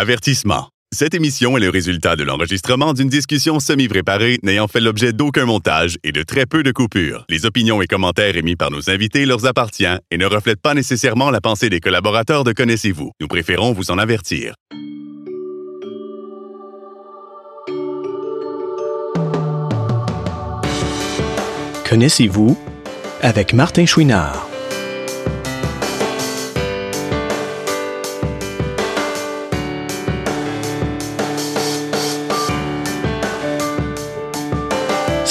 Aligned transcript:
Avertissement. 0.00 0.68
Cette 0.94 1.12
émission 1.14 1.56
est 1.56 1.60
le 1.60 1.70
résultat 1.70 2.14
de 2.14 2.22
l'enregistrement 2.22 2.94
d'une 2.94 3.08
discussion 3.08 3.58
semi-préparée 3.58 4.38
n'ayant 4.44 4.68
fait 4.68 4.78
l'objet 4.78 5.12
d'aucun 5.12 5.44
montage 5.44 5.96
et 6.04 6.12
de 6.12 6.22
très 6.22 6.46
peu 6.46 6.62
de 6.62 6.70
coupures. 6.70 7.24
Les 7.28 7.46
opinions 7.46 7.82
et 7.82 7.88
commentaires 7.88 8.36
émis 8.36 8.54
par 8.54 8.70
nos 8.70 8.90
invités 8.90 9.26
leur 9.26 9.44
appartiennent 9.44 9.98
et 10.12 10.16
ne 10.16 10.24
reflètent 10.24 10.62
pas 10.62 10.74
nécessairement 10.74 11.32
la 11.32 11.40
pensée 11.40 11.68
des 11.68 11.80
collaborateurs 11.80 12.44
de 12.44 12.52
Connaissez-vous. 12.52 13.10
Nous 13.20 13.26
préférons 13.26 13.72
vous 13.72 13.90
en 13.90 13.98
avertir. 13.98 14.54
Connaissez-vous 21.88 22.56
avec 23.20 23.52
Martin 23.52 23.84
Chouinard. 23.84 24.47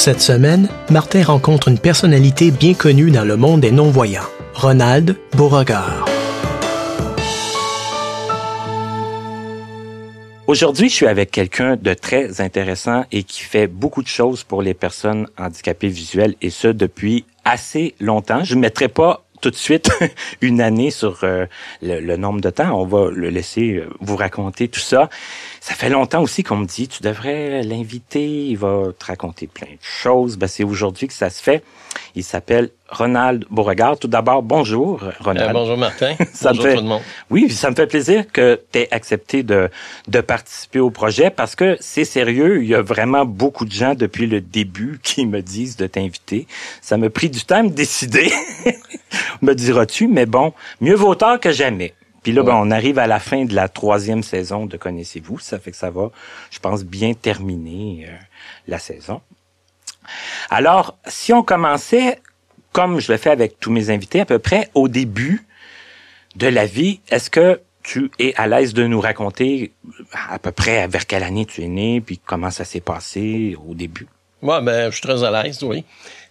Cette 0.08 0.22
semaine, 0.22 0.70
Martin 0.90 1.22
rencontre 1.22 1.68
une 1.68 1.80
personnalité 1.80 2.50
bien 2.50 2.74
connue 2.74 3.12
dans 3.12 3.26
le 3.26 3.36
monde 3.36 3.60
des 3.60 3.72
non-voyants, 3.72 4.30
Ronald 4.54 5.18
Beauregard. 5.36 6.06
Aujourd'hui, 10.48 10.88
je 10.88 10.96
suis 10.96 11.08
avec 11.08 11.30
quelqu'un 11.30 11.76
de 11.76 11.94
très 11.94 12.40
intéressant 12.40 13.04
et 13.12 13.24
qui 13.24 13.42
fait 13.42 13.68
beaucoup 13.68 14.02
de 14.02 14.08
choses 14.08 14.46
pour 14.46 14.62
les 14.62 14.74
personnes 14.74 15.28
handicapées 15.38 15.90
visuelles 15.90 16.36
et 16.42 16.52
ce 16.52 16.70
depuis 16.70 17.26
assez 17.44 17.94
longtemps. 18.00 18.46
Je 18.46 18.56
ne 18.56 18.62
mettrai 18.62 18.88
pas 18.88 19.26
tout 19.42 19.50
de 19.50 19.56
suite 19.56 19.92
une 20.42 20.62
année 20.62 20.92
sur 20.92 21.20
euh, 21.24 21.46
le, 21.82 22.16
nombre 22.16 22.42
de 22.42 22.50
temps. 22.50 22.80
On 22.80 22.86
va 22.86 23.10
le 23.12 23.30
laisser 23.30 23.76
euh, 23.76 23.90
vous 24.00 24.16
raconter 24.16 24.68
tout 24.68 24.80
ça. 24.80 25.10
Ça 25.68 25.74
fait 25.74 25.90
longtemps 25.90 26.22
aussi 26.22 26.44
qu'on 26.44 26.56
me 26.56 26.66
dit, 26.66 26.88
tu 26.88 27.04
devrais 27.04 27.62
l'inviter, 27.62 28.26
il 28.26 28.58
va 28.58 28.84
te 28.98 29.04
raconter 29.04 29.48
plein 29.48 29.68
de 29.68 29.82
choses. 29.82 30.38
Ben, 30.38 30.48
c'est 30.48 30.64
aujourd'hui 30.64 31.10
que 31.10 31.14
ça 31.14 31.30
se 31.30 31.44
fait. 31.44 31.62
Il 32.16 32.24
s'appelle 32.24 32.70
Ronald 32.88 33.44
Beauregard. 33.50 34.00
Tout 34.00 34.08
d'abord, 34.08 34.44
bonjour, 34.44 35.02
Ronald. 35.20 35.50
Euh, 35.50 35.52
bonjour, 35.52 35.76
Martin. 35.76 36.16
ça 36.34 36.54
bonjour 36.54 36.74
tout 36.74 36.82
le 36.82 36.88
monde. 36.88 37.02
Oui, 37.30 37.50
ça 37.50 37.70
me 37.70 37.76
fait 37.76 37.86
plaisir 37.86 38.32
que 38.32 38.62
tu 38.72 38.80
aies 38.80 38.88
accepté 38.92 39.44
de, 39.44 39.70
de 40.08 40.22
participer 40.22 40.80
au 40.80 40.90
projet 40.90 41.32
parce 41.32 41.54
que 41.54 41.76
c'est 41.82 42.06
sérieux. 42.06 42.64
Il 42.64 42.70
y 42.70 42.74
a 42.74 42.82
vraiment 42.82 43.26
beaucoup 43.26 43.66
de 43.66 43.74
gens 43.74 43.94
depuis 43.94 44.26
le 44.26 44.40
début 44.40 45.00
qui 45.04 45.26
me 45.26 45.42
disent 45.42 45.76
de 45.76 45.88
t'inviter. 45.88 46.48
Ça 46.82 46.96
m'a 46.96 47.10
pris 47.10 47.30
du 47.30 47.44
temps 47.44 47.58
à 47.58 47.64
me 47.64 47.72
décider, 47.72 48.32
me 49.42 49.54
diras-tu, 49.54 50.08
mais 50.08 50.28
bon, 50.28 50.54
mieux 50.80 50.96
vaut 50.96 51.16
tard 51.16 51.42
que 51.42 51.52
jamais. 51.52 51.94
Puis 52.28 52.36
là, 52.36 52.44
ben, 52.44 52.56
on 52.56 52.72
arrive 52.72 53.00
à 53.00 53.08
la 53.08 53.22
fin 53.22 53.46
de 53.46 53.56
la 53.56 53.70
troisième 53.70 54.22
saison 54.22 54.66
de 54.66 54.76
Connaissez-vous. 54.76 55.40
Ça 55.40 55.60
fait 55.60 55.72
que 55.72 55.78
ça 55.78 55.90
va, 55.90 56.12
je 56.52 56.60
pense, 56.60 56.84
bien 56.84 57.14
terminer 57.14 58.06
euh, 58.06 58.14
la 58.68 58.80
saison. 58.80 59.22
Alors, 60.50 60.98
si 61.08 61.32
on 61.32 61.42
commençait, 61.42 62.20
comme 62.74 63.00
je 63.00 63.14
le 63.14 63.18
fais 63.18 63.30
avec 63.30 63.62
tous 63.62 63.72
mes 63.72 63.92
invités, 63.92 64.20
à 64.20 64.26
peu 64.26 64.40
près 64.40 64.70
au 64.74 64.90
début 64.90 65.48
de 66.36 66.48
la 66.48 66.66
vie, 66.66 67.00
est-ce 67.08 67.30
que 67.30 67.62
tu 67.82 68.12
es 68.20 68.36
à 68.36 68.46
l'aise 68.46 68.74
de 68.74 68.86
nous 68.86 69.00
raconter 69.00 69.72
à 70.30 70.38
peu 70.38 70.52
près 70.52 70.86
vers 70.90 71.06
quelle 71.06 71.24
année 71.24 71.46
tu 71.46 71.64
es 71.64 71.70
né, 71.70 72.02
puis 72.02 72.20
comment 72.20 72.52
ça 72.52 72.66
s'est 72.66 72.82
passé 72.82 73.56
au 73.66 73.74
début? 73.74 74.10
Moi, 74.42 74.60
ben, 74.60 74.92
je 74.92 74.98
suis 74.98 75.02
très 75.02 75.24
à 75.24 75.32
l'aise, 75.32 75.64
oui. 75.64 75.86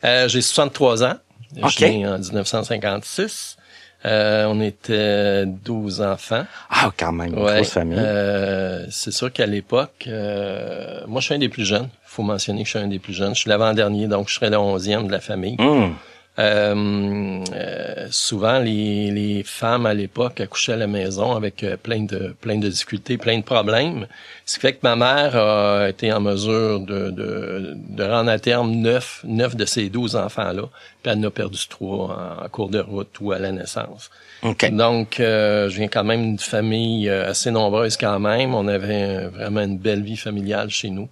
Euh, 0.05 0.28
j'ai 0.28 0.42
63 0.42 1.05
ans. 1.05 1.14
Je 1.56 1.69
suis 1.69 1.86
né 1.86 2.06
en 2.06 2.19
1956. 2.19 3.55
Euh, 4.05 4.47
on 4.48 4.61
était 4.61 5.47
12 5.47 6.00
enfants. 6.02 6.44
Ah, 6.70 6.91
quand 6.97 7.12
même, 7.12 7.28
une 7.28 7.34
grosse 7.34 7.70
famille. 7.70 7.98
Euh, 7.98 8.86
c'est 8.91 9.11
sûr 9.11 9.33
qu'à 9.33 9.47
l'époque, 9.47 10.05
euh, 10.06 11.00
moi, 11.06 11.20
je 11.20 11.27
suis 11.27 11.34
un 11.34 11.38
des 11.38 11.48
plus 11.48 11.64
jeunes. 11.64 11.88
Il 12.05 12.08
faut 12.08 12.22
mentionner 12.22 12.61
que 12.62 12.66
je 12.66 12.77
suis 12.77 12.84
un 12.84 12.88
des 12.88 12.98
plus 12.98 13.14
jeunes. 13.14 13.34
Je 13.34 13.41
suis 13.41 13.50
l'avant-dernier, 13.50 14.06
donc 14.06 14.28
je 14.28 14.34
serais 14.34 14.50
le 14.50 14.58
onzième 14.58 15.06
de 15.06 15.12
la 15.12 15.20
famille. 15.20 15.56
Hum. 15.58 15.94
Euh, 16.38 17.44
euh, 17.54 18.06
souvent, 18.10 18.58
les, 18.58 19.10
les, 19.10 19.42
femmes 19.42 19.86
à 19.86 19.94
l'époque 19.94 20.38
accouchaient 20.41 20.74
à 20.74 20.76
la 20.76 20.86
maison 20.86 21.34
avec 21.34 21.64
euh, 21.64 21.78
plein 21.78 22.02
de 22.02 22.34
plein 22.41 22.58
de 22.58 22.69
difficultés, 22.69 23.16
plein 23.16 23.38
de 23.38 23.42
problèmes. 23.42 24.06
Ce 24.44 24.56
qui 24.56 24.60
fait 24.60 24.75
que 24.75 24.80
ma 24.82 24.96
mère 24.96 25.34
a 25.34 25.88
été 25.88 26.12
en 26.12 26.20
mesure 26.20 26.80
de, 26.80 27.10
de, 27.10 27.72
de 27.75 28.04
rendre 28.04 28.30
à 28.30 28.38
terme 28.38 28.70
neuf, 28.72 29.22
neuf 29.25 29.56
de 29.56 29.64
ces 29.64 29.88
douze 29.88 30.14
enfants-là, 30.14 30.64
puis 31.02 31.12
elle 31.12 31.20
en 31.20 31.22
a 31.25 31.30
perdu 31.30 31.58
trois 31.69 32.38
en, 32.44 32.48
cours 32.50 32.69
de 32.69 32.80
route 32.80 33.19
ou 33.20 33.32
à 33.32 33.38
la 33.38 33.50
naissance. 33.52 34.10
Donc, 34.42 35.16
je 35.19 35.75
viens 35.75 35.88
quand 35.88 36.04
même 36.04 36.22
d'une 36.22 36.38
famille 36.38 37.08
assez 37.08 37.50
nombreuse 37.50 37.96
quand 37.96 38.20
même. 38.20 38.54
On 38.54 38.69
avait 38.69 39.26
vraiment 39.28 39.62
une 39.62 39.78
belle 39.78 40.02
vie 40.02 40.19
familiale 40.19 40.69
chez 40.69 40.91
nous. 40.91 41.08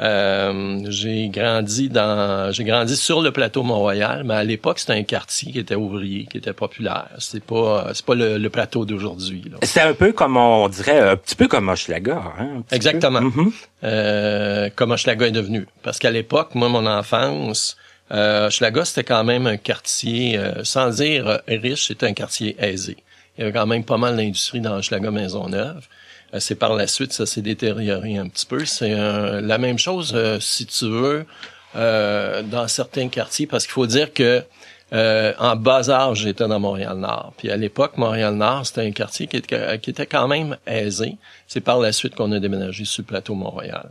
Euh, 0.00 0.80
j'ai 0.88 1.28
grandi 1.28 1.88
dans, 1.88 2.50
j'ai 2.50 2.64
grandi 2.64 2.96
sur 2.96 3.22
le 3.22 3.30
plateau 3.30 3.62
Mont-Royal, 3.62 4.24
mais 4.24 4.34
à 4.34 4.42
l'époque 4.42 4.80
c'était 4.80 4.94
un 4.94 5.04
quartier 5.04 5.52
qui 5.52 5.58
était 5.60 5.76
ouvrier, 5.76 6.26
qui 6.26 6.38
était 6.38 6.52
populaire. 6.52 7.08
C'est 7.18 7.42
pas, 7.42 7.90
c'est 7.94 8.04
pas 8.04 8.16
le, 8.16 8.48
plateau 8.48 8.84
d'aujourd'hui. 8.84 9.44
C'est 9.62 9.82
un 9.82 9.94
peu 9.94 10.12
comme 10.12 10.36
on 10.36 10.68
dirait, 10.68 10.98
un 10.98 11.16
petit 11.16 11.36
peu 11.36 11.46
comme 11.46 11.68
Hochelaga. 11.68 12.22
Hein, 12.38 12.64
Exactement. 12.72 13.20
Mm-hmm. 13.20 13.52
euh, 13.84 14.70
comme 14.74 14.90
Hochelaga 14.90 15.28
est 15.28 15.32
devenu, 15.32 15.66
parce 15.84 16.00
qu'à 16.00 16.10
l'époque, 16.10 16.56
moi, 16.56 16.68
mon 16.68 16.86
enfance, 16.86 17.76
euh, 18.10 18.48
Hochelaga 18.48 18.84
c'était 18.84 19.04
quand 19.04 19.22
même 19.22 19.46
un 19.46 19.56
quartier, 19.56 20.38
euh, 20.38 20.64
sans 20.64 20.90
dire 20.90 21.40
riche, 21.46 21.86
c'était 21.86 22.06
un 22.06 22.14
quartier 22.14 22.56
aisé. 22.58 22.96
Il 23.36 23.42
y 23.42 23.44
avait 23.44 23.52
quand 23.52 23.66
même 23.66 23.84
pas 23.84 23.96
mal 23.96 24.16
d'industrie 24.16 24.60
dans 24.60 24.76
Hochelaga 24.76 25.12
Maisonneuve. 25.12 25.86
Euh, 26.34 26.40
c'est 26.40 26.54
par 26.54 26.74
la 26.74 26.86
suite, 26.86 27.12
ça 27.12 27.26
s'est 27.26 27.42
détérioré 27.42 28.16
un 28.18 28.28
petit 28.28 28.46
peu. 28.46 28.64
C'est 28.64 28.94
la 28.94 29.58
même 29.58 29.78
chose, 29.78 30.12
euh, 30.14 30.38
si 30.40 30.66
tu 30.66 30.88
veux, 30.88 31.24
euh, 31.76 32.42
dans 32.42 32.68
certains 32.68 33.08
quartiers, 33.08 33.46
parce 33.46 33.64
qu'il 33.64 33.72
faut 33.72 33.86
dire 33.86 34.12
que 34.12 34.42
en 34.92 35.56
bas 35.56 35.90
âge, 35.90 36.18
j'étais 36.18 36.46
dans 36.46 36.60
Montréal-Nord. 36.60 37.32
Puis 37.36 37.50
à 37.50 37.56
l'époque, 37.56 37.96
Montréal-Nord, 37.96 38.64
c'était 38.64 38.82
un 38.82 38.92
quartier 38.92 39.26
qui 39.26 39.38
était, 39.38 39.80
qui 39.80 39.90
était 39.90 40.06
quand 40.06 40.28
même 40.28 40.56
aisé. 40.68 41.16
C'est 41.48 41.60
par 41.60 41.80
la 41.80 41.90
suite 41.90 42.14
qu'on 42.14 42.30
a 42.30 42.38
déménagé 42.38 42.84
sur 42.84 43.02
le 43.02 43.06
plateau 43.06 43.34
Montréal. 43.34 43.90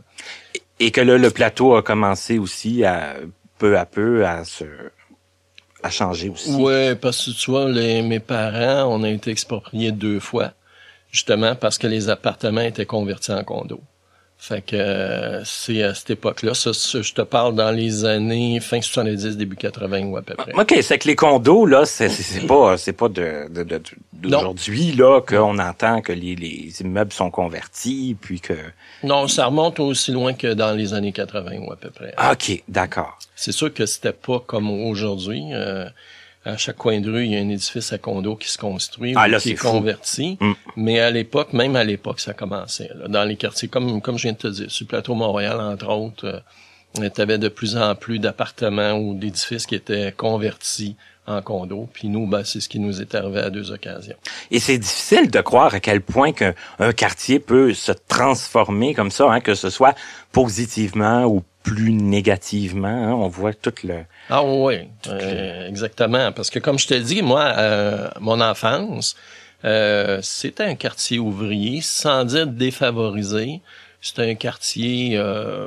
Et 0.80 0.90
que 0.92 1.02
là, 1.02 1.18
le 1.18 1.30
plateau 1.30 1.76
a 1.76 1.82
commencé 1.82 2.38
aussi 2.38 2.84
à 2.84 3.16
peu 3.58 3.76
à 3.76 3.84
peu 3.84 4.24
à 4.24 4.44
se 4.46 4.64
à 5.82 5.90
changer 5.90 6.30
aussi. 6.30 6.54
Oui, 6.54 6.94
parce 6.94 7.26
que 7.26 7.32
tu 7.32 7.50
vois, 7.50 7.68
les, 7.68 8.00
mes 8.00 8.20
parents, 8.20 8.90
on 8.90 9.02
a 9.02 9.10
été 9.10 9.30
expropriés 9.30 9.92
deux 9.92 10.20
fois 10.20 10.54
justement 11.14 11.54
parce 11.54 11.78
que 11.78 11.86
les 11.86 12.10
appartements 12.10 12.60
étaient 12.60 12.86
convertis 12.86 13.32
en 13.32 13.44
condos. 13.44 13.80
Fait 14.36 14.60
que 14.60 14.76
euh, 14.76 15.44
c'est 15.44 15.82
à 15.84 15.94
cette 15.94 16.10
époque-là. 16.10 16.52
Ça, 16.54 16.72
je 16.72 17.14
te 17.14 17.22
parle 17.22 17.54
dans 17.54 17.70
les 17.70 18.04
années 18.04 18.58
fin 18.60 18.80
70, 18.80 19.38
début 19.38 19.56
80 19.56 20.02
ou 20.06 20.16
à 20.16 20.22
peu 20.22 20.34
près. 20.34 20.52
OK, 20.52 20.76
c'est 20.82 20.98
que 20.98 21.08
les 21.08 21.14
condos, 21.14 21.64
là, 21.64 21.86
c'est 21.86 22.10
pas 22.46 22.76
c'est 22.76 22.92
pas 22.92 23.08
de, 23.08 23.46
d'aujourd'hui 24.12 24.92
là 24.92 25.20
qu'on 25.22 25.58
entend 25.58 26.02
que 26.02 26.12
les, 26.12 26.34
les, 26.34 26.82
immeubles 26.82 27.12
sont 27.12 27.30
convertis 27.30 28.16
puis 28.20 28.40
que 28.40 28.54
Non, 29.04 29.28
ça 29.28 29.46
remonte 29.46 29.78
aussi 29.80 30.10
loin 30.10 30.34
que 30.34 30.52
dans 30.52 30.72
les 30.72 30.92
années 30.92 31.12
80 31.12 31.58
ou 31.60 31.72
à 31.72 31.76
peu 31.76 31.90
près. 31.90 32.12
OK, 32.30 32.62
d'accord. 32.68 33.18
C'est 33.36 33.52
sûr 33.52 33.72
que 33.72 33.86
c'était 33.86 34.12
pas 34.12 34.40
comme 34.40 34.68
aujourd'hui. 34.68 35.42
Euh, 35.52 35.86
à 36.44 36.56
chaque 36.56 36.76
coin 36.76 37.00
de 37.00 37.10
rue, 37.10 37.24
il 37.24 37.32
y 37.32 37.36
a 37.36 37.40
un 37.40 37.48
édifice 37.48 37.92
à 37.92 37.98
condo 37.98 38.36
qui 38.36 38.48
se 38.48 38.58
construit 38.58 39.14
ah, 39.16 39.28
ou 39.28 39.36
qui 39.38 39.52
est, 39.52 39.54
converti. 39.54 40.36
Mm. 40.40 40.52
Mais 40.76 41.00
à 41.00 41.10
l'époque, 41.10 41.52
même 41.52 41.76
à 41.76 41.84
l'époque, 41.84 42.20
ça 42.20 42.34
commençait. 42.34 42.90
Dans 43.08 43.24
les 43.24 43.36
quartiers, 43.36 43.68
comme, 43.68 44.00
comme 44.00 44.18
je 44.18 44.24
viens 44.24 44.32
de 44.32 44.38
te 44.38 44.48
dire, 44.48 44.70
sur 44.70 44.84
le 44.84 44.88
plateau 44.88 45.14
Montréal, 45.14 45.58
entre 45.60 45.88
autres, 45.88 46.42
euh, 47.00 47.08
tu 47.08 47.20
avais 47.20 47.38
de 47.38 47.48
plus 47.48 47.76
en 47.76 47.94
plus 47.94 48.18
d'appartements 48.18 48.92
ou 48.92 49.14
d'édifices 49.14 49.66
qui 49.66 49.74
étaient 49.74 50.12
convertis 50.12 50.96
en 51.26 51.40
condo. 51.40 51.88
Puis 51.92 52.08
nous, 52.08 52.26
ben, 52.26 52.44
c'est 52.44 52.60
ce 52.60 52.68
qui 52.68 52.78
nous 52.78 53.00
est 53.00 53.14
arrivé 53.14 53.40
à 53.40 53.50
deux 53.50 53.72
occasions. 53.72 54.16
Et 54.50 54.60
c'est 54.60 54.78
difficile 54.78 55.30
de 55.30 55.40
croire 55.40 55.74
à 55.74 55.80
quel 55.80 56.02
point 56.02 56.32
qu'un 56.32 56.54
quartier 56.94 57.38
peut 57.38 57.72
se 57.72 57.92
transformer 57.92 58.94
comme 58.94 59.10
ça, 59.10 59.30
hein, 59.30 59.40
que 59.40 59.54
ce 59.54 59.70
soit 59.70 59.94
positivement 60.32 61.24
ou 61.24 61.42
plus 61.64 61.92
négativement. 61.92 62.86
Hein, 62.86 63.14
on 63.14 63.26
voit 63.26 63.54
tout 63.54 63.74
le... 63.82 64.04
Ah 64.30 64.44
oui, 64.44 64.86
euh, 65.08 65.66
exactement. 65.68 66.30
Parce 66.30 66.50
que 66.50 66.60
comme 66.60 66.78
je 66.78 66.86
te 66.86 66.94
dis, 66.94 67.22
moi, 67.22 67.54
euh, 67.56 68.08
mon 68.20 68.40
enfance, 68.40 69.16
euh, 69.64 70.20
c'était 70.22 70.64
un 70.64 70.74
quartier 70.76 71.18
ouvrier, 71.18 71.80
sans 71.80 72.24
dire 72.24 72.46
défavorisé. 72.46 73.62
C'était 74.00 74.30
un 74.30 74.34
quartier... 74.34 75.16
Euh, 75.16 75.66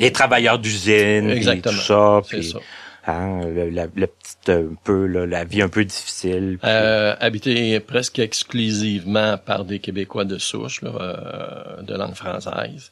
Les 0.00 0.10
travailleurs 0.10 0.58
d'usine, 0.58 1.30
Exactement. 1.30 1.76
tout 1.76 1.82
ça. 1.82 2.20
Puis, 2.26 2.50
ça. 2.50 2.58
Hein, 3.06 3.42
la, 3.72 3.86
petite 3.86 4.48
un 4.48 4.74
peu 4.84 5.06
la 5.06 5.44
vie 5.44 5.62
un 5.62 5.68
peu 5.68 5.84
difficile. 5.84 6.58
Euh, 6.64 7.14
habité 7.18 7.80
presque 7.80 8.18
exclusivement 8.18 9.36
par 9.36 9.64
des 9.64 9.78
Québécois 9.78 10.24
de 10.24 10.38
souche, 10.38 10.82
là, 10.82 11.78
de 11.82 11.94
langue 11.94 12.14
française. 12.14 12.90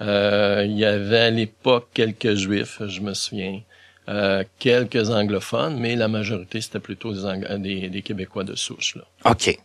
Euh, 0.00 0.64
il 0.66 0.78
y 0.78 0.84
avait 0.84 1.18
à 1.18 1.30
l'époque 1.30 1.88
quelques 1.92 2.34
juifs, 2.34 2.80
je 2.86 3.00
me 3.00 3.14
souviens, 3.14 3.60
euh, 4.08 4.44
quelques 4.58 5.10
anglophones, 5.10 5.78
mais 5.78 5.94
la 5.96 6.08
majorité, 6.08 6.60
c'était 6.60 6.80
plutôt 6.80 7.12
des, 7.12 7.88
des, 7.88 8.02
Québécois 8.02 8.44
de 8.44 8.54
souche. 8.54 8.96
Là. 8.96 9.30
OK. 9.30 9.58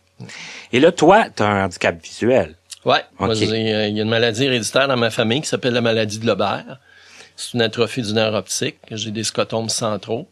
Et 0.72 0.80
là, 0.80 0.92
toi, 0.92 1.26
tu 1.34 1.42
as 1.42 1.46
un 1.46 1.64
handicap 1.64 2.02
visuel. 2.02 2.54
Ouais. 2.84 3.00
Moi, 3.18 3.34
il 3.34 3.50
y 3.50 3.72
a 3.72 3.86
une 3.86 4.08
maladie 4.08 4.44
héréditaire 4.44 4.88
dans 4.88 4.96
ma 4.96 5.10
famille 5.10 5.40
qui 5.40 5.48
s'appelle 5.48 5.74
la 5.74 5.80
maladie 5.80 6.18
de 6.18 6.26
Lobert. 6.26 6.78
C'est 7.34 7.54
une 7.54 7.62
atrophie 7.62 8.02
du 8.02 8.12
nerf 8.12 8.34
optique. 8.34 8.78
J'ai 8.90 9.10
des 9.10 9.24
scotomes 9.24 9.68
centraux. 9.68 10.28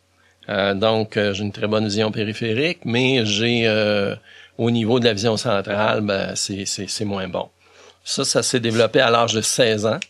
Euh, 0.48 0.74
donc, 0.74 1.16
euh, 1.16 1.32
j'ai 1.32 1.42
une 1.42 1.52
très 1.52 1.66
bonne 1.66 1.84
vision 1.84 2.10
périphérique, 2.10 2.80
mais 2.84 3.24
j'ai 3.24 3.66
euh, 3.66 4.14
au 4.58 4.70
niveau 4.70 5.00
de 5.00 5.04
la 5.04 5.12
vision 5.12 5.36
centrale, 5.36 6.00
ben, 6.02 6.34
c'est 6.34 7.04
moins 7.04 7.28
bon. 7.28 7.48
Ça, 8.04 8.24
ça 8.24 8.42
s'est 8.42 8.60
développé 8.60 9.00
à 9.00 9.10
l'âge 9.10 9.32
de 9.32 9.40
16 9.40 9.86
ans. 9.86 10.00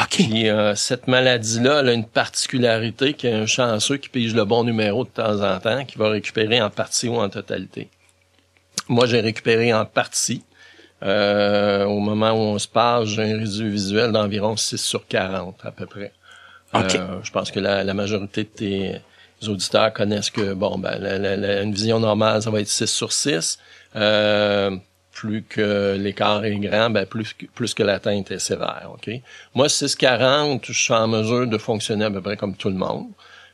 OK. 0.00 0.08
Puis 0.08 0.46
cette 0.76 1.08
maladie-là, 1.08 1.80
elle 1.80 1.88
a 1.88 1.92
une 1.92 2.06
particularité 2.06 3.14
qu'il 3.14 3.30
y 3.30 3.32
a 3.32 3.36
un 3.36 3.46
chanceux 3.46 3.96
qui 3.96 4.08
pige 4.08 4.34
le 4.34 4.44
bon 4.44 4.64
numéro 4.64 5.04
de 5.04 5.10
temps 5.10 5.42
en 5.42 5.58
temps, 5.60 5.84
qui 5.84 5.98
va 5.98 6.08
récupérer 6.10 6.60
en 6.60 6.70
partie 6.70 7.08
ou 7.08 7.16
en 7.16 7.28
totalité. 7.28 7.88
Moi, 8.88 9.06
j'ai 9.06 9.20
récupéré 9.20 9.72
en 9.72 9.84
partie. 9.84 10.42
au 11.02 11.98
moment 12.00 12.32
où 12.32 12.54
on 12.54 12.58
se 12.58 12.68
parle, 12.68 13.06
j'ai 13.06 13.22
un 13.22 13.38
résidu 13.38 13.70
visuel 13.70 14.12
d'environ 14.12 14.56
6 14.56 14.78
sur 14.78 15.06
40 15.06 15.56
à 15.64 15.70
peu 15.70 15.86
près. 15.86 16.12
Euh, 16.74 17.20
je 17.22 17.30
pense 17.30 17.50
que 17.50 17.60
la, 17.60 17.82
la, 17.82 17.94
majorité 17.94 18.44
de 18.44 18.48
tes 18.48 19.00
auditeurs 19.48 19.92
connaissent 19.92 20.30
que 20.30 20.52
bon 20.52 20.78
ben 20.78 20.98
la, 20.98 21.62
une 21.62 21.72
vision 21.72 21.98
normale 21.98 22.42
ça 22.42 22.50
va 22.50 22.60
être 22.60 22.68
6 22.68 22.86
sur 22.86 23.12
6. 23.12 23.58
Euh, 23.96 24.76
plus 25.18 25.42
que 25.42 25.96
l'écart 25.98 26.44
est 26.44 26.58
grand, 26.58 26.90
ben 26.90 27.04
plus 27.04 27.34
plus 27.52 27.74
que 27.74 27.82
l'atteinte 27.82 28.30
est 28.30 28.38
sévère. 28.38 28.90
Ok? 28.94 29.10
Moi 29.56 29.66
6,40, 29.66 30.60
je 30.62 30.72
suis 30.72 30.92
en 30.94 31.08
mesure 31.08 31.48
de 31.48 31.58
fonctionner 31.58 32.04
à 32.04 32.10
peu 32.10 32.20
près 32.20 32.36
comme 32.36 32.54
tout 32.54 32.68
le 32.68 32.76
monde. 32.76 33.08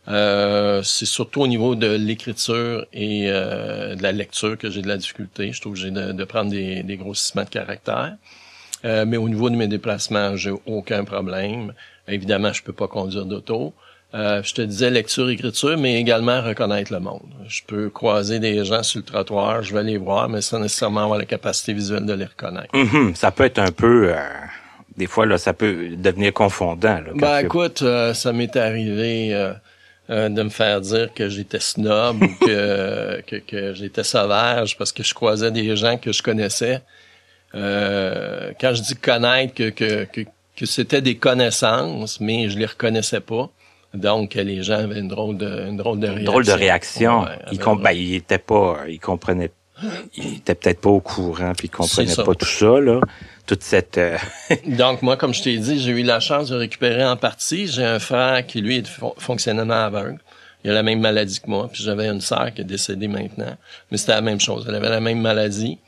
Euh, 0.09 0.83
c'est 0.83 1.07
surtout 1.07 1.41
au 1.41 1.47
niveau 1.47 1.75
de 1.75 1.87
l'écriture 1.87 2.85
et 2.93 3.31
euh, 3.31 3.95
de 3.95 4.03
la 4.03 4.13
lecture 4.13 4.59
que 4.59 4.69
j'ai 4.69 4.83
de 4.83 4.89
la 4.89 4.99
difficulté. 4.99 5.53
Je 5.53 5.61
trouve 5.63 5.73
que 5.73 5.79
j'ai 5.79 5.91
de, 5.91 6.13
de, 6.13 6.25
prendre 6.25 6.51
des, 6.51 6.83
des 6.83 6.99
grossissements 6.99 7.45
de 7.45 7.49
caractère. 7.49 8.17
Euh, 8.85 9.07
mais 9.07 9.17
au 9.17 9.31
niveau 9.31 9.49
de 9.49 9.57
mes 9.57 9.67
déplacements, 9.67 10.37
j'ai 10.37 10.53
aucun 10.67 11.05
problème. 11.05 11.73
Évidemment, 12.07 12.53
je 12.53 12.63
peux 12.63 12.75
pas 12.75 12.89
conduire 12.89 13.25
d'auto. 13.25 13.73
Euh, 14.15 14.43
je 14.45 14.55
te 14.55 14.63
disais 14.63 14.91
lecture, 14.91 15.29
écriture, 15.29 15.77
mais 15.77 16.01
également 16.01 16.41
reconnaître 16.41 16.93
le 16.93 17.01
monde. 17.01 17.27
Je 17.49 17.63
peux 17.67 17.91
croiser 17.91 18.39
des 18.39 18.65
gens 18.65 18.85
sur 18.85 19.01
le 19.01 19.05
trottoir, 19.05 19.63
je 19.63 19.75
vais 19.75 19.83
les 19.83 19.97
voir, 19.97 20.29
mais 20.29 20.41
sans 20.41 20.61
nécessairement 20.61 21.03
avoir 21.03 21.19
la 21.19 21.25
capacité 21.25 21.73
visuelle 21.73 22.07
de 22.07 22.13
les 22.13 22.27
reconnaître. 22.27 22.73
Mm-hmm. 22.75 23.17
Ça 23.17 23.33
peut 23.33 23.45
être 23.45 23.59
un 23.59 23.73
peu, 23.73 24.13
euh, 24.15 24.17
des 24.97 25.09
fois 25.09 25.27
là, 25.27 25.37
ça 25.37 25.53
peut 25.53 25.89
devenir 25.97 26.33
confondant. 26.33 27.01
Là, 27.01 27.11
ben 27.15 27.39
écoute, 27.39 27.83
euh, 27.83 28.15
ça 28.15 28.33
m'est 28.33 28.55
arrivé 28.55 29.35
euh, 29.35 30.29
de 30.29 30.43
me 30.45 30.51
faire 30.51 30.81
dire 30.81 31.13
que 31.13 31.29
j'étais 31.29 31.61
snob 31.61 32.23
ou 32.23 32.47
que, 32.47 33.21
que, 33.27 33.37
que 33.37 33.75
j'étais 33.75 34.05
sauvage 34.05 34.79
parce 34.79 34.93
que 34.93 35.03
je 35.03 35.13
croisais 35.13 35.51
des 35.51 35.75
gens 35.75 35.97
que 35.97 36.13
je 36.13 36.23
connaissais. 36.23 36.83
quand 37.53 38.75
je 38.75 38.81
dis 38.81 38.95
connaître, 38.95 39.55
que, 39.55 39.71
que, 39.71 40.05
que 40.05 40.21
que 40.57 40.67
c'était 40.67 41.01
des 41.01 41.17
connaissances, 41.17 42.21
mais 42.21 42.49
je 42.49 42.59
les 42.59 42.67
reconnaissais 42.67 43.21
pas. 43.21 43.51
Donc, 43.95 44.35
les 44.35 44.63
gens 44.63 44.79
avaient 44.81 44.99
une 44.99 45.09
drôle 45.09 45.37
de, 45.37 45.69
une 45.69 45.77
drôle 45.77 46.01
de 46.01 46.09
réaction. 46.09 46.25
drôle 46.25 46.45
de 46.45 46.53
réaction. 46.53 47.27
ils, 47.53 47.59
ben, 47.59 47.93
ils 47.93 48.15
étaient 48.17 48.39
pas, 48.39 48.81
ils 48.89 48.99
comprenaient, 48.99 49.51
ils 50.17 50.37
étaient 50.37 50.55
peut-être 50.55 50.81
pas 50.81 50.91
au 50.91 51.01
courant, 51.01 51.53
puis 51.57 51.69
ils 51.69 51.71
comprenaient 51.71 52.15
pas 52.15 52.35
tout 52.35 52.47
ça, 52.47 52.81
là. 52.81 53.01
Toute 53.47 53.63
cette. 53.63 53.99
Euh, 53.99 54.17
Donc, 54.67 55.03
moi, 55.03 55.17
comme 55.17 55.35
je 55.35 55.43
t'ai 55.43 55.59
dit, 55.59 55.79
j'ai 55.79 55.93
eu 55.93 56.03
la 56.03 56.19
chance 56.19 56.49
de 56.49 56.57
récupérer 56.57 57.05
en 57.05 57.17
partie. 57.17 57.67
J'ai 57.67 57.85
un 57.85 57.99
frère 57.99 58.47
qui, 58.47 58.63
lui, 58.63 58.79
est 58.79 59.01
fonctionnellement 59.19 59.85
aveugle. 59.85 60.19
Il 60.65 60.71
a 60.71 60.75
la 60.75 60.83
même 60.83 61.01
maladie 61.01 61.41
que 61.41 61.51
moi. 61.51 61.69
Puis 61.71 61.83
j'avais 61.85 62.09
une 62.09 62.23
sœur 62.23 62.55
qui 62.55 62.63
est 62.63 62.65
décédée 62.65 63.07
maintenant. 63.07 63.55
Mais 63.91 63.99
c'était 63.99 64.13
la 64.13 64.23
même 64.23 64.41
chose. 64.41 64.65
Elle 64.67 64.75
avait 64.75 64.89
la 64.89 65.01
même 65.01 65.21
maladie 65.21 65.79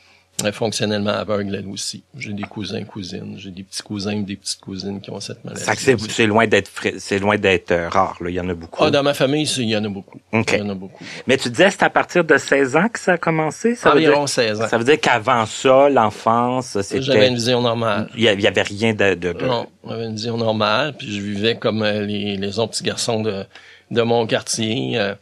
fonctionnellement 0.52 1.10
aveugle 1.10 1.54
elle 1.54 1.66
aussi. 1.68 2.04
J'ai 2.16 2.32
des 2.32 2.42
cousins, 2.42 2.84
cousines, 2.84 3.36
j'ai 3.38 3.50
des 3.50 3.62
petits 3.62 3.82
cousins, 3.82 4.20
des 4.20 4.36
petites 4.36 4.60
cousines 4.60 5.00
qui 5.00 5.10
ont 5.10 5.20
cette 5.20 5.44
maladie. 5.44 5.64
C'est 6.08 6.26
loin 6.26 6.46
d'être 6.46 6.70
c'est 6.98 7.18
loin 7.18 7.36
d'être 7.38 7.70
euh, 7.70 7.88
rare 7.88 8.16
là, 8.20 8.28
il 8.28 8.34
y 8.34 8.40
en 8.40 8.48
a 8.48 8.54
beaucoup. 8.54 8.84
Ah, 8.84 8.90
dans 8.90 9.02
ma 9.02 9.14
famille, 9.14 9.44
il 9.44 9.64
y 9.64 9.76
en 9.76 9.84
a 9.84 9.88
beaucoup. 9.88 10.20
Il 10.32 10.54
y 10.54 10.60
en 10.60 10.68
a 10.68 10.74
beaucoup. 10.74 11.02
Mais 11.26 11.36
tu 11.36 11.48
disais 11.48 11.70
c'est 11.70 11.82
à 11.82 11.90
partir 11.90 12.24
de 12.24 12.36
16 12.36 12.76
ans 12.76 12.88
que 12.88 12.98
ça 12.98 13.12
a 13.12 13.16
commencé, 13.18 13.74
ça 13.74 13.94
Environ 13.94 14.22
veut 14.22 14.26
16 14.26 14.60
ans. 14.60 14.68
Ça 14.68 14.78
veut 14.78 14.84
dire 14.84 15.00
qu'avant 15.00 15.46
ça, 15.46 15.88
l'enfance, 15.88 16.80
c'était 16.82 17.02
J'avais 17.02 17.28
une 17.28 17.34
vision 17.34 17.62
normale. 17.62 18.10
Il 18.14 18.22
y 18.22 18.28
avait 18.28 18.62
rien 18.62 18.92
de, 18.92 19.14
de... 19.14 19.32
Non, 19.32 19.66
j'avais 19.88 20.04
une 20.04 20.16
vision 20.16 20.36
normale, 20.36 20.94
puis 20.96 21.14
je 21.14 21.20
vivais 21.20 21.56
comme 21.56 21.82
euh, 21.82 22.02
les, 22.02 22.36
les 22.36 22.58
autres 22.58 22.72
petits 22.72 22.84
garçons 22.84 23.22
de 23.22 23.44
de 23.90 24.02
mon 24.02 24.26
quartier. 24.26 24.98
Euh, 24.98 25.14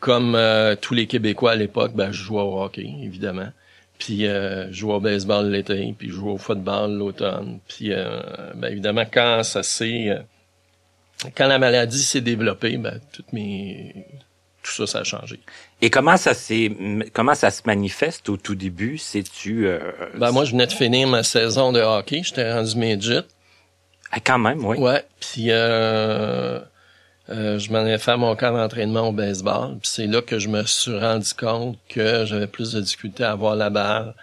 comme 0.00 0.38
tous 0.80 0.94
les 0.94 1.08
Québécois 1.08 1.50
à 1.50 1.54
l'époque, 1.56 1.90
ben, 1.92 2.12
je 2.12 2.22
jouais 2.22 2.40
au 2.40 2.62
hockey, 2.62 2.88
évidemment. 3.02 3.48
Puis 3.98 4.26
euh, 4.26 4.72
jouer 4.72 4.94
au 4.94 5.00
baseball 5.00 5.50
l'été, 5.50 5.94
puis 5.98 6.08
jouer 6.08 6.30
au 6.30 6.38
football 6.38 6.92
l'automne. 6.92 7.58
Puis 7.68 7.92
euh, 7.92 8.20
ben, 8.54 8.70
évidemment, 8.70 9.04
quand 9.10 9.42
ça 9.42 9.62
s'est... 9.62 10.10
Euh, 10.10 11.30
quand 11.34 11.48
la 11.48 11.58
maladie 11.58 12.02
s'est 12.02 12.20
développée, 12.20 12.76
ben, 12.76 13.00
toutes 13.12 13.32
mes... 13.32 14.06
tout 14.62 14.70
ça, 14.72 14.86
ça 14.86 14.98
a 15.00 15.04
changé. 15.04 15.40
Et 15.82 15.90
comment 15.90 16.16
ça 16.16 16.32
s'est 16.32 16.70
comment 17.12 17.34
ça 17.34 17.50
se 17.50 17.62
manifeste 17.66 18.28
au 18.28 18.36
tout 18.36 18.54
début? 18.54 18.98
C'est-tu... 18.98 19.66
Euh, 19.66 19.80
ben, 20.14 20.30
moi, 20.30 20.44
je 20.44 20.52
venais 20.52 20.66
de 20.66 20.72
finir 20.72 21.08
ma 21.08 21.24
saison 21.24 21.72
de 21.72 21.80
hockey. 21.80 22.22
J'étais 22.22 22.52
rendu 22.52 22.76
midget. 22.76 23.24
Ah, 24.12 24.20
quand 24.20 24.38
même, 24.38 24.64
oui. 24.64 24.78
Ouais. 24.78 25.04
Puis... 25.20 25.46
Euh, 25.48 26.60
euh, 27.30 27.58
je 27.58 27.70
m'en 27.72 27.84
ai 27.84 27.98
fait 27.98 28.16
mon 28.16 28.34
camp 28.36 28.52
d'entraînement 28.52 29.08
au 29.08 29.12
baseball. 29.12 29.78
Puis 29.80 29.90
c'est 29.90 30.06
là 30.06 30.22
que 30.22 30.38
je 30.38 30.48
me 30.48 30.62
suis 30.64 30.98
rendu 30.98 31.34
compte 31.34 31.78
que 31.88 32.24
j'avais 32.24 32.46
plus 32.46 32.72
de 32.72 32.80
difficulté 32.80 33.24
à 33.24 33.32
avoir 33.32 33.54
la 33.54 33.70
balle, 33.70 34.14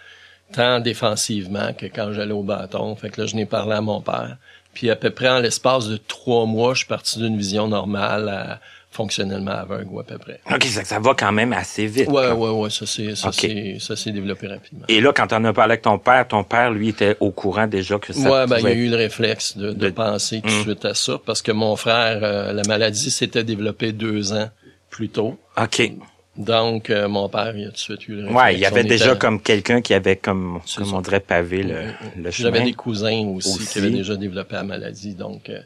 tant 0.52 0.80
défensivement 0.80 1.72
que 1.72 1.86
quand 1.86 2.12
j'allais 2.12 2.32
au 2.32 2.42
bâton. 2.42 2.96
Fait 2.96 3.10
que 3.10 3.20
là, 3.20 3.26
je 3.26 3.36
n'ai 3.36 3.46
parlé 3.46 3.74
à 3.74 3.80
mon 3.80 4.00
père. 4.00 4.36
Puis 4.76 4.90
à 4.90 4.96
peu 4.96 5.08
près 5.08 5.30
en 5.30 5.38
l'espace 5.38 5.88
de 5.88 5.96
trois 5.96 6.44
mois, 6.44 6.74
je 6.74 6.80
suis 6.80 6.86
parti 6.86 7.18
d'une 7.18 7.38
vision 7.38 7.66
normale 7.66 8.28
à 8.28 8.60
fonctionnellement 8.90 9.52
aveugle 9.52 9.88
ou 9.90 10.00
à 10.00 10.04
peu 10.04 10.18
près. 10.18 10.38
OK, 10.52 10.64
ça, 10.64 10.84
ça 10.84 10.98
va 11.00 11.14
quand 11.14 11.32
même 11.32 11.54
assez 11.54 11.86
vite. 11.86 12.08
Ouais, 12.08 12.30
ouais, 12.30 12.50
ouais, 12.50 12.68
ça 12.68 13.96
s'est 13.96 14.12
développé 14.12 14.48
rapidement. 14.48 14.84
Et 14.88 15.00
là 15.00 15.14
quand 15.14 15.32
on 15.32 15.42
a 15.46 15.54
parlé 15.54 15.72
avec 15.72 15.82
ton 15.82 15.98
père, 15.98 16.28
ton 16.28 16.44
père 16.44 16.70
lui 16.70 16.90
était 16.90 17.16
au 17.20 17.30
courant 17.30 17.66
déjà 17.66 17.98
que 17.98 18.12
ça 18.12 18.30
Ouais, 18.30 18.46
ben 18.46 18.58
il 18.58 18.64
y 18.64 18.68
a 18.68 18.72
eu 18.72 18.90
le 18.90 18.96
réflexe 18.96 19.56
de, 19.56 19.72
de, 19.72 19.88
penser 19.88 20.42
tout 20.42 20.48
de 20.48 20.52
hum. 20.52 20.62
suite 20.64 20.84
à 20.84 20.92
ça 20.92 21.18
parce 21.24 21.40
que 21.40 21.52
mon 21.52 21.74
frère 21.76 22.20
euh, 22.22 22.52
la 22.52 22.62
maladie 22.64 23.10
s'était 23.10 23.44
développée 23.44 23.92
deux 23.92 24.34
ans 24.34 24.50
plus 24.90 25.08
tôt. 25.08 25.38
OK. 25.56 25.90
Donc, 26.38 26.90
euh, 26.90 27.08
mon 27.08 27.28
père, 27.28 27.56
il 27.56 27.64
a 27.64 27.68
tout 27.68 27.72
de 27.72 27.78
suite 27.78 28.08
eu 28.08 28.16
le. 28.16 28.30
Ouais, 28.30 28.54
il 28.54 28.60
y 28.60 28.66
avait 28.66 28.84
déjà 28.84 29.14
comme 29.14 29.40
quelqu'un 29.40 29.80
qui 29.80 29.94
avait, 29.94 30.16
comme, 30.16 30.60
comme 30.76 30.94
on 30.94 31.00
dirait, 31.00 31.20
pavé 31.20 31.62
le, 31.62 31.74
le 32.16 32.30
chemin. 32.30 32.50
J'avais 32.52 32.62
des 32.62 32.74
cousins 32.74 33.26
aussi, 33.34 33.66
qui 33.66 33.78
avaient 33.78 33.90
déjà 33.90 34.16
développé 34.16 34.54
la 34.54 34.62
maladie. 34.62 35.14
Donc, 35.14 35.48
euh, 35.48 35.60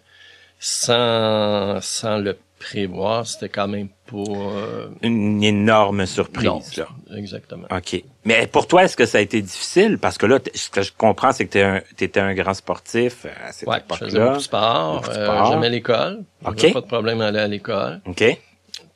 sans, 0.59 1.81
sans 1.81 2.19
le 2.19 2.37
prévoir, 2.59 3.27
c'était 3.27 3.49
quand 3.49 3.69
même 3.69 3.89
pas... 4.11 4.19
Euh, 4.19 4.89
Une 5.03 5.43
énorme 5.43 6.05
surprise. 6.05 6.77
là. 6.77 6.89
Exactement. 7.17 7.67
OK. 7.75 8.03
Mais 8.27 8.47
pour 8.47 8.67
toi, 8.67 8.85
est-ce 8.85 8.97
que 8.97 9.07
ça 9.07 9.17
a 9.17 9.21
été 9.23 9.41
difficile? 9.41 9.97
Parce 9.99 10.19
que 10.19 10.27
là, 10.27 10.39
ce 10.55 10.69
que 10.69 10.83
je 10.83 10.93
comprends, 10.97 11.33
c'est 11.33 11.47
que 11.47 11.83
tu 11.97 12.05
étais 12.05 12.21
un 12.21 12.35
grand 12.35 12.53
sportif 12.53 13.25
euh, 13.25 13.31
à 13.49 13.53
cette 13.53 13.67
ouais, 13.67 13.79
je 13.93 13.97
faisais 13.97 14.21
beaucoup 14.21 14.37
de 14.37 14.43
sport. 14.43 15.03
Euh, 15.09 15.45
J'aimais 15.51 15.71
l'école. 15.71 16.21
OK. 16.45 16.73
Pas 16.75 16.81
de 16.83 16.87
problème 16.87 17.23
à 17.23 17.29
aller 17.29 17.39
à 17.39 17.49
l'école. 17.49 18.03
OK. 18.07 18.23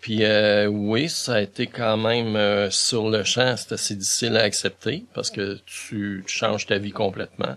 Puis 0.05 0.23
euh, 0.23 0.67
oui, 0.67 1.09
ça 1.09 1.37
a 1.37 1.41
été 1.41 1.67
quand 1.67 1.97
même 1.97 2.71
sur 2.71 3.09
le 3.09 3.25
champ, 3.25 3.55
c'est 3.57 3.73
assez 3.73 3.95
difficile 3.95 4.37
à 4.37 4.43
accepter 4.43 5.05
parce 5.15 5.31
que 5.31 5.59
tu, 5.65 6.23
tu 6.27 6.39
changes 6.39 6.67
ta 6.67 6.77
vie 6.77 6.93
complètement. 6.93 7.57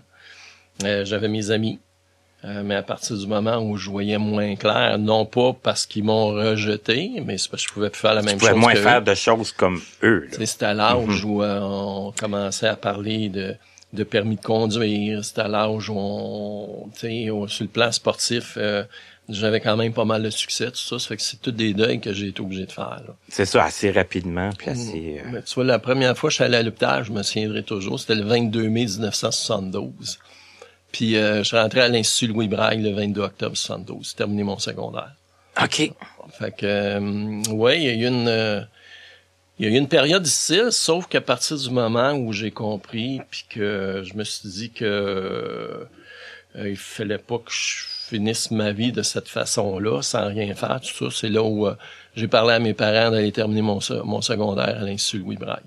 J'avais 0.80 1.28
mes 1.28 1.50
amis 1.50 1.78
euh, 2.44 2.62
mais 2.64 2.76
à 2.76 2.82
partir 2.82 3.16
du 3.16 3.26
moment 3.26 3.58
où 3.58 3.76
je 3.76 3.90
voyais 3.90 4.18
moins 4.18 4.54
clair, 4.54 4.96
non 4.96 5.26
pas 5.26 5.52
parce 5.60 5.86
qu'ils 5.86 6.04
m'ont 6.04 6.28
rejeté, 6.28 7.20
mais 7.24 7.36
c'est 7.36 7.50
parce 7.50 7.64
que 7.64 7.68
je 7.68 7.74
pouvais 7.74 7.90
faire 7.92 8.14
la 8.14 8.22
même 8.22 8.38
chose. 8.38 8.48
Tu 8.48 8.54
pouvais 8.54 8.60
moins 8.60 8.74
faire 8.76 9.02
de 9.02 9.14
choses 9.14 9.50
comme 9.50 9.80
eux. 10.04 10.28
C'était 10.44 10.66
à 10.66 10.74
l'âge 10.74 11.24
mhm. 11.24 11.30
où 11.30 11.42
euh, 11.42 11.58
on 11.60 12.12
commençait 12.12 12.68
à 12.68 12.76
parler 12.76 13.28
de, 13.28 13.56
de 13.92 14.04
permis 14.04 14.36
de 14.36 14.40
conduire. 14.40 15.24
C'était 15.24 15.40
à 15.40 15.48
l'âge 15.48 15.90
où 15.90 15.96
on, 15.96 16.88
tu 16.94 17.00
sais, 17.00 17.28
sur 17.48 17.64
le 17.64 17.70
plan 17.70 17.90
sportif, 17.90 18.54
euh, 18.56 18.84
j'avais 19.28 19.60
quand 19.60 19.76
même 19.76 19.92
pas 19.92 20.04
mal 20.04 20.22
de 20.22 20.30
succès, 20.30 20.70
tout 20.70 20.76
ça. 20.76 20.98
Ça 20.98 21.08
fait 21.08 21.16
que 21.16 21.22
c'est 21.22 21.40
tous 21.40 21.52
des 21.52 21.74
deuils 21.74 22.00
que 22.00 22.12
j'ai 22.12 22.28
été 22.28 22.40
obligé 22.40 22.66
de 22.66 22.72
faire. 22.72 23.02
C'est 23.28 23.44
ça, 23.44 23.64
assez 23.64 23.90
rapidement, 23.90 24.50
puis 24.56 24.70
assez... 24.70 25.22
Mais 25.30 25.42
tu 25.42 25.54
vois, 25.54 25.64
la 25.64 25.78
première 25.78 26.16
fois 26.16 26.28
que 26.28 26.32
je 26.32 26.36
suis 26.36 26.44
allé 26.44 26.56
à 26.56 26.62
l'hôpital, 26.62 27.04
je 27.04 27.12
me 27.12 27.22
souviendrai 27.22 27.62
toujours, 27.62 28.00
c'était 28.00 28.14
le 28.14 28.24
22 28.24 28.68
mai 28.68 28.86
1972. 28.86 30.18
Puis 30.92 31.16
euh, 31.16 31.38
je 31.38 31.42
suis 31.42 31.56
rentré 31.56 31.80
à 31.80 31.88
l'Institut 31.88 32.32
Louis 32.32 32.48
Braille 32.48 32.80
le 32.80 32.92
22 32.92 33.20
octobre 33.20 33.56
72. 33.56 34.08
J'ai 34.10 34.16
terminé 34.16 34.42
mon 34.42 34.58
secondaire. 34.58 35.12
OK. 35.62 35.92
Fait 36.38 36.56
que, 36.56 36.66
euh, 36.66 37.42
ouais, 37.52 37.78
il 37.78 37.84
y 37.84 37.88
a 37.88 37.94
eu 37.94 38.06
une... 38.06 38.28
Euh, 38.28 38.62
il 39.58 39.66
y 39.66 39.68
a 39.68 39.74
eu 39.74 39.76
une 39.76 39.88
période 39.88 40.22
difficile, 40.22 40.68
sauf 40.70 41.08
qu'à 41.08 41.20
partir 41.20 41.56
du 41.56 41.70
moment 41.70 42.12
où 42.12 42.32
j'ai 42.32 42.52
compris, 42.52 43.20
puis 43.28 43.44
que 43.50 44.04
je 44.04 44.14
me 44.14 44.22
suis 44.22 44.48
dit 44.48 44.70
que 44.70 44.84
euh, 44.84 46.68
il 46.68 46.76
fallait 46.76 47.18
pas 47.18 47.38
que 47.38 47.50
je 47.50 47.84
finisse 48.08 48.50
ma 48.50 48.72
vie 48.72 48.92
de 48.92 49.02
cette 49.02 49.28
façon-là, 49.28 50.02
sans 50.02 50.28
rien 50.28 50.54
faire, 50.54 50.80
tout 50.80 51.10
ça, 51.10 51.16
c'est 51.16 51.28
là 51.28 51.42
où 51.42 51.68
j'ai 52.16 52.28
parlé 52.28 52.54
à 52.54 52.58
mes 52.58 52.74
parents 52.74 53.10
d'aller 53.10 53.32
terminer 53.32 53.62
mon, 53.62 53.78
mon 54.04 54.20
secondaire 54.22 54.78
à 54.80 54.84
l'Institut 54.84 55.18
Louis 55.18 55.36
Braille. 55.36 55.62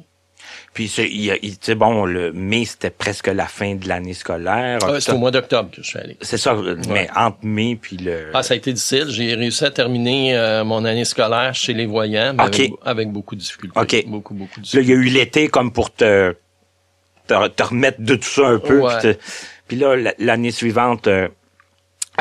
Puis 0.73 0.87
c'est 0.87 1.07
il 1.07 1.37
il- 1.43 1.59
tu 1.59 1.65
sais, 1.67 1.75
bon, 1.75 2.05
le 2.05 2.31
mai 2.33 2.65
c'était 2.65 2.89
presque 2.89 3.27
la 3.27 3.45
fin 3.45 3.75
de 3.75 3.87
l'année 3.87 4.13
scolaire. 4.13 4.79
Ah, 4.83 4.99
c'est 4.99 5.11
au 5.11 5.17
mois 5.17 5.31
d'octobre 5.31 5.69
que 5.71 5.81
je 5.83 5.87
suis 5.87 5.99
allé. 5.99 6.17
C'est 6.21 6.37
ça, 6.37 6.55
mais 6.89 7.07
entre 7.15 7.37
mai 7.43 7.77
puis 7.79 7.97
le. 7.97 8.31
Ah, 8.33 8.41
ça 8.41 8.53
a 8.53 8.57
été 8.57 8.73
difficile. 8.73 9.05
J'ai 9.09 9.33
réussi 9.35 9.63
à 9.65 9.71
terminer 9.71 10.35
euh, 10.35 10.63
mon 10.63 10.83
année 10.83 11.05
scolaire 11.05 11.53
chez 11.53 11.73
les 11.73 11.85
voyants, 11.85 12.33
mais 12.37 12.43
Ok. 12.45 12.55
avec, 12.59 12.71
avec 12.83 13.11
beaucoup 13.11 13.35
de 13.35 13.41
difficultés. 13.41 13.79
Ok. 13.79 14.03
Beaucoup, 14.07 14.33
beaucoup 14.33 14.59
de 14.61 14.65
Là, 14.65 14.81
il 14.81 14.85
difficultés. 14.85 14.91
y 14.91 14.95
a 14.95 14.97
eu 14.97 15.13
l'été 15.13 15.47
comme 15.47 15.71
pour 15.71 15.93
te, 15.93 16.35
te, 17.27 17.47
te 17.49 17.63
remettre 17.63 18.01
de 18.01 18.15
tout 18.15 18.23
ça 18.29 18.47
un 18.47 18.59
peu. 18.59 18.79
Ouais. 18.79 18.93
Puis, 18.99 19.13
te- 19.13 19.19
puis 19.67 19.77
là, 19.77 19.95
la- 19.95 20.13
l'année 20.19 20.51
suivante, 20.51 21.07
euh, 21.07 21.27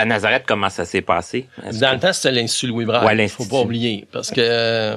à 0.00 0.04
Nazareth, 0.04 0.44
comment 0.46 0.68
ça 0.70 0.84
s'est 0.84 1.02
passé? 1.02 1.46
Dans 1.62 1.70
que- 1.90 1.94
le 1.94 2.00
temps, 2.00 2.12
c'était 2.12 2.32
l'Institut 2.32 2.66
Louis 2.68 2.84
Braille. 2.84 3.04
Ouais, 3.04 3.10
Faut 3.12 3.16
l'Institut. 3.16 3.48
pas 3.48 3.60
oublier. 3.60 4.06
Parce 4.12 4.30
que 4.30 4.40
euh, 4.40 4.96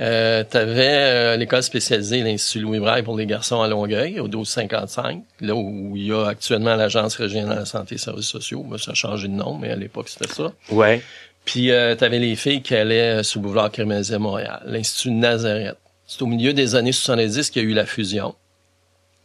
euh, 0.00 0.42
tu 0.50 0.56
avais 0.56 1.36
l'école 1.36 1.62
spécialisée, 1.62 2.22
l'Institut 2.22 2.60
Louis 2.60 2.78
Braille 2.80 3.02
pour 3.02 3.16
les 3.16 3.26
garçons 3.26 3.60
à 3.62 3.68
Longueuil, 3.68 4.18
au 4.20 4.24
1255, 4.28 5.22
là 5.40 5.54
où 5.54 5.92
il 5.96 6.06
y 6.06 6.12
a 6.12 6.26
actuellement 6.28 6.74
l'Agence 6.76 7.14
régionale 7.16 7.54
de 7.56 7.60
la 7.60 7.66
santé 7.66 7.96
et 7.96 7.98
services 7.98 8.26
sociaux. 8.28 8.62
Ben, 8.68 8.78
ça 8.78 8.92
a 8.92 8.94
changé 8.94 9.28
de 9.28 9.34
nom, 9.34 9.56
mais 9.58 9.70
à 9.70 9.76
l'époque, 9.76 10.08
c'était 10.08 10.32
ça. 10.32 10.52
Ouais. 10.70 11.02
Puis 11.44 11.70
euh, 11.72 11.94
tu 11.96 12.04
avais 12.04 12.18
les 12.20 12.36
filles 12.36 12.62
qui 12.62 12.74
allaient 12.74 13.18
euh, 13.18 13.22
sur 13.22 13.40
le 13.40 13.48
boulevard 13.48 13.70
à 13.76 14.18
Montréal, 14.18 14.62
l'Institut 14.64 15.10
Nazareth. 15.10 15.76
C'est 16.06 16.22
au 16.22 16.26
milieu 16.26 16.52
des 16.52 16.74
années 16.74 16.92
70 16.92 17.50
qu'il 17.50 17.62
y 17.62 17.66
a 17.66 17.68
eu 17.68 17.74
la 17.74 17.84
fusion. 17.86 18.34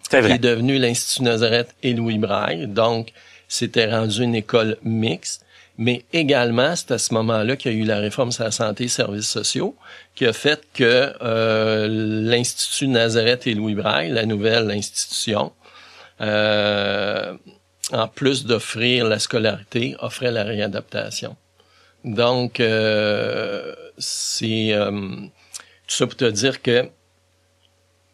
C'est 0.10 0.20
qui 0.20 0.24
vrai. 0.26 0.36
est 0.36 0.40
devenu 0.40 0.80
l'Institut 0.80 1.24
Nazareth 1.24 1.76
et 1.84 1.94
Louis 1.94 2.18
Braille. 2.18 2.66
Donc, 2.68 3.10
c'était 3.48 3.90
rendu 3.90 4.24
une 4.24 4.36
école 4.36 4.78
mixte. 4.84 5.44
Mais 5.80 6.06
également, 6.12 6.76
c'est 6.76 6.92
à 6.92 6.98
ce 6.98 7.14
moment-là 7.14 7.56
qu'il 7.56 7.72
y 7.72 7.76
a 7.76 7.78
eu 7.78 7.84
la 7.84 8.00
réforme 8.00 8.32
sur 8.32 8.44
la 8.44 8.52
santé 8.52 8.86
et 8.86 8.88
services 8.88 9.30
sociaux, 9.30 9.76
qui 10.16 10.26
a 10.26 10.34
fait 10.34 10.64
que 10.74 11.14
euh, 11.22 11.88
l'Institut 11.88 12.88
Nazareth 12.88 13.46
et 13.46 13.54
Louis 13.54 13.76
Braille, 13.76 14.10
la 14.10 14.26
nouvelle 14.26 14.72
institution, 14.72 15.52
euh, 16.22 17.38
en 17.92 18.08
plus 18.08 18.46
d'offrir 18.46 19.06
la 19.06 19.20
scolarité, 19.20 19.96
offrait 20.00 20.32
la 20.32 20.44
réadaptation. 20.44 21.36
Donc, 22.04 22.60
euh, 22.60 23.76
c'est 23.98 24.74
euh, 24.74 24.92
tout 24.92 25.96
ça 25.96 26.08
pour 26.08 26.16
te 26.16 26.26
dire 26.26 26.62
que 26.62 26.90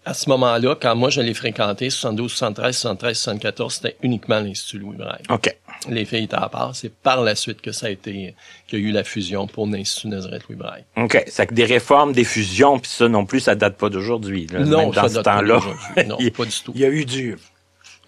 à 0.05 0.13
ce 0.13 0.29
moment-là, 0.29 0.75
quand 0.79 0.95
moi 0.95 1.09
je 1.09 1.21
l'ai 1.21 1.33
fréquenté, 1.33 1.89
72, 1.89 2.31
73, 2.31 2.75
73, 2.77 3.17
74, 3.17 3.73
c'était 3.75 3.95
uniquement 4.03 4.39
l'Institut 4.39 4.79
Louis 4.79 4.97
Braille. 4.97 5.23
OK. 5.29 5.55
Les 5.89 6.05
filles 6.05 6.25
étaient 6.25 6.35
à 6.35 6.49
part. 6.49 6.75
C'est 6.75 6.93
par 6.93 7.21
la 7.21 7.35
suite 7.35 7.61
que 7.61 7.71
ça 7.71 7.87
a 7.87 7.89
été, 7.89 8.35
qu'il 8.67 8.79
y 8.79 8.85
a 8.85 8.89
eu 8.89 8.91
la 8.91 9.03
fusion 9.03 9.47
pour 9.47 9.65
l'Institut 9.67 10.07
Nazareth 10.09 10.43
Louis 10.49 10.57
Braille. 10.57 10.83
OK. 10.97 11.23
C'est 11.27 11.47
que 11.47 11.53
des 11.53 11.65
réformes, 11.65 12.13
des 12.13 12.23
fusions, 12.23 12.79
puis 12.79 12.91
ça 12.91 13.07
non 13.07 13.25
plus, 13.25 13.39
ça 13.41 13.55
date 13.55 13.77
pas 13.77 13.89
d'aujourd'hui. 13.89 14.47
là. 14.47 14.59
Même 14.59 14.69
dans 14.69 14.93
ça 14.93 15.09
ce 15.09 15.13
date 15.15 15.23
pas 15.23 15.35
temps-là. 15.37 15.55
d'aujourd'hui. 15.55 16.05
Non, 16.07 16.17
il, 16.19 16.31
pas 16.31 16.45
du 16.45 16.51
tout. 16.63 16.71
il 16.75 16.81
y 16.81 16.85
a 16.85 16.89
eu 16.89 17.05
du. 17.05 17.37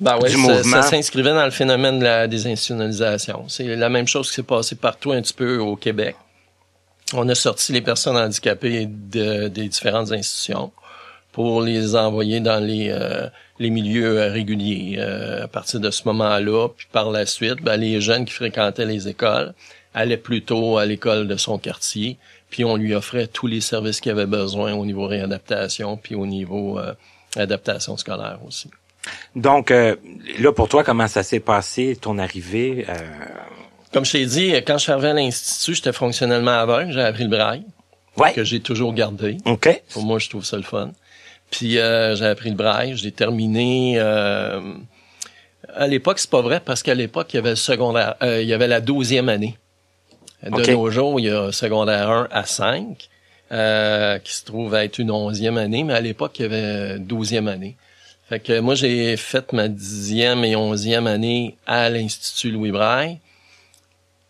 Ben 0.01 0.17
ouais, 0.19 0.29
du 0.29 0.35
ça, 0.35 0.63
ça 0.63 0.81
s'inscrivait 0.81 1.29
dans 1.33 1.45
le 1.45 1.51
phénomène 1.51 1.99
de 1.99 2.03
la 2.03 2.27
désinstitutionnalisation. 2.27 3.45
C'est 3.47 3.75
la 3.77 3.87
même 3.89 4.07
chose 4.07 4.27
qui 4.29 4.35
s'est 4.35 4.43
passé 4.43 4.75
partout 4.75 5.11
un 5.13 5.21
petit 5.21 5.33
peu 5.33 5.57
au 5.59 5.75
Québec. 5.77 6.15
On 7.13 7.27
a 7.29 7.35
sorti 7.35 7.71
les 7.71 7.81
personnes 7.81 8.17
handicapées 8.17 8.87
de- 8.89 9.47
des 9.47 9.69
différentes 9.69 10.11
institutions 10.11 10.71
pour 11.35 11.61
les 11.61 11.97
envoyer 11.97 12.39
dans 12.39 12.63
les, 12.63 12.87
euh, 12.89 13.27
les 13.59 13.69
milieux 13.69 14.19
euh, 14.19 14.31
réguliers. 14.31 14.95
Euh, 14.99 15.43
à 15.43 15.47
partir 15.49 15.81
de 15.81 15.91
ce 15.91 16.03
moment-là, 16.05 16.69
puis 16.69 16.87
par 16.93 17.11
la 17.11 17.25
suite, 17.25 17.61
ben, 17.61 17.75
les 17.75 17.99
jeunes 17.99 18.23
qui 18.23 18.31
fréquentaient 18.33 18.85
les 18.85 19.09
écoles 19.09 19.53
allaient 19.93 20.15
plutôt 20.15 20.77
à 20.77 20.85
l'école 20.85 21.27
de 21.27 21.35
son 21.35 21.57
quartier, 21.57 22.17
puis 22.49 22.63
on 22.63 22.77
lui 22.77 22.95
offrait 22.95 23.27
tous 23.27 23.47
les 23.47 23.59
services 23.59 23.99
qu'il 23.99 24.13
avait 24.13 24.25
besoin 24.25 24.71
au 24.75 24.85
niveau 24.85 25.07
réadaptation, 25.07 25.97
puis 25.97 26.15
au 26.15 26.25
niveau 26.25 26.79
euh, 26.79 26.93
adaptation 27.35 27.97
scolaire 27.97 28.39
aussi. 28.47 28.69
Donc, 29.35 29.71
euh, 29.71 29.97
là, 30.39 30.53
pour 30.53 30.69
toi, 30.69 30.85
comment 30.85 31.09
ça 31.09 31.21
s'est 31.21 31.41
passé, 31.41 31.97
ton 31.99 32.17
arrivée? 32.17 32.85
euh, 32.87 32.93
Comme 33.91 34.05
je 34.05 34.13
t'ai 34.13 34.25
dit, 34.25 34.53
quand 34.65 34.77
je 34.77 34.83
suis 34.83 34.91
arrivé 34.93 35.09
à 35.09 35.13
l'Institut, 35.13 35.75
j'étais 35.75 35.91
fonctionnellement 35.91 36.51
aveugle, 36.51 36.93
j'ai 36.93 37.01
appris 37.01 37.23
le 37.23 37.29
braille, 37.29 37.65
Ouais. 38.17 38.33
que 38.33 38.43
j'ai 38.43 38.59
toujours 38.61 38.93
gardé. 38.93 39.37
OK. 39.45 39.81
Pour 39.91 40.03
moi, 40.05 40.19
je 40.19 40.29
trouve 40.29 40.45
ça 40.45 40.57
le 40.57 40.63
fun. 40.63 40.91
Puis 41.51 41.77
euh, 41.77 42.15
j'ai 42.15 42.25
appris 42.25 42.49
le 42.49 42.55
braille, 42.55 42.95
j'ai 42.97 43.11
terminé... 43.11 43.95
euh, 43.97 44.59
à 45.73 45.87
l'époque, 45.87 46.19
c'est 46.19 46.29
pas 46.29 46.41
vrai, 46.41 46.61
parce 46.63 46.83
qu'à 46.83 46.93
l'époque, 46.93 47.33
il 47.33 47.37
y 47.37 47.39
avait 47.39 47.51
le 47.51 47.55
secondaire, 47.55 48.15
euh, 48.23 48.41
il 48.41 48.47
y 48.47 48.53
avait 48.53 48.67
la 48.67 48.81
douzième 48.81 49.29
année. 49.29 49.57
De 50.43 50.71
nos 50.71 50.91
jours, 50.91 51.19
il 51.19 51.25
y 51.25 51.29
a 51.29 51.51
secondaire 51.51 52.09
1 52.09 52.27
à 52.31 52.45
5, 52.45 53.09
euh, 53.51 54.19
qui 54.19 54.33
se 54.33 54.45
trouve 54.45 54.75
à 54.75 54.83
être 54.85 54.99
une 54.99 55.09
onzième 55.11 55.57
année, 55.57 55.83
mais 55.83 55.93
à 55.93 56.01
l'époque, 56.01 56.37
il 56.39 56.43
y 56.43 56.45
avait 56.45 56.99
douzième 56.99 57.47
année. 57.47 57.75
Fait 58.29 58.39
que 58.39 58.59
moi, 58.59 58.75
j'ai 58.75 59.17
fait 59.17 59.53
ma 59.53 59.67
dixième 59.67 60.43
et 60.45 60.55
onzième 60.55 61.07
année 61.07 61.57
à 61.65 61.89
l'Institut 61.89 62.51
Louis 62.51 62.71
Braille. 62.71 63.17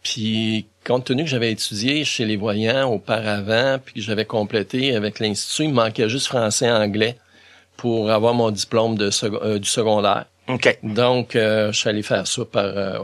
Puis, 0.06 0.68
compte 0.86 1.06
tenu 1.06 1.24
que 1.24 1.30
j'avais 1.32 1.52
étudié 1.52 2.06
chez 2.06 2.26
les 2.26 2.38
voyants 2.38 2.92
auparavant, 2.94 3.80
puis 3.84 3.96
que 3.96 4.02
j'avais 4.02 4.26
complété 4.26 4.96
avec 4.96 5.20
l'Institut, 5.20 5.64
il 5.64 5.70
me 5.70 5.74
manquait 5.84 6.08
juste 6.10 6.28
français 6.28 6.68
et 6.68 6.72
anglais 6.72 7.18
pour 7.76 8.12
avoir 8.12 8.36
mon 8.36 8.52
diplôme 8.52 8.96
de 9.00 9.10
sec- 9.10 9.34
euh, 9.42 9.58
du 9.58 9.68
secondaire. 9.68 10.26
OK. 10.48 10.78
Donc, 10.84 11.36
euh, 11.36 11.72
je 11.72 11.80
suis 11.80 11.90
allé 11.90 12.04
faire 12.04 12.28
ça 12.28 12.46
par, 12.46 12.66
euh, 12.66 13.00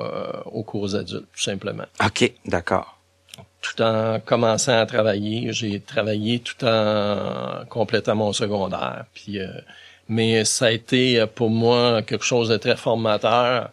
aux 0.51 0.61
cours 0.61 0.93
adultes, 0.93 1.25
tout 1.35 1.41
simplement. 1.41 1.85
OK. 2.05 2.31
D'accord. 2.45 2.99
Tout 3.63 3.81
en 3.81 4.19
commençant 4.19 4.77
à 4.79 4.85
travailler, 4.85 5.51
j'ai 5.53 5.79
travaillé 5.79 6.37
tout 6.39 6.63
en 6.63 7.65
complétant 7.67 8.15
mon 8.15 8.31
secondaire. 8.31 9.05
Puis, 9.15 9.39
euh, 9.39 9.47
mais 10.07 10.45
ça 10.45 10.65
a 10.67 10.71
été 10.71 11.19
euh, 11.19 11.25
pour 11.25 11.49
moi 11.49 12.03
quelque 12.03 12.25
chose 12.25 12.49
de 12.49 12.57
très 12.57 12.77
formateur 12.77 13.71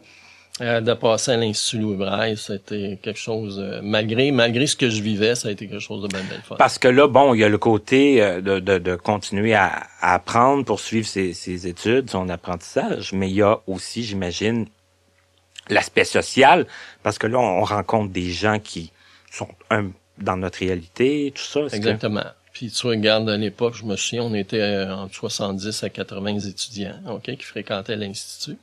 euh, 0.60 0.80
de 0.80 0.92
passer 0.94 1.32
à 1.32 1.36
l'Institut 1.36 1.78
Louis 1.78 1.96
Braille. 1.96 2.36
C'était 2.36 2.98
quelque 3.02 3.18
chose, 3.18 3.58
euh, 3.62 3.80
malgré 3.82 4.30
malgré 4.32 4.66
ce 4.66 4.76
que 4.76 4.90
je 4.90 5.02
vivais, 5.02 5.34
ça 5.34 5.48
a 5.48 5.50
été 5.50 5.68
quelque 5.68 5.80
chose 5.80 6.02
de 6.02 6.08
bien, 6.08 6.22
bien 6.22 6.40
fun. 6.42 6.56
Parce 6.56 6.78
que 6.78 6.88
là, 6.88 7.06
bon, 7.08 7.34
il 7.34 7.40
y 7.40 7.44
a 7.44 7.48
le 7.48 7.58
côté 7.58 8.22
euh, 8.22 8.40
de, 8.40 8.58
de, 8.58 8.78
de 8.78 8.96
continuer 8.96 9.54
à, 9.54 9.86
à 10.00 10.14
apprendre, 10.14 10.64
poursuivre 10.64 11.06
ses, 11.06 11.32
ses 11.32 11.66
études, 11.66 12.10
son 12.10 12.28
apprentissage, 12.28 13.12
mais 13.12 13.28
il 13.30 13.36
y 13.36 13.42
a 13.42 13.60
aussi, 13.66 14.02
j'imagine, 14.04 14.66
l'aspect 15.70 16.04
social, 16.04 16.66
parce 17.02 17.18
que 17.18 17.26
là, 17.26 17.38
on 17.38 17.62
rencontre 17.64 18.12
des 18.12 18.30
gens 18.30 18.58
qui 18.58 18.92
sont 19.30 19.48
un, 19.70 19.90
dans 20.18 20.36
notre 20.36 20.58
réalité, 20.60 21.32
tout 21.34 21.42
ça. 21.42 21.60
que- 21.60 21.76
Exactement. 21.76 22.24
Puis 22.54 22.70
tu 22.72 22.86
regardes 22.88 23.28
à 23.30 23.36
l'époque, 23.36 23.74
je 23.76 23.84
me 23.84 23.94
souviens, 23.94 24.24
on 24.24 24.34
était 24.34 24.84
entre 24.90 25.14
70 25.14 25.84
à 25.84 25.90
80 25.90 26.38
étudiants, 26.40 26.96
ok, 27.08 27.22
qui 27.36 27.44
fréquentaient 27.44 27.94
l'institut. 27.94 28.56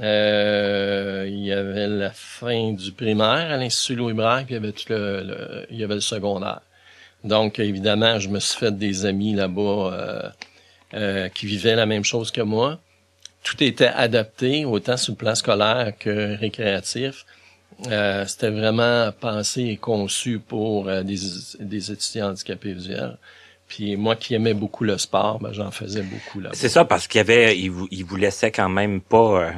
Euh, 0.00 1.26
il 1.28 1.44
y 1.44 1.52
avait 1.52 1.86
la 1.86 2.10
fin 2.10 2.72
du 2.72 2.92
primaire 2.92 3.52
à 3.52 3.56
l'institut 3.56 3.96
Louis 3.96 4.14
Braille, 4.14 4.44
puis 4.46 4.54
il 4.54 5.78
y 5.78 5.84
avait 5.84 5.94
le 5.94 6.00
secondaire. 6.00 6.60
Donc 7.24 7.58
évidemment, 7.58 8.18
je 8.18 8.28
me 8.28 8.40
suis 8.40 8.58
fait 8.58 8.76
des 8.76 9.06
amis 9.06 9.34
là-bas 9.34 9.60
euh, 9.62 10.22
euh, 10.94 11.28
qui 11.28 11.46
vivaient 11.46 11.76
la 11.76 11.86
même 11.86 12.04
chose 12.04 12.30
que 12.30 12.40
moi. 12.40 12.80
Tout 13.44 13.62
était 13.62 13.86
adapté 13.86 14.64
autant 14.64 14.96
sur 14.96 15.12
le 15.12 15.16
plan 15.16 15.34
scolaire 15.34 15.92
que 15.98 16.36
récréatif. 16.36 17.24
Euh, 17.88 18.26
c'était 18.26 18.50
vraiment 18.50 19.10
pensé 19.12 19.62
et 19.62 19.76
conçu 19.76 20.38
pour 20.38 20.88
euh, 20.88 21.02
des, 21.02 21.18
des 21.60 21.90
étudiants 21.90 22.30
handicapés 22.30 22.72
visuels. 22.72 23.16
Puis 23.66 23.96
moi 23.96 24.16
qui 24.16 24.34
aimais 24.34 24.54
beaucoup 24.54 24.84
le 24.84 24.98
sport, 24.98 25.38
ben, 25.40 25.52
j'en 25.52 25.70
faisais 25.70 26.02
beaucoup 26.02 26.40
là. 26.40 26.50
C'est 26.52 26.68
ça, 26.68 26.84
parce 26.84 27.08
qu'il 27.08 27.18
y 27.18 27.20
avait, 27.20 27.58
il 27.58 27.70
vous, 27.70 27.88
il 27.90 28.04
vous 28.04 28.16
laissait 28.16 28.52
quand 28.52 28.68
même 28.68 29.00
pas 29.00 29.42
euh, 29.42 29.50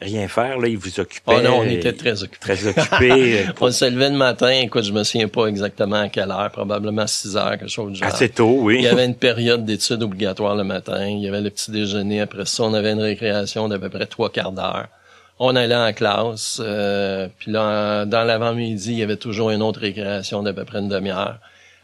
rien 0.00 0.28
faire, 0.28 0.58
là, 0.58 0.68
il 0.68 0.78
vous 0.78 1.00
occupait. 1.00 1.34
Oh 1.36 1.40
non, 1.42 1.58
on 1.60 1.64
était 1.64 1.92
très 1.92 2.22
occupés. 2.22 2.38
très 2.54 2.66
occupé. 2.66 3.40
euh, 3.48 3.52
On 3.60 3.70
se 3.70 3.84
levait 3.84 4.10
le 4.10 4.16
matin, 4.16 4.50
écoute, 4.50 4.84
je 4.84 4.92
me 4.92 5.02
souviens 5.04 5.28
pas 5.28 5.46
exactement 5.46 6.02
à 6.02 6.08
quelle 6.08 6.30
heure, 6.30 6.50
probablement 6.50 7.06
6 7.06 7.36
heures, 7.36 7.58
quelque 7.58 7.68
chose 7.68 7.92
du 7.92 7.98
genre. 7.98 8.08
assez 8.08 8.28
tôt, 8.28 8.58
oui. 8.60 8.76
Il 8.78 8.84
y 8.84 8.88
avait 8.88 9.04
une 9.04 9.14
période 9.14 9.64
d'études 9.64 10.02
obligatoire 10.02 10.54
le 10.54 10.64
matin, 10.64 11.06
il 11.06 11.20
y 11.20 11.28
avait 11.28 11.40
le 11.40 11.50
petit 11.50 11.70
déjeuner, 11.70 12.20
après 12.20 12.46
ça, 12.46 12.64
on 12.64 12.74
avait 12.74 12.92
une 12.92 13.02
récréation 13.02 13.68
d'à 13.68 13.78
peu 13.78 13.88
près 13.88 14.06
trois 14.06 14.30
quarts 14.30 14.52
d'heure. 14.52 14.86
On 15.40 15.54
allait 15.54 15.76
en 15.76 15.92
classe, 15.92 16.60
euh, 16.64 17.28
puis 17.38 17.52
là, 17.52 18.04
dans 18.04 18.24
l'avant-midi, 18.24 18.92
il 18.92 18.98
y 18.98 19.02
avait 19.02 19.16
toujours 19.16 19.50
une 19.50 19.62
autre 19.62 19.80
récréation 19.80 20.42
d'à 20.42 20.52
peu 20.52 20.64
près 20.64 20.80
une 20.80 20.88
demi-heure. 20.88 21.38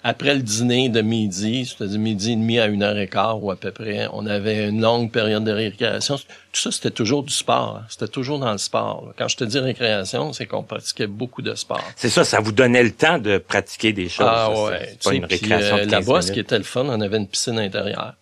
Après 0.06 0.34
le 0.34 0.42
dîner 0.42 0.90
de 0.90 1.00
midi, 1.00 1.64
c'est-à-dire 1.64 1.98
midi 1.98 2.32
et 2.32 2.36
demi 2.36 2.58
à 2.58 2.66
une 2.66 2.82
heure 2.82 2.98
et 2.98 3.08
quart 3.08 3.42
ou 3.42 3.50
à 3.50 3.56
peu 3.56 3.70
près, 3.72 4.06
on 4.12 4.26
avait 4.26 4.68
une 4.68 4.82
longue 4.82 5.10
période 5.10 5.44
de 5.44 5.50
récréation. 5.50 6.16
Tout 6.18 6.60
ça, 6.60 6.70
c'était 6.70 6.90
toujours 6.90 7.22
du 7.22 7.32
sport. 7.32 7.78
hein. 7.80 7.86
C'était 7.88 8.08
toujours 8.08 8.38
dans 8.38 8.52
le 8.52 8.58
sport. 8.58 9.04
là. 9.06 9.12
Quand 9.16 9.28
je 9.28 9.36
te 9.38 9.44
dis 9.44 9.58
récréation, 9.58 10.34
c'est 10.34 10.44
qu'on 10.44 10.62
pratiquait 10.62 11.06
beaucoup 11.06 11.40
de 11.40 11.54
sport. 11.54 11.80
C'est 11.96 12.10
ça, 12.10 12.22
ça 12.22 12.40
vous 12.40 12.52
donnait 12.52 12.82
le 12.82 12.90
temps 12.92 13.18
de 13.18 13.38
pratiquer 13.38 13.94
des 13.94 14.10
choses. 14.10 14.26
Ah 14.28 14.50
ça, 14.54 14.62
ouais. 14.64 14.78
C'est 14.90 15.02
pas 15.04 15.10
sais, 15.10 15.16
une 15.16 15.26
puis, 15.26 15.36
récréation 15.36 15.76
euh, 15.76 15.84
de 15.86 15.90
15 15.90 16.06
Là-bas, 16.06 16.20
ce 16.22 16.32
qui 16.32 16.40
était 16.40 16.58
le 16.58 16.64
fun, 16.64 16.84
on 16.86 17.00
avait 17.00 17.16
une 17.16 17.26
piscine 17.26 17.58
intérieure. 17.58 18.12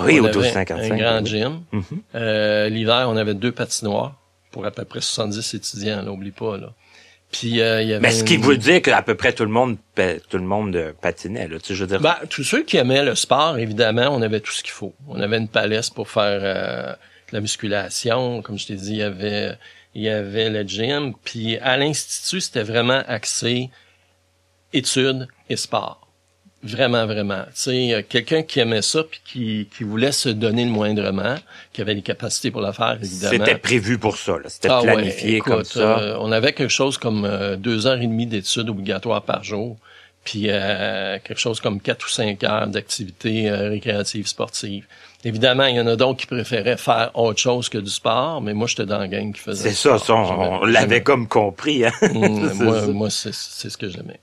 Oui, 0.00 0.18
on 0.20 0.24
au 0.24 0.26
avait 0.26 0.36
1255. 0.38 0.92
Un 0.92 0.96
grand 0.96 1.24
gym. 1.26 1.60
Mhm. 1.70 1.82
Euh, 2.16 2.68
L'hiver, 2.68 3.06
on 3.08 3.16
avait 3.16 3.34
deux 3.34 3.52
patinoires 3.52 4.16
pour 4.50 4.66
à 4.66 4.72
peu 4.72 4.84
près 4.84 5.00
70 5.00 5.54
étudiants, 5.54 6.02
là, 6.02 6.10
oublie 6.10 6.32
pas. 6.32 6.56
Là. 6.56 6.72
Puis 7.32 7.60
euh, 7.60 7.80
il 7.82 7.88
y 7.88 7.92
avait 7.92 8.00
Mais 8.02 8.10
ce 8.12 8.24
qui 8.24 8.34
une- 8.34 8.42
veut 8.42 8.56
dire 8.56 8.82
qu'à 8.82 9.02
peu 9.02 9.14
près 9.14 9.32
tout 9.32 9.44
le 9.44 9.50
monde, 9.50 9.76
tout 10.28 10.36
le 10.38 10.44
monde 10.44 10.74
euh, 10.74 10.92
patinait, 11.00 11.46
là. 11.46 11.58
Tu 11.60 11.66
sais, 11.68 11.74
je 11.74 11.84
veux 11.84 11.86
dire. 11.88 12.00
Ben, 12.00 12.16
tous 12.28 12.42
ceux 12.42 12.64
qui 12.64 12.76
aimaient 12.76 13.04
le 13.04 13.14
sport, 13.14 13.56
évidemment, 13.58 14.08
on 14.10 14.20
avait 14.22 14.40
tout 14.40 14.50
ce 14.52 14.62
qu'il 14.62 14.72
faut. 14.72 14.94
On 15.06 15.20
avait 15.20 15.38
une 15.38 15.46
palette 15.48 15.94
pour 15.94 16.08
faire 16.10 16.40
euh, 16.42 16.92
de 16.92 17.34
la 17.36 17.40
musculation, 17.40 18.42
comme 18.42 18.58
je 18.58 18.66
t'ai 18.66 18.74
dit, 18.74 18.92
il 18.92 18.96
y 18.98 19.02
avait 19.02 19.54
il 19.94 20.02
y 20.02 20.08
avait 20.08 20.50
le 20.50 20.62
gym, 20.62 21.14
puis 21.24 21.56
à 21.58 21.76
l'institut, 21.76 22.40
c'était 22.40 22.62
vraiment 22.62 23.02
axé 23.08 23.70
études 24.72 25.26
et 25.48 25.56
sport. 25.56 25.99
Vraiment, 26.62 27.06
vraiment. 27.06 27.44
Tu 27.46 27.50
sais, 27.54 27.94
euh, 27.94 28.02
quelqu'un 28.06 28.42
qui 28.42 28.60
aimait 28.60 28.82
ça 28.82 29.02
puis 29.02 29.20
qui, 29.24 29.68
qui 29.74 29.82
voulait 29.82 30.12
se 30.12 30.28
donner 30.28 30.64
le 30.64 30.70
moindrement, 30.70 31.36
qui 31.72 31.80
avait 31.80 31.94
les 31.94 32.02
capacités 32.02 32.50
pour 32.50 32.60
le 32.60 32.72
faire, 32.72 32.98
évidemment. 33.02 33.30
C'était 33.32 33.58
prévu 33.58 33.96
pour 33.98 34.18
ça, 34.18 34.32
là. 34.32 34.48
C'était 34.48 34.68
Ah 34.70 34.82
ouais, 34.82 34.92
planifié 34.92 35.36
écoute, 35.36 35.52
comme 35.52 35.64
ça. 35.64 35.98
euh, 35.98 36.16
on 36.20 36.30
avait 36.32 36.52
quelque 36.52 36.68
chose 36.72 36.98
comme 36.98 37.24
euh, 37.24 37.56
deux 37.56 37.86
heures 37.86 38.00
et 38.00 38.06
demie 38.06 38.26
d'études 38.26 38.68
obligatoires 38.68 39.22
par 39.22 39.42
jour, 39.42 39.78
puis 40.22 40.46
euh, 40.48 41.18
quelque 41.24 41.38
chose 41.40 41.60
comme 41.60 41.80
quatre 41.80 42.04
ou 42.04 42.10
cinq 42.10 42.44
heures 42.44 42.66
d'activités 42.66 43.50
récréatives 43.50 44.26
sportives. 44.26 44.84
Évidemment, 45.24 45.64
il 45.64 45.76
y 45.76 45.80
en 45.80 45.86
a 45.86 45.96
d'autres 45.96 46.18
qui 46.20 46.26
préféraient 46.26 46.76
faire 46.76 47.10
autre 47.14 47.38
chose 47.38 47.70
que 47.70 47.78
du 47.78 47.90
sport, 47.90 48.42
mais 48.42 48.52
moi, 48.52 48.66
j'étais 48.66 48.86
dans 48.86 48.98
la 48.98 49.08
gang 49.08 49.32
qui 49.32 49.40
faisait 49.40 49.70
C'est 49.70 49.74
ça, 49.74 49.98
ça, 49.98 50.14
on, 50.14 50.64
l'avait 50.66 51.02
comme 51.02 51.26
compris. 51.26 51.86
Hein? 51.86 51.92
C'est 52.00 52.12
moi, 52.12 52.86
moi 52.88 53.10
c'est 53.10 53.32
c'est 53.34 53.70
ce 53.70 53.78
que 53.78 53.88
j'aimais. 53.88 54.20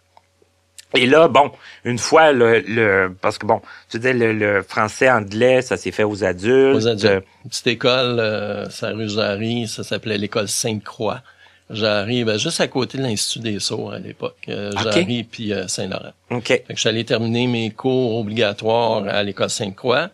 Et 0.96 1.06
là, 1.06 1.28
bon, 1.28 1.52
une 1.84 1.98
fois 1.98 2.32
le, 2.32 2.60
le 2.60 3.14
parce 3.22 3.38
que 3.38 3.46
bon, 3.46 3.62
tu 3.90 3.98
disais 3.98 4.14
le, 4.14 4.32
le 4.34 4.64
français 4.64 5.10
anglais, 5.10 5.62
ça 5.62 5.76
s'est 5.76 5.92
fait 5.92 6.04
aux 6.04 6.24
adultes. 6.24 6.76
Aux 6.76 6.88
adultes. 6.88 7.26
Une 7.44 7.50
petite 7.50 7.68
école, 7.68 8.20
euh, 8.20 8.70
ça 8.70 8.92
rue 8.92 9.10
Jarry, 9.10 9.68
ça 9.68 9.84
s'appelait 9.84 10.18
l'école 10.18 10.48
Sainte-Croix. 10.48 11.22
Jarry, 11.70 12.24
ben, 12.24 12.38
juste 12.38 12.62
à 12.62 12.68
côté 12.68 12.98
de 12.98 13.04
l'Institut 13.04 13.40
des 13.40 13.60
Sceaux 13.60 13.90
à 13.90 14.00
l'époque. 14.00 14.38
Euh. 14.48 14.72
Jarry 14.82 15.24
puis 15.24 15.52
euh, 15.52 15.68
Saint-Laurent. 15.68 16.14
OK. 16.32 16.48
Fait 16.48 16.64
que 16.68 16.76
je 16.76 16.80
suis 16.80 16.90
allé 16.90 17.04
terminer 17.04 17.48
mes 17.48 17.72
cours 17.72 18.18
obligatoires 18.18 19.06
à 19.08 19.22
l'école 19.24 19.50
Sainte-Croix 19.50 20.10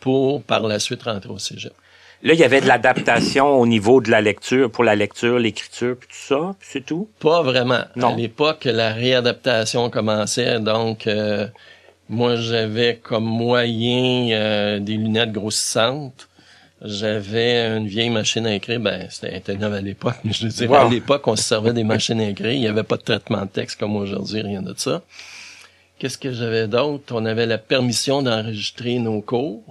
pour 0.00 0.42
par 0.42 0.60
la 0.60 0.78
suite 0.78 1.02
rentrer 1.02 1.30
au 1.30 1.38
cégep. 1.38 1.74
Là, 2.24 2.32
il 2.32 2.40
y 2.40 2.44
avait 2.44 2.62
de 2.62 2.66
l'adaptation 2.66 3.46
au 3.60 3.66
niveau 3.66 4.00
de 4.00 4.10
la 4.10 4.22
lecture, 4.22 4.70
pour 4.70 4.82
la 4.82 4.94
lecture, 4.96 5.38
l'écriture, 5.38 5.94
puis 5.98 6.08
tout 6.08 6.26
ça, 6.34 6.56
puis 6.58 6.68
c'est 6.72 6.84
tout? 6.86 7.06
Pas 7.20 7.42
vraiment. 7.42 7.82
Non. 7.96 8.14
À 8.14 8.16
l'époque, 8.16 8.64
la 8.64 8.94
réadaptation 8.94 9.90
commençait, 9.90 10.58
donc 10.58 11.06
euh, 11.06 11.46
moi 12.08 12.36
j'avais 12.36 12.96
comme 12.96 13.24
moyen 13.24 14.30
euh, 14.32 14.78
des 14.80 14.94
lunettes 14.94 15.32
grossissantes. 15.32 16.28
J'avais 16.82 17.76
une 17.76 17.86
vieille 17.86 18.08
machine 18.10 18.46
à 18.46 18.54
écrire, 18.54 18.80
ben 18.80 19.06
c'était 19.10 19.36
était 19.36 19.56
neuve 19.56 19.74
à 19.74 19.80
l'époque, 19.82 20.16
mais 20.24 20.32
je 20.32 20.44
veux 20.46 20.52
dire, 20.52 20.70
Wow. 20.70 20.76
à 20.76 20.88
l'époque, 20.90 21.26
on 21.28 21.36
se 21.36 21.42
servait 21.44 21.72
des 21.74 21.84
machines 21.84 22.20
à 22.20 22.28
écrire, 22.30 22.52
il 22.52 22.60
n'y 22.60 22.68
avait 22.68 22.82
pas 22.84 22.96
de 22.96 23.02
traitement 23.02 23.42
de 23.42 23.48
texte 23.50 23.78
comme 23.78 23.96
aujourd'hui, 23.96 24.40
rien 24.40 24.62
de 24.62 24.74
ça. 24.78 25.02
Qu'est-ce 25.98 26.16
que 26.18 26.32
j'avais 26.32 26.68
d'autre? 26.68 27.14
On 27.14 27.24
avait 27.26 27.46
la 27.46 27.58
permission 27.58 28.22
d'enregistrer 28.22 28.98
nos 28.98 29.20
cours. 29.20 29.62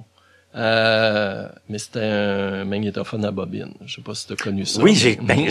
Euh, 0.56 1.48
mais 1.68 1.80
c'était 1.80 2.02
un 2.04 2.64
magnétophone 2.66 3.26
à 3.26 3.32
bobine. 3.32 3.74
Je 3.86 3.96
sais 3.96 4.02
pas 4.02 4.14
si 4.14 4.28
tu 4.28 4.34
as 4.34 4.36
connu 4.36 4.66
ça. 4.66 4.82
Oui, 4.82 4.94
j'ai 4.96 5.16
ben, 5.16 5.48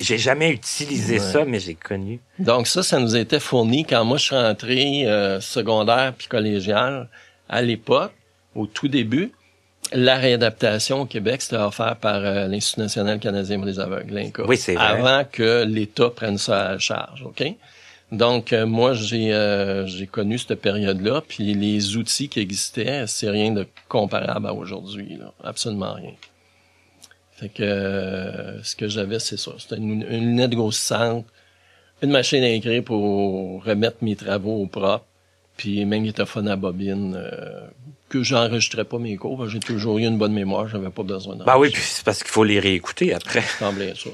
j'ai 0.00 0.18
jamais 0.18 0.50
utilisé 0.50 1.14
Ouais. 1.14 1.18
ça, 1.18 1.44
mais 1.44 1.58
j'ai 1.58 1.74
connu. 1.74 2.20
Donc 2.38 2.68
ça, 2.68 2.82
ça 2.84 3.00
nous 3.00 3.16
était 3.16 3.40
fourni 3.40 3.84
quand 3.84 4.04
moi 4.04 4.16
je 4.16 4.24
suis 4.24 4.36
rentré 4.36 5.06
euh, 5.06 5.40
secondaire 5.40 6.12
puis 6.16 6.28
collégial 6.28 7.08
à 7.48 7.62
l'époque, 7.62 8.12
au 8.54 8.66
tout 8.66 8.88
début. 8.88 9.32
La 9.92 10.16
réadaptation 10.16 11.02
au 11.02 11.06
Québec, 11.06 11.42
c'était 11.42 11.56
offert 11.56 11.96
par 11.96 12.16
euh, 12.16 12.46
l'Institut 12.46 12.80
national 12.80 13.18
canadien 13.18 13.58
pour 13.58 13.66
les 13.66 13.78
aveugles, 13.78 14.14
l'INCA. 14.14 14.44
Oui, 14.46 14.56
c'est 14.56 14.74
vrai. 14.74 14.84
Avant 14.84 15.24
que 15.30 15.64
l'État 15.64 16.08
prenne 16.10 16.38
ça 16.38 16.68
à 16.70 16.78
charge, 16.78 17.22
OK? 17.24 17.44
Donc, 18.12 18.52
euh, 18.52 18.66
moi, 18.66 18.92
j'ai 18.94 19.32
euh, 19.32 19.86
j'ai 19.86 20.06
connu 20.06 20.38
cette 20.38 20.60
période-là, 20.60 21.22
puis 21.26 21.54
les 21.54 21.96
outils 21.96 22.28
qui 22.28 22.40
existaient, 22.40 23.06
c'est 23.06 23.30
rien 23.30 23.50
de 23.50 23.66
comparable 23.88 24.46
à 24.46 24.54
aujourd'hui. 24.54 25.18
Absolument 25.42 25.94
rien. 25.94 26.12
Fait 27.32 27.48
que 27.48 27.62
euh, 27.62 28.62
ce 28.62 28.76
que 28.76 28.88
j'avais, 28.88 29.18
c'est 29.18 29.36
ça. 29.38 29.52
C'était 29.58 29.76
une, 29.76 30.02
une 30.08 30.26
lunette 30.26 30.52
grossissante, 30.52 31.26
une 32.02 32.10
machine 32.10 32.44
à 32.44 32.50
écrire 32.50 32.84
pour 32.84 33.64
remettre 33.64 33.96
mes 34.02 34.14
travaux 34.14 34.62
au 34.62 34.66
propre, 34.66 35.04
puis 35.56 35.82
un 35.82 35.86
magnétophone 35.86 36.46
à 36.48 36.54
bobine 36.56 37.14
euh, 37.16 37.66
que 38.08 38.22
j'enregistrais 38.22 38.84
pas 38.84 38.98
mes 38.98 39.16
cours. 39.16 39.48
J'ai 39.48 39.58
toujours 39.58 39.98
eu 39.98 40.04
une 40.04 40.18
bonne 40.18 40.32
mémoire, 40.32 40.68
j'avais 40.68 40.90
pas 40.90 41.02
besoin 41.02 41.34
d'en 41.34 41.44
Bah 41.44 41.58
oui, 41.58 41.70
puis 41.70 41.82
c'est 41.82 42.04
parce 42.04 42.22
qu'il 42.22 42.30
faut 42.30 42.44
les 42.44 42.60
réécouter 42.60 43.12
après. 43.14 43.42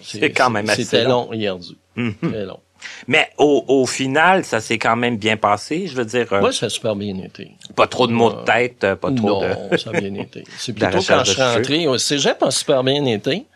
C'est 0.03 0.31
quand 0.33 0.49
même 0.49 0.71
assez 0.71 0.85
C'était 0.85 1.05
long. 1.05 1.27
long 1.27 1.33
et 1.35 1.47
ardu. 1.49 1.75
Mhm. 1.97 2.15
Très 2.23 2.47
long. 2.47 2.61
Mais 3.07 3.31
au, 3.39 3.65
au 3.69 3.87
final, 3.87 4.45
ça 4.45 4.61
s'est 4.61 4.79
quand 4.79 4.97
même 4.97 5.17
bien 5.17 5.37
passé. 5.37 5.87
Je 5.87 5.95
veux 5.97 6.05
dire, 6.05 6.33
euh, 6.33 6.41
Moi, 6.41 6.53
ça 6.53 6.67
a 6.67 6.69
super 6.69 6.97
bien 6.97 7.17
été. 7.19 7.53
pas 7.77 7.87
trop 7.87 8.07
de 8.07 8.13
mots 8.13 8.33
de 8.33 8.45
tête, 8.45 8.85
euh, 8.85 8.97
pas 8.97 9.11
trop 9.13 9.41
non, 9.43 9.69
de... 9.71 9.77
ça 9.77 9.91
a 9.91 10.01
bien 10.01 10.15
été. 10.15 10.45
C'est 10.59 10.73
plutôt 10.73 10.99
quand 11.03 11.25
je 11.25 11.33
suis 11.33 11.43
rentré 11.43 11.87
au 11.87 11.99
cégep 11.99 12.43
a 12.43 12.51
super 12.51 12.83
bien 12.85 13.05
été. 13.07 13.47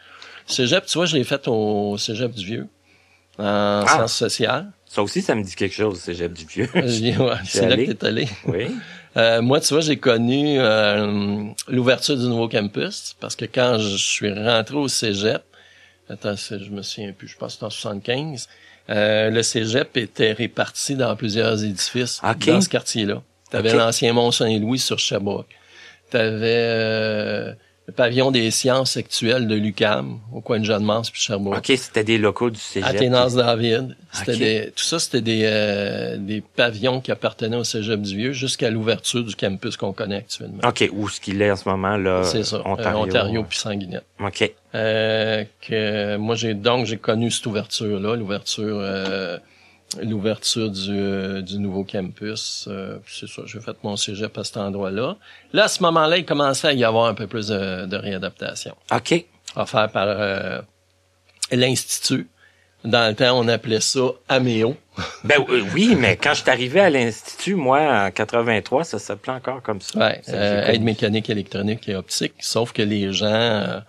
Cégep, 0.46 0.84
tu 0.86 0.98
vois, 0.98 1.06
je 1.06 1.16
l'ai 1.16 1.24
fait 1.24 1.46
au 1.48 1.96
cégep 1.98 2.32
du 2.32 2.44
Vieux, 2.44 2.68
en 3.38 3.44
Ah. 3.44 3.84
sciences 3.88 4.14
sociales. 4.16 4.70
Ça 4.86 5.02
aussi, 5.02 5.22
ça 5.22 5.34
me 5.34 5.42
dit 5.42 5.54
quelque 5.56 5.74
chose, 5.74 5.98
Cégep 5.98 6.32
du 6.32 6.44
Vieux. 6.46 6.68
Ouais, 6.74 7.34
C'est 7.44 7.68
là 7.68 7.76
que 7.76 7.90
t'es 7.92 8.06
allé. 8.06 8.28
oui. 8.46 8.66
Euh, 9.16 9.40
moi, 9.42 9.60
tu 9.60 9.72
vois, 9.74 9.80
j'ai 9.80 9.96
connu 9.96 10.56
euh, 10.58 11.44
l'ouverture 11.68 12.16
du 12.16 12.24
nouveau 12.24 12.48
campus 12.48 13.14
parce 13.20 13.36
que 13.36 13.44
quand 13.44 13.78
je 13.78 13.96
suis 13.96 14.32
rentré 14.32 14.74
au 14.76 14.88
cégep, 14.88 15.42
attends, 16.10 16.34
je 16.36 16.68
me 16.70 16.82
souviens 16.82 17.12
plus, 17.12 17.28
je 17.28 17.36
pense 17.36 17.52
que 17.52 17.54
c'était 17.54 17.66
en 17.66 17.70
75, 17.70 18.48
euh, 18.90 19.30
le 19.30 19.42
cégep 19.42 19.96
était 19.96 20.32
réparti 20.32 20.94
dans 20.94 21.14
plusieurs 21.16 21.62
édifices 21.64 22.20
dans 22.46 22.60
ce 22.60 22.68
quartier-là. 22.68 23.22
T'avais 23.50 23.70
Ok. 23.72 23.78
l'ancien 23.78 24.12
Mont-Saint-Louis 24.12 24.78
sur 24.78 24.98
Sherbrooke. 24.98 25.48
T'avais 26.10 26.66
euh, 26.68 27.52
le 27.86 27.92
pavillon 27.92 28.30
des 28.30 28.50
sciences 28.50 28.96
actuelles 28.96 29.46
de 29.46 29.54
l'UCAM 29.54 30.18
au 30.32 30.40
coin 30.40 30.58
de 30.58 30.64
Jeanne-Mance 30.64 31.10
puis 31.10 31.20
Sherbrooke. 31.20 31.58
OK, 31.58 31.66
c'était 31.76 32.02
des 32.02 32.16
locaux 32.16 32.48
du 32.48 32.58
Cégep. 32.58 32.88
Athénas 32.88 33.34
David. 33.36 33.94
C'était 34.10 34.36
des, 34.36 34.72
tout 34.74 34.84
ça, 34.84 34.98
c'était 34.98 35.20
des, 35.20 35.42
euh, 35.44 36.16
des 36.16 36.40
pavillons 36.40 37.02
qui 37.02 37.12
appartenaient 37.12 37.56
au 37.58 37.64
Cégep 37.64 38.00
du 38.00 38.16
Vieux 38.16 38.32
jusqu'à 38.32 38.70
l'ouverture 38.70 39.22
du 39.22 39.36
campus 39.36 39.76
qu'on 39.76 39.92
connaît 39.92 40.16
actuellement. 40.16 40.66
OK, 40.66 40.88
où 40.92 41.08
ce 41.10 41.20
qu'il 41.20 41.42
est 41.42 41.50
en 41.50 41.56
ce 41.56 41.68
moment, 41.68 41.96
là? 41.98 42.22
C'est 42.24 42.42
ça, 42.44 42.62
Ah, 42.64 42.70
Ontario. 42.70 42.98
Ontario, 43.00 43.02
Ontario 43.04 43.44
puis 43.46 43.58
Sanguinette. 43.58 44.04
OK. 44.18 44.50
Euh, 44.74 45.44
que 45.60 46.16
moi 46.16 46.34
j'ai 46.36 46.54
donc 46.54 46.86
j'ai 46.86 46.96
connu 46.96 47.30
cette 47.30 47.46
ouverture 47.46 48.00
là, 48.00 48.16
l'ouverture 48.16 48.78
euh, 48.80 49.38
l'ouverture 50.02 50.70
du, 50.70 50.90
euh, 50.90 51.40
du 51.42 51.58
nouveau 51.58 51.84
campus. 51.84 52.66
Euh, 52.68 52.98
c'est 53.06 53.28
ça, 53.28 53.42
j'ai 53.46 53.60
fait 53.60 53.76
mon 53.82 53.96
cégep 53.96 54.36
à 54.38 54.44
cet 54.44 54.56
endroit-là. 54.56 55.16
Là 55.52 55.64
à 55.64 55.68
ce 55.68 55.82
moment-là, 55.82 56.18
il 56.18 56.24
commençait 56.24 56.68
à 56.68 56.72
y 56.72 56.84
avoir 56.84 57.06
un 57.06 57.14
peu 57.14 57.26
plus 57.26 57.48
de, 57.48 57.86
de 57.86 57.96
réadaptation 57.96 58.74
OK. 58.92 59.24
offert 59.56 59.90
par 59.90 60.06
euh, 60.08 60.60
l'institut. 61.52 62.28
Dans 62.84 63.08
le 63.08 63.14
temps, 63.14 63.38
on 63.38 63.48
appelait 63.48 63.80
ça 63.80 64.00
Améo. 64.28 64.76
Ben 65.24 65.38
oui, 65.74 65.96
mais 65.98 66.16
quand 66.18 66.34
je 66.34 66.42
suis 66.42 66.50
arrivé 66.50 66.80
à 66.80 66.90
l'Institut, 66.90 67.54
moi, 67.54 67.80
en 68.06 68.10
83, 68.10 68.84
ça 68.84 68.98
s'appelait 68.98 69.32
encore 69.32 69.62
comme 69.62 69.80
ça. 69.80 69.98
Ouais, 69.98 70.20
Ça, 70.22 70.32
euh, 70.34 70.66
aide 70.66 70.82
mécanique 70.82 71.30
électronique 71.30 71.88
et 71.88 71.96
optique. 71.96 72.34
Sauf 72.40 72.72
que 72.72 72.82
les 72.82 73.10
gens, 73.12 73.26
euh, 73.26 73.80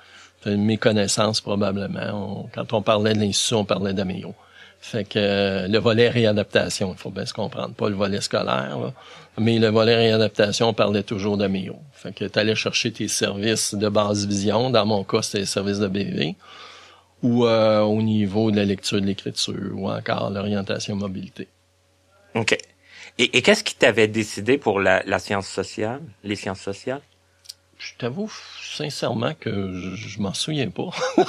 c'est 0.43 0.53
une 0.53 0.63
méconnaissance 0.65 1.41
probablement. 1.41 2.45
On- 2.45 2.49
quand 2.55 2.71
on 2.73 2.81
parlait 2.81 3.13
de 3.13 3.19
l'institut, 3.19 3.55
on 3.55 3.65
parlait 3.65 3.93
d'Améo. 3.93 4.33
Fait 4.87 5.03
que 5.03 5.17
euh, 5.17 5.67
le 5.67 5.79
volet 5.79 6.09
réadaptation, 6.09 6.93
il 6.93 6.97
faut 6.99 7.09
bien 7.09 7.25
se 7.25 7.33
comprendre, 7.33 7.73
pas 7.73 7.89
le 7.89 7.95
volet 7.95 8.21
scolaire, 8.21 8.77
là. 8.77 8.93
mais 9.39 9.57
le 9.57 9.69
volet 9.69 9.95
réadaptation, 9.95 10.69
on 10.69 10.73
parlait 10.75 11.01
toujours 11.01 11.37
d'Améo. 11.37 11.77
Fait 11.91 12.13
que 12.13 12.25
tu 12.25 12.37
allais 12.37 12.53
chercher 12.53 12.91
tes 12.91 13.07
services 13.07 13.73
de 13.73 13.89
base 13.89 14.27
vision, 14.27 14.69
dans 14.69 14.85
mon 14.85 15.03
cas, 15.03 15.23
c'était 15.23 15.39
les 15.39 15.45
services 15.47 15.79
de 15.79 15.87
BV, 15.87 16.35
ou 17.23 17.47
euh, 17.47 17.81
au 17.81 17.99
niveau 18.03 18.51
de 18.51 18.57
la 18.57 18.65
lecture 18.65 19.01
de 19.01 19.07
l'écriture, 19.07 19.71
ou 19.73 19.89
encore 19.89 20.29
l'orientation 20.29 20.95
mobilité. 20.95 21.47
OK. 22.35 22.55
Et, 23.17 23.37
et 23.37 23.41
qu'est-ce 23.41 23.63
qui 23.63 23.73
t'avait 23.73 24.07
décidé 24.07 24.59
pour 24.59 24.79
la, 24.79 25.01
la 25.07 25.17
science 25.17 25.47
sociale, 25.47 26.01
les 26.23 26.35
sciences 26.35 26.61
sociales? 26.61 27.01
Je 27.85 27.93
t'avoue 27.99 28.31
sincèrement 28.63 29.33
que 29.39 29.51
je, 29.73 29.95
je 29.95 30.19
m'en 30.19 30.33
souviens 30.33 30.69
pas. 30.69 30.89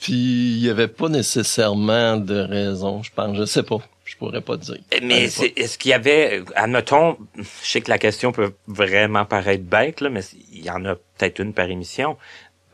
Puis 0.00 0.12
il 0.12 0.58
y 0.58 0.68
avait 0.70 0.88
pas 0.88 1.08
nécessairement 1.08 2.16
de 2.16 2.38
raison, 2.38 3.02
je 3.02 3.10
pense. 3.14 3.36
Je 3.36 3.44
sais 3.44 3.62
pas. 3.62 3.78
Je 4.04 4.16
pourrais 4.16 4.42
pas 4.42 4.56
dire. 4.58 4.76
Mais 5.02 5.24
est-ce 5.24 5.78
qu'il 5.78 5.90
y 5.90 5.94
avait, 5.94 6.40
euh, 6.40 6.44
admettons, 6.56 7.16
je 7.38 7.42
sais 7.62 7.80
que 7.80 7.88
la 7.90 7.98
question 7.98 8.32
peut 8.32 8.52
vraiment 8.66 9.24
paraître 9.24 9.64
bête, 9.64 10.02
là, 10.02 10.10
mais 10.10 10.20
il 10.52 10.62
y 10.62 10.70
en 10.70 10.84
a 10.84 10.94
peut-être 10.94 11.38
une 11.38 11.54
par 11.54 11.70
émission. 11.70 12.18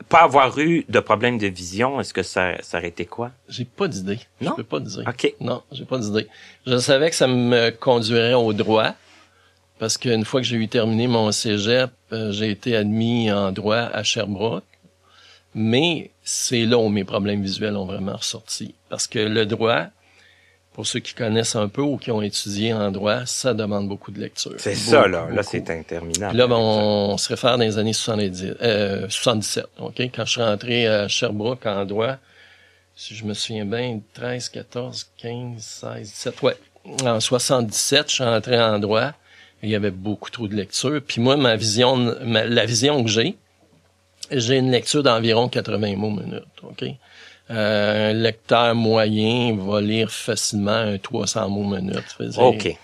Pas 0.09 0.23
avoir 0.23 0.59
eu 0.59 0.83
de 0.89 0.99
problème 0.99 1.37
de 1.37 1.47
vision, 1.47 2.01
est-ce 2.01 2.13
que 2.13 2.23
ça, 2.23 2.61
ça 2.61 2.79
aurait 2.79 2.89
été 2.89 3.05
quoi? 3.05 3.31
J'ai 3.47 3.63
pas 3.63 3.87
d'idée. 3.87 4.19
Je 4.41 4.47
Non? 4.47 4.55
peux 4.55 4.63
pas 4.65 4.81
dire. 4.81 5.03
OK. 5.07 5.33
Non, 5.39 5.63
j'ai 5.71 5.85
pas 5.85 5.99
d'idée. 5.99 6.27
Je 6.67 6.77
savais 6.77 7.09
que 7.09 7.15
ça 7.15 7.27
me 7.27 7.69
conduirait 7.69 8.33
au 8.33 8.51
droit. 8.51 8.93
Parce 9.81 9.97
qu'une 9.97 10.25
fois 10.25 10.41
que 10.41 10.45
j'ai 10.45 10.57
eu 10.57 10.67
terminé 10.67 11.07
mon 11.07 11.31
cégep, 11.31 11.89
euh, 12.13 12.31
j'ai 12.31 12.51
été 12.51 12.75
admis 12.75 13.31
en 13.31 13.51
droit 13.51 13.89
à 13.91 14.03
Sherbrooke. 14.03 14.63
Mais 15.55 16.11
c'est 16.23 16.65
là 16.65 16.77
où 16.77 16.87
mes 16.87 17.03
problèmes 17.03 17.41
visuels 17.41 17.75
ont 17.75 17.85
vraiment 17.85 18.15
ressorti. 18.15 18.75
Parce 18.89 19.07
que 19.07 19.17
le 19.17 19.47
droit, 19.47 19.87
pour 20.73 20.85
ceux 20.85 20.99
qui 20.99 21.15
connaissent 21.15 21.55
un 21.55 21.67
peu 21.67 21.81
ou 21.81 21.97
qui 21.97 22.11
ont 22.11 22.21
étudié 22.21 22.75
en 22.75 22.91
droit, 22.91 23.25
ça 23.25 23.55
demande 23.55 23.87
beaucoup 23.87 24.11
de 24.11 24.19
lecture. 24.19 24.53
C'est 24.57 24.75
ça, 24.75 25.07
là. 25.07 25.27
Là, 25.31 25.41
c'est 25.41 25.67
interminable. 25.71 26.37
là, 26.37 26.45
ben, 26.45 26.57
on, 26.57 27.17
se 27.17 27.29
réfère 27.29 27.57
dans 27.57 27.63
les 27.63 27.79
années 27.79 27.93
70, 27.93 28.57
euh, 28.61 29.09
77, 29.09 29.65
OK? 29.79 29.99
Quand 30.13 30.25
je 30.25 30.31
suis 30.31 30.43
rentré 30.43 30.85
à 30.85 31.07
Sherbrooke 31.07 31.65
en 31.65 31.85
droit, 31.85 32.17
si 32.95 33.15
je 33.15 33.25
me 33.25 33.33
souviens 33.33 33.65
bien, 33.65 33.99
13, 34.13 34.49
14, 34.49 35.09
15, 35.17 35.59
16, 35.59 36.01
17, 36.01 36.41
ouais. 36.43 36.57
En 37.03 37.19
77, 37.19 38.09
je 38.09 38.13
suis 38.13 38.23
rentré 38.23 38.61
en 38.61 38.77
droit. 38.77 39.13
Il 39.63 39.69
y 39.69 39.75
avait 39.75 39.91
beaucoup 39.91 40.29
trop 40.29 40.47
de 40.47 40.55
lecture. 40.55 41.01
Puis 41.05 41.21
moi, 41.21 41.37
ma 41.37 41.55
vision, 41.55 42.15
la 42.23 42.65
vision 42.65 43.03
que 43.03 43.09
j'ai, 43.09 43.35
j'ai 44.31 44.57
une 44.57 44.71
lecture 44.71 45.03
d'environ 45.03 45.49
80 45.49 45.95
mots 45.97 46.09
minute, 46.09 46.43
OK? 46.63 46.85
Euh, 47.49 48.11
un 48.11 48.13
lecteur 48.13 48.75
moyen 48.75 49.55
va 49.57 49.81
lire 49.81 50.09
facilement 50.11 50.71
un 50.71 50.97
300 50.97 51.49
mots 51.49 51.75
minute. 51.75 52.17
OK. 52.37 52.77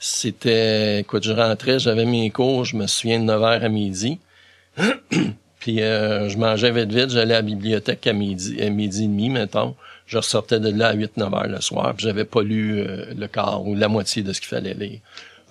C'était, 0.00 1.00
écoute, 1.00 1.24
je 1.24 1.32
rentrais, 1.32 1.78
j'avais 1.78 2.04
mes 2.04 2.30
cours, 2.30 2.64
je 2.64 2.76
me 2.76 2.86
souviens 2.86 3.20
de 3.20 3.30
9h 3.30 3.62
à 3.62 3.68
midi. 3.68 4.18
Puis 5.60 5.82
euh, 5.82 6.28
je 6.28 6.38
mangeais 6.38 6.70
vite 6.70 6.92
vite, 6.92 7.10
j'allais 7.10 7.34
à 7.34 7.38
la 7.38 7.42
bibliothèque 7.42 8.06
à 8.06 8.12
midi, 8.12 8.62
à 8.62 8.70
midi 8.70 9.04
et 9.04 9.08
demi, 9.08 9.28
mettons. 9.28 9.74
Je 10.06 10.16
ressortais 10.16 10.60
de 10.60 10.70
là 10.70 10.88
à 10.88 10.94
8-9 10.94 11.34
heures 11.34 11.48
le 11.48 11.60
soir, 11.60 11.94
puis 11.94 12.06
j'avais 12.06 12.24
pas 12.24 12.42
lu 12.42 12.78
euh, 12.78 13.12
le 13.14 13.26
quart 13.26 13.66
ou 13.66 13.74
la 13.74 13.88
moitié 13.88 14.22
de 14.22 14.32
ce 14.32 14.40
qu'il 14.40 14.48
fallait 14.48 14.74
lire. 14.74 15.00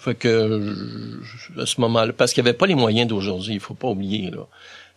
Fait 0.07 0.15
que 0.15 1.61
à 1.61 1.65
ce 1.65 1.81
moment-là, 1.81 2.13
parce 2.13 2.31
qu'il 2.31 2.41
n'y 2.41 2.49
avait 2.49 2.57
pas 2.57 2.65
les 2.65 2.75
moyens 2.75 3.09
d'aujourd'hui, 3.09 3.55
il 3.55 3.59
faut 3.59 3.73
pas 3.73 3.89
oublier 3.89 4.31
là. 4.31 4.47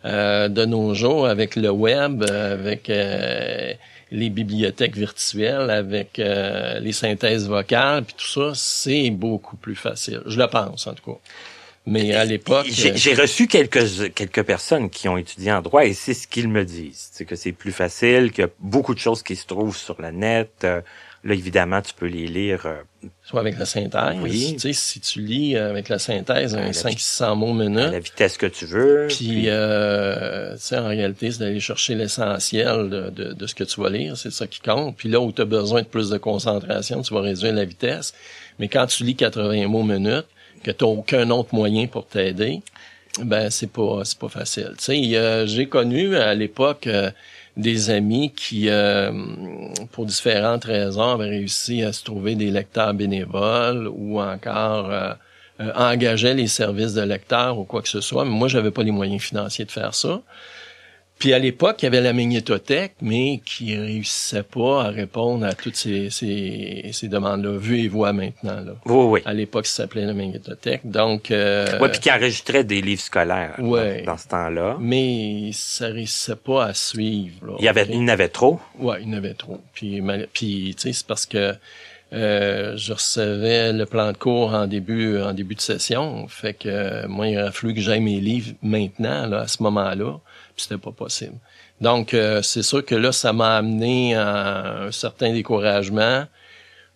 Euh, 0.05 0.47
de 0.47 0.63
nos 0.63 0.93
jours, 0.93 1.27
avec 1.27 1.57
le 1.57 1.69
web, 1.69 2.23
avec 2.23 2.89
euh, 2.89 3.73
les 4.09 4.29
bibliothèques 4.29 4.95
virtuelles, 4.95 5.69
avec 5.69 6.17
euh, 6.17 6.79
les 6.79 6.93
synthèses 6.93 7.47
vocales, 7.49 8.05
puis 8.05 8.15
tout 8.17 8.25
ça, 8.25 8.53
c'est 8.55 9.09
beaucoup 9.09 9.57
plus 9.57 9.75
facile. 9.75 10.21
Je 10.25 10.39
le 10.39 10.47
pense, 10.47 10.87
en 10.87 10.93
tout 10.93 11.11
cas. 11.11 11.19
Mais 11.85 12.13
à 12.13 12.23
l'époque, 12.23 12.67
j'ai 12.69 13.13
reçu 13.13 13.47
quelques 13.47 14.13
quelques 14.13 14.43
personnes 14.43 14.89
qui 14.89 15.09
ont 15.09 15.17
étudié 15.17 15.51
en 15.51 15.61
droit 15.61 15.83
et 15.83 15.93
c'est 15.93 16.13
ce 16.13 16.25
qu'ils 16.25 16.47
me 16.47 16.63
disent, 16.63 17.09
c'est 17.11 17.25
que 17.25 17.35
c'est 17.35 17.51
plus 17.51 17.73
facile, 17.73 18.31
qu'il 18.31 18.43
y 18.43 18.47
a 18.47 18.51
beaucoup 18.59 18.93
de 18.93 18.99
choses 18.99 19.23
qui 19.23 19.35
se 19.35 19.45
trouvent 19.45 19.75
sur 19.75 20.01
la 20.01 20.13
net. 20.13 20.65
Là, 21.23 21.35
évidemment, 21.35 21.81
tu 21.83 21.93
peux 21.93 22.07
les 22.07 22.25
lire. 22.25 22.65
Euh, 22.65 22.81
Soit 23.23 23.41
avec 23.41 23.59
la 23.59 23.65
synthèse. 23.65 24.15
Oui. 24.21 24.53
Tu 24.53 24.59
sais, 24.59 24.73
si 24.73 24.99
tu 24.99 25.21
lis 25.21 25.55
avec 25.55 25.87
la 25.87 25.99
synthèse 25.99 26.55
un 26.55 26.71
500-600 26.71 27.35
mots 27.35 27.53
minute. 27.53 27.77
À 27.77 27.91
la 27.91 27.99
vitesse 27.99 28.37
que 28.37 28.47
tu 28.47 28.65
veux. 28.65 29.05
Puis, 29.07 29.43
Euh, 29.47 30.53
tu 30.55 30.61
sais, 30.61 30.77
en 30.79 30.87
réalité, 30.87 31.31
c'est 31.31 31.39
d'aller 31.39 31.59
chercher 31.59 31.93
l'essentiel 31.93 32.89
de, 32.89 33.09
de, 33.11 33.33
de, 33.33 33.47
ce 33.47 33.53
que 33.53 33.63
tu 33.63 33.79
vas 33.79 33.89
lire. 33.91 34.17
C'est 34.17 34.31
ça 34.31 34.47
qui 34.47 34.61
compte. 34.61 34.97
Puis 34.97 35.09
là 35.09 35.19
où 35.19 35.31
tu 35.31 35.43
as 35.43 35.45
besoin 35.45 35.83
de 35.83 35.87
plus 35.87 36.09
de 36.09 36.17
concentration, 36.17 37.03
tu 37.03 37.13
vas 37.13 37.21
réduire 37.21 37.53
la 37.53 37.65
vitesse. 37.65 38.15
Mais 38.57 38.67
quand 38.67 38.87
tu 38.87 39.03
lis 39.03 39.15
80 39.15 39.67
mots 39.67 39.83
minute, 39.83 40.25
que 40.63 40.71
tu 40.71 40.83
n'as 40.83 40.89
aucun 40.89 41.29
autre 41.29 41.53
moyen 41.53 41.85
pour 41.85 42.07
t'aider, 42.07 42.61
ben 43.23 43.51
c'est 43.51 43.71
pas 43.71 44.01
c'est 44.05 44.17
pas 44.17 44.29
facile. 44.29 44.71
Tu 44.79 44.85
sais, 44.85 45.47
j'ai 45.47 45.67
connu 45.67 46.15
à 46.15 46.33
l'époque... 46.33 46.87
Des 47.61 47.91
amis 47.91 48.31
qui, 48.35 48.69
euh, 48.69 49.11
pour 49.91 50.05
différentes 50.05 50.63
raisons, 50.65 51.11
avaient 51.13 51.29
réussi 51.29 51.83
à 51.83 51.93
se 51.93 52.03
trouver 52.03 52.33
des 52.33 52.49
lecteurs 52.49 52.93
bénévoles 52.95 53.87
ou 53.87 54.19
encore 54.19 54.89
euh, 54.89 55.13
euh, 55.59 55.71
engageaient 55.75 56.33
les 56.33 56.47
services 56.47 56.93
de 56.93 57.03
lecteurs 57.03 57.59
ou 57.59 57.65
quoi 57.65 57.83
que 57.83 57.89
ce 57.89 58.01
soit. 58.01 58.25
Mais 58.25 58.31
moi, 58.31 58.47
j'avais 58.47 58.71
pas 58.71 58.81
les 58.81 58.91
moyens 58.91 59.21
financiers 59.21 59.65
de 59.65 59.71
faire 59.71 59.93
ça. 59.93 60.21
Puis 61.21 61.33
à 61.33 61.39
l'époque, 61.39 61.83
il 61.83 61.85
y 61.85 61.87
avait 61.87 62.01
la 62.01 62.13
magnétothèque, 62.13 62.95
mais 62.99 63.41
qui 63.45 63.77
réussissait 63.77 64.41
pas 64.41 64.85
à 64.85 64.87
répondre 64.87 65.45
à 65.45 65.53
toutes 65.53 65.75
ces, 65.75 66.09
ces, 66.09 66.89
ces 66.93 67.07
demandes-là, 67.09 67.59
vues 67.59 67.81
et 67.81 67.87
voix 67.87 68.11
maintenant. 68.11 68.59
Là. 68.59 68.71
Oui, 68.87 69.05
oui. 69.05 69.21
À 69.25 69.33
l'époque, 69.35 69.67
ça 69.67 69.83
s'appelait 69.83 70.07
la 70.07 70.15
magnétothèque. 70.15 70.81
Donc, 70.83 71.29
euh, 71.29 71.77
ouais, 71.77 71.89
puis 71.89 71.99
qui 71.99 72.11
enregistrait 72.11 72.63
des 72.63 72.81
livres 72.81 73.03
scolaires 73.03 73.53
ouais, 73.59 74.01
dans, 74.01 74.17
ce 74.17 74.29
temps-là. 74.29 74.77
Mais 74.79 75.51
ça 75.53 75.89
réussissait 75.89 76.37
pas 76.37 76.65
à 76.65 76.73
suivre. 76.73 77.55
il 77.59 77.65
y 77.65 77.67
avait, 77.67 77.85
il 77.91 78.03
n'avait 78.03 78.29
trop? 78.29 78.59
Ouais, 78.79 78.97
il 79.03 79.09
n'avait 79.11 79.35
trop. 79.35 79.61
Puis, 79.75 80.01
puis 80.33 80.73
tu 80.75 80.81
sais, 80.81 80.93
c'est 80.93 81.05
parce 81.05 81.27
que 81.27 81.53
euh, 82.13 82.75
je 82.77 82.93
recevais 82.93 83.73
le 83.73 83.85
plan 83.85 84.11
de 84.11 84.17
cours 84.17 84.55
en 84.55 84.65
début 84.65 85.21
en 85.21 85.33
début 85.33 85.53
de 85.53 85.61
session. 85.61 86.27
Fait 86.27 86.55
que 86.55 87.05
moi, 87.05 87.27
il 87.27 87.37
a 87.37 87.51
fallu 87.51 87.75
que 87.75 87.79
j'aille 87.79 88.01
mes 88.01 88.19
livres 88.19 88.53
maintenant, 88.63 89.27
là, 89.27 89.41
à 89.41 89.47
ce 89.47 89.61
moment-là 89.61 90.19
c'était 90.61 90.77
pas 90.77 90.91
possible. 90.91 91.35
Donc, 91.79 92.13
euh, 92.13 92.41
c'est 92.41 92.63
sûr 92.63 92.85
que 92.85 92.95
là, 92.95 93.11
ça 93.11 93.33
m'a 93.33 93.57
amené 93.57 94.15
à 94.15 94.83
un 94.83 94.91
certain 94.91 95.33
découragement. 95.33 96.25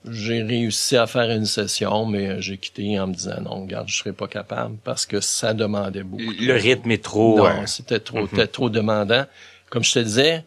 J'ai 0.08 0.44
réussi 0.44 0.96
à 0.98 1.08
faire 1.08 1.32
une 1.32 1.46
session, 1.46 2.06
mais 2.06 2.40
j'ai 2.42 2.58
quitté 2.58 3.00
en 3.00 3.08
me 3.08 3.14
disant 3.14 3.42
non, 3.42 3.64
regarde, 3.64 3.88
je 3.90 3.98
serais 3.98 4.14
pas 4.14 4.28
capable 4.28 4.78
parce 4.84 5.08
que 5.08 5.20
ça 5.20 5.56
demandait 5.56 6.04
beaucoup. 6.04 6.24
Le 6.40 6.54
rythme 6.54 6.92
est 6.92 7.04
trop. 7.04 7.40
Non, 7.40 7.66
c'était 7.66 8.00
trop, 8.00 8.24
mm 8.24 8.48
trop 8.52 8.70
demandant. 8.70 9.26
Comme 9.72 9.84
je 9.84 9.94
te 9.94 10.00
disais, 10.00 10.46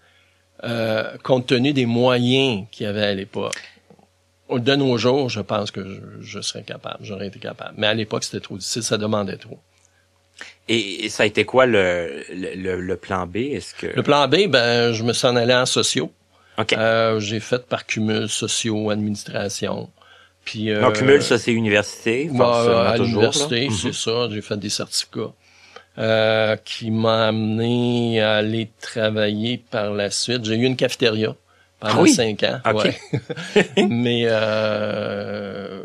euh, 0.65 1.17
compte 1.25 1.47
tenu 1.47 1.73
des 1.73 1.87
moyens 1.87 2.67
qu'il 2.71 2.87
y 2.87 2.89
avait 2.89 3.05
à 3.05 3.15
l'époque. 3.15 3.57
De 4.51 4.77
nos 4.77 4.97
jours, 4.97 5.29
je 5.29 5.41
pense 5.41 5.71
que 5.71 5.85
je, 5.85 6.01
je 6.21 6.41
serais 6.41 6.63
capable, 6.63 7.05
j'aurais 7.05 7.27
été 7.27 7.39
capable. 7.39 7.75
Mais 7.77 7.87
à 7.89 7.95
l'époque, 7.95 8.25
c'était 8.25 8.41
trop 8.41 8.57
difficile, 8.57 8.83
ça 8.83 8.97
demandait 8.97 9.37
trop. 9.37 9.59
Et, 10.69 11.09
ça 11.09 11.23
a 11.23 11.27
été 11.27 11.45
quoi 11.45 11.67
le, 11.67 12.25
le, 12.33 12.81
le 12.81 12.97
plan 12.97 13.27
B? 13.27 13.37
Est-ce 13.37 13.75
que 13.75 13.87
le 13.87 14.03
plan 14.03 14.29
B, 14.29 14.49
ben 14.49 14.93
je 14.93 15.03
me 15.03 15.13
suis 15.13 15.27
en 15.27 15.37
allé 15.37 15.55
en 15.55 15.67
sociaux. 15.67 16.13
Okay. 16.59 16.77
Euh, 16.77 17.21
j'ai 17.21 17.41
fait 17.41 17.67
par 17.67 17.87
cumul 17.87 18.29
sociaux, 18.29 18.91
administration. 18.91 19.89
Puis 20.45 20.71
euh, 20.71 20.91
cumul, 20.93 21.23
ça 21.23 21.39
c'est 21.39 21.53
université. 21.53 22.29
Bah, 22.33 22.91
à 22.91 22.97
l'université, 22.97 23.69
c'est 23.71 23.89
mhm. 23.89 23.93
ça. 23.93 24.29
J'ai 24.31 24.43
fait 24.43 24.57
des 24.57 24.71
certificats. 24.71 25.33
Euh, 25.99 26.55
qui 26.65 26.93
m'a 26.93 27.27
amené 27.27 28.21
à 28.21 28.37
aller 28.37 28.71
travailler 28.81 29.59
par 29.59 29.91
la 29.91 30.11
suite. 30.11 30.45
J'ai 30.45 30.55
eu 30.55 30.65
une 30.65 30.77
cafétéria 30.77 31.35
pendant 31.81 32.05
ah 32.05 32.07
cinq 32.07 32.45
ans. 32.45 32.61
Okay. 32.65 32.97
Ouais. 33.57 33.69
Mais 33.89 34.23
euh, 34.27 35.83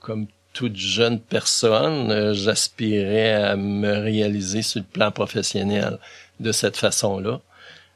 comme 0.00 0.26
toute 0.52 0.76
jeune 0.76 1.18
personne, 1.18 2.10
euh, 2.10 2.34
j'aspirais 2.34 3.32
à 3.32 3.56
me 3.56 3.98
réaliser 3.98 4.62
sur 4.62 4.80
le 4.80 4.86
plan 4.86 5.10
professionnel 5.10 5.98
de 6.40 6.52
cette 6.52 6.76
façon-là. 6.76 7.40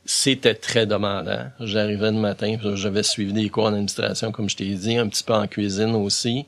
C'était 0.05 0.55
très 0.55 0.87
demandant. 0.87 1.51
J'arrivais 1.61 2.13
le 2.13 2.19
matin, 2.19 2.57
j'avais 2.75 3.03
suivi 3.03 3.33
des 3.33 3.49
cours 3.49 3.65
en 3.65 3.73
administration, 3.73 4.31
comme 4.31 4.49
je 4.49 4.57
t'ai 4.57 4.75
dit, 4.75 4.97
un 4.97 5.09
petit 5.09 5.25
peu 5.25 5.35
en 5.35 5.47
cuisine 5.47 5.95
aussi. 5.95 6.47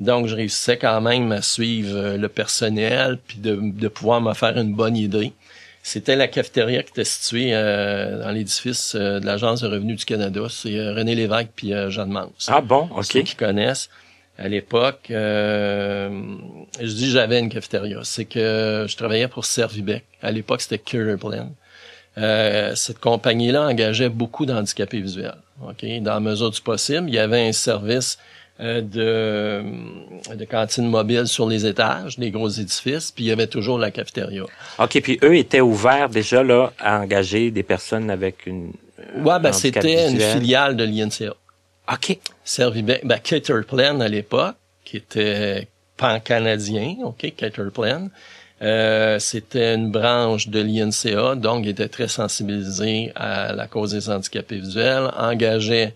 Donc, 0.00 0.26
je 0.26 0.34
réussissais 0.34 0.76
quand 0.76 1.00
même 1.00 1.30
à 1.32 1.42
suivre 1.42 1.96
euh, 1.96 2.16
le 2.16 2.28
personnel, 2.28 3.18
puis 3.26 3.38
de, 3.38 3.58
de 3.60 3.88
pouvoir 3.88 4.20
me 4.20 4.34
faire 4.34 4.56
une 4.58 4.74
bonne 4.74 4.96
idée. 4.96 5.32
C'était 5.82 6.16
la 6.16 6.28
cafétéria 6.28 6.82
qui 6.82 6.90
était 6.90 7.04
située 7.04 7.50
euh, 7.52 8.22
dans 8.22 8.30
l'édifice 8.30 8.96
de 8.96 9.24
l'Agence 9.24 9.60
de 9.60 9.68
revenus 9.68 9.98
du 9.98 10.04
Canada. 10.06 10.40
C'est 10.48 10.88
René 10.90 11.14
Lévesque 11.14 11.50
puis 11.54 11.72
Jeanne 11.88 12.08
Mans. 12.08 12.32
Ah 12.48 12.62
bon, 12.62 12.88
ok. 12.96 13.04
Ceux 13.04 13.20
qui 13.20 13.36
connaissent 13.36 13.90
à 14.38 14.48
l'époque, 14.48 15.08
euh, 15.10 16.10
je 16.80 16.86
dis 16.86 17.10
j'avais 17.10 17.38
une 17.38 17.48
cafétéria, 17.48 18.00
c'est 18.02 18.24
que 18.24 18.86
je 18.88 18.96
travaillais 18.96 19.28
pour 19.28 19.44
Servibec. 19.44 20.04
À 20.22 20.30
l'époque, 20.32 20.60
c'était 20.60 20.78
Cureplan. 20.78 21.52
Euh, 22.18 22.74
cette 22.74 22.98
compagnie-là 22.98 23.62
engageait 23.68 24.08
beaucoup 24.08 24.46
d'handicapés 24.46 25.00
visuels. 25.00 25.36
Ok, 25.62 25.84
dans 26.00 26.14
la 26.14 26.20
mesure 26.20 26.50
du 26.50 26.60
possible, 26.60 27.08
il 27.08 27.14
y 27.14 27.18
avait 27.18 27.46
un 27.46 27.52
service 27.52 28.18
euh, 28.60 28.80
de, 28.80 30.34
de 30.34 30.44
cantine 30.44 30.88
mobile 30.88 31.26
sur 31.26 31.48
les 31.48 31.66
étages, 31.66 32.18
des 32.18 32.30
gros 32.30 32.48
édifices, 32.48 33.10
puis 33.10 33.24
il 33.24 33.26
y 33.28 33.32
avait 33.32 33.48
toujours 33.48 33.78
la 33.78 33.90
cafétéria. 33.90 34.44
OK, 34.78 35.00
puis 35.00 35.18
eux 35.22 35.36
étaient 35.36 35.60
ouverts 35.60 36.08
déjà 36.08 36.42
là 36.42 36.72
à 36.78 37.00
engager 37.00 37.50
des 37.50 37.62
personnes 37.62 38.10
avec 38.10 38.46
une 38.46 38.72
Ouais, 39.16 39.38
ben 39.38 39.52
c'était 39.52 40.08
une 40.08 40.20
filiale 40.20 40.76
de 40.76 40.84
l'INCA. 40.84 41.34
OK. 41.92 42.18
Servibec, 42.44 43.02
ben, 43.04 43.18
Caterplan 43.18 44.00
à 44.00 44.08
l'époque, 44.08 44.56
qui 44.84 44.96
était 44.96 45.68
pan-canadien, 45.96 46.96
OK, 47.04 47.32
Caterplan. 47.36 48.08
Euh, 48.62 49.18
c'était 49.18 49.74
une 49.74 49.90
branche 49.90 50.48
de 50.48 50.60
l'INCA, 50.60 51.34
donc 51.34 51.64
il 51.64 51.70
était 51.70 51.88
très 51.88 52.08
sensibilisé 52.08 53.12
à 53.14 53.52
la 53.52 53.66
cause 53.66 53.92
des 53.92 54.08
handicapés 54.08 54.58
visuels, 54.58 55.10
engageait 55.18 55.92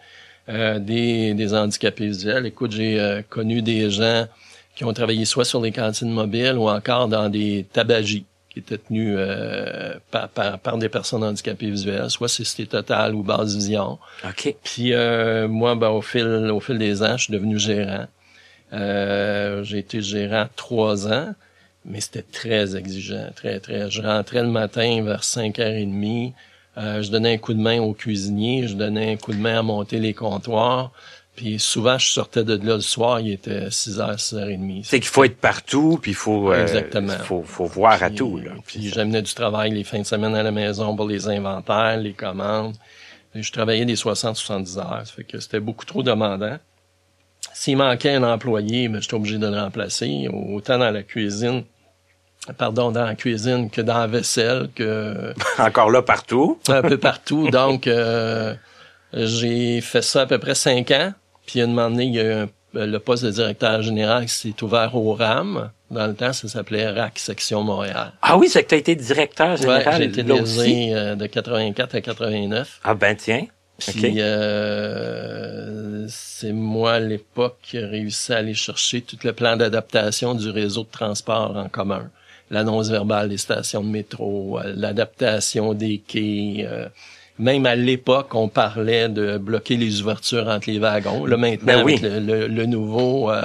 euh, 0.49 0.79
des, 0.79 1.35
des 1.35 1.55
handicapés 1.55 2.09
visuels. 2.09 2.47
Écoute, 2.47 2.73
j'ai 2.73 3.01
euh, 3.01 3.23
connu 3.29 3.63
des 3.63 3.91
gens 3.91 4.27
qui 4.75 4.85
ont 4.85 4.93
travaillé 4.93 5.25
soit 5.25 5.45
sur 5.45 5.61
les 5.61 5.73
cantines 5.73 6.11
mobiles 6.11 6.57
ou 6.57 6.69
encore 6.69 7.09
dans 7.09 7.29
des 7.29 7.67
tabagies 7.73 8.27
qui 8.59 8.75
étaient 8.75 8.83
tenus 8.83 9.15
euh, 9.17 9.95
par, 10.11 10.59
par, 10.59 10.79
des 10.79 10.89
personnes 10.89 11.23
handicapées 11.23 11.71
visuelles, 11.71 12.11
soit 12.11 12.29
Cité 12.29 12.67
Total 12.67 13.15
ou 13.15 13.23
Base 13.23 13.55
Vision. 13.55 13.99
OK. 14.25 14.55
Puis 14.65 14.93
euh, 14.93 15.49
moi, 15.49 15.75
ben, 15.75 15.91
au 15.91 16.03
fil 16.03 16.27
au 16.27 16.61
fil 16.61 16.79
des 16.79 17.03
ans, 17.03 17.17
je 17.17 17.25
suis 17.25 17.33
devenu 17.33 17.59
gérant. 17.59 18.07
Euh, 18.73 19.63
j'ai 19.63 19.79
été 19.79 20.03
gérant 20.03 20.47
trois 20.57 21.09
ans, 21.09 21.35
mais 21.85 22.01
c'était 22.01 22.23
très 22.23 22.77
exigeant, 22.77 23.31
très, 23.35 23.61
très. 23.61 23.91
Je 23.91 24.03
rentrais 24.03 24.43
le 24.43 24.49
matin 24.49 25.03
vers 25.03 25.23
5h30, 25.23 26.33
euh, 26.77 27.03
je 27.03 27.11
donnais 27.11 27.35
un 27.35 27.39
coup 27.39 27.55
de 27.55 27.61
main 27.61 27.81
au 27.81 27.93
cuisinier, 27.93 28.69
je 28.69 28.75
donnais 28.75 29.13
un 29.13 29.17
coup 29.17 29.33
de 29.33 29.39
main 29.39 29.59
à 29.59 29.63
monter 29.63 29.99
les 29.99 30.15
comptoirs. 30.15 30.93
Puis 31.39 31.61
souvent, 31.61 31.99
je 31.99 32.09
sortais 32.09 32.43
de 32.43 32.57
là 32.67 32.75
le 32.75 32.81
soir, 32.81 33.21
il 33.21 33.31
était 33.31 33.69
6h, 33.69 34.17
6h30. 34.17 34.81
C'est 34.83 34.99
qu'il 34.99 35.09
faut 35.09 35.23
être 35.23 35.37
partout, 35.37 35.97
puis 36.03 36.11
il 36.11 36.17
faut, 36.17 36.53
euh, 36.53 36.63
Exactement. 36.63 37.17
faut, 37.23 37.45
faut 37.45 37.67
voir 37.67 38.03
à 38.03 38.11
tout. 38.11 38.39
Là. 38.39 38.51
Puis 38.67 38.89
j'amenais 38.89 39.23
du 39.23 39.33
travail 39.33 39.71
les 39.71 39.85
fins 39.85 40.01
de 40.01 40.05
semaine 40.05 40.35
à 40.35 40.43
la 40.43 40.51
maison 40.51 40.97
pour 40.97 41.07
les 41.07 41.29
inventaires, 41.29 41.97
les 41.97 42.13
commandes. 42.13 42.75
Et 43.37 43.45
je 43.45 43.53
travaillais 43.53 43.85
des 43.85 43.95
60-70 43.95 44.79
heures. 44.79 45.03
Ça 45.05 45.13
fait 45.15 45.23
que 45.23 45.39
c'était 45.39 45.61
beaucoup 45.61 45.85
trop 45.85 46.03
demandant. 46.03 46.59
S'il 47.55 47.77
manquait 47.77 48.15
un 48.15 48.25
employé, 48.25 48.89
ben, 48.89 49.01
j'étais 49.01 49.15
obligé 49.15 49.39
de 49.39 49.47
le 49.47 49.61
remplacer, 49.61 50.29
autant 50.33 50.79
dans 50.79 50.91
la 50.91 51.05
cuisine, 51.05 51.63
pardon, 52.57 52.91
dans 52.91 53.05
la 53.05 53.15
cuisine 53.15 53.71
que 53.71 53.81
dans 53.81 53.99
la 53.99 54.09
vaisselle, 54.09 54.71
que 54.75 55.33
Encore 55.61 55.93
là, 55.93 56.03
partout. 56.03 56.59
un 56.67 56.83
peu 56.83 56.99
partout. 56.99 57.49
Donc, 57.51 57.87
euh, 57.87 58.57
j'ai 59.13 59.81
fait 59.83 60.03
ça 60.03 60.23
à 60.23 60.27
peu 60.27 60.41
près 60.41 60.57
cinq 60.57 60.91
ans. 60.91 61.13
Puis, 61.49 61.61
à 61.61 61.65
un 61.65 61.67
moment 61.69 61.91
donné, 61.91 62.05
il 62.05 62.15
y 62.15 62.21
a 62.21 62.25
eu 62.25 62.33
un- 62.33 62.49
le 62.75 62.99
poste 62.99 63.25
de 63.25 63.31
directeur 63.31 63.81
général 63.83 64.27
qui 64.27 64.35
s'est 64.35 64.63
ouvert 64.63 64.95
au 64.95 65.15
RAM. 65.15 65.71
Dans 65.91 66.07
le 66.07 66.15
temps, 66.15 66.35
ça 66.35 66.47
s'appelait 66.49 66.87
RAC 66.91 67.19
Section 67.19 67.63
Montréal. 67.65 68.13
Ah 68.21 68.37
oui, 68.37 68.49
c'est 68.51 68.63
que 68.63 68.69
tu 68.69 68.75
as 68.75 68.79
été 68.79 68.95
directeur 68.95 69.53
Ouais, 69.53 69.57
général 69.57 69.95
j'ai 69.97 70.05
été 70.05 70.31
aussi. 70.33 70.93
euh, 70.95 71.15
de 71.17 71.27
84 71.27 71.95
à 71.95 72.01
89. 72.03 72.81
Ah 72.85 72.95
ben 72.95 73.17
tiens. 73.17 73.47
Puis 73.79 74.21
euh, 74.83 76.07
c'est 76.09 76.53
moi 76.53 76.95
à 76.95 77.01
l'époque 77.01 77.57
qui 77.63 77.77
ai 77.79 77.85
réussi 77.85 78.33
à 78.33 78.39
aller 78.39 78.55
chercher 78.55 79.01
tout 79.03 79.17
le 79.25 79.33
plan 79.33 79.57
d'adaptation 79.57 80.35
du 80.35 80.51
réseau 80.51 80.83
de 80.83 80.89
transport 80.91 81.57
en 81.57 81.69
commun. 81.69 82.11
L'annonce 82.51 82.89
verbale 82.91 83.29
des 83.29 83.37
stations 83.39 83.83
de 83.83 83.89
métro, 83.89 84.59
euh, 84.59 84.73
l'adaptation 84.75 85.75
des 85.75 85.99
quais. 86.07 86.67
euh, 86.67 86.89
même 87.39 87.67
à 87.67 87.75
l'époque, 87.77 88.35
on 88.35 88.49
parlait 88.49 89.09
de 89.09 89.39
bloquer 89.39 89.77
les 89.77 90.01
ouvertures 90.03 90.49
entre 90.49 90.71
les 90.71 90.79
wagons. 90.79 91.25
Là 91.27 91.37
maintenant, 91.37 91.67
Ben 91.79 91.85
oui. 91.85 91.93
avec 91.99 92.03
le, 92.03 92.19
le- 92.21 92.47
le 92.49 92.67
nouveau 92.67 93.31
euh, 93.31 93.43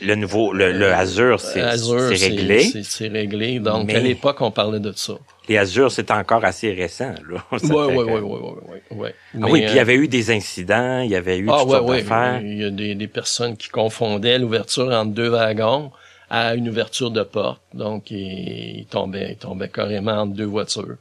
Le 0.00 0.14
nouveau, 0.16 0.52
le, 0.52 0.72
le 0.72 0.92
Azure, 0.92 1.38
c'est 1.40 1.60
Azure, 1.60 2.10
c'est 2.16 2.26
réglé. 2.28 2.60
c'est- 2.82 3.08
réglé. 3.08 3.58
Donc 3.60 3.86
Mais- 3.86 3.96
à 3.96 4.00
l'époque, 4.00 4.40
on 4.40 4.50
parlait 4.50 4.80
de 4.80 4.92
ça. 4.94 5.14
Les 5.48 5.56
Azure, 5.58 5.90
c'est 5.90 6.10
encore 6.10 6.44
assez 6.44 6.72
récent. 6.72 7.14
Là. 7.28 7.44
Ouais, 7.62 7.86
ouais, 7.86 8.04
ouais, 8.04 8.20
ouais, 8.20 8.82
ouais. 8.92 9.14
Ah 9.34 9.46
oui, 9.50 9.60
puis 9.62 9.70
il 9.70 9.74
y 9.74 9.78
euh, 9.78 9.82
avait 9.82 9.96
eu 9.96 10.06
des 10.08 10.30
incidents, 10.30 11.00
il 11.00 11.10
y 11.10 11.16
avait 11.16 11.38
eu 11.38 11.48
Ah 11.50 11.58
toutes 11.60 11.70
sortes 11.70 11.88
d'affaires. 11.88 12.40
Il 12.42 12.58
y 12.62 12.64
a 12.64 12.70
des, 12.70 12.94
des 12.94 13.08
personnes 13.08 13.56
qui 13.56 13.68
confondaient 13.68 14.38
l'ouverture 14.38 14.88
entre 14.90 15.12
deux 15.12 15.28
wagons 15.28 15.90
à 16.30 16.54
une 16.54 16.68
ouverture 16.68 17.10
de 17.10 17.22
porte. 17.22 17.60
Donc, 17.74 18.10
ils, 18.10 18.78
ils 18.80 18.86
tombaient, 18.86 19.32
ils 19.32 19.36
tombaient 19.36 19.68
carrément 19.68 20.12
entre 20.22 20.32
deux 20.34 20.44
voitures. 20.46 20.96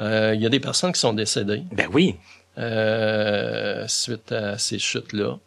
Euh, 0.00 0.32
il 0.34 0.40
y 0.40 0.46
a 0.46 0.48
des 0.48 0.60
personnes 0.60 0.92
qui 0.92 1.00
sont 1.00 1.12
décédées 1.12 1.62
Ben 1.72 1.88
oui. 1.92 2.16
euh, 2.58 3.84
suite 3.88 4.32
à 4.32 4.58
ces 4.58 4.78
chutes-là. 4.78 5.38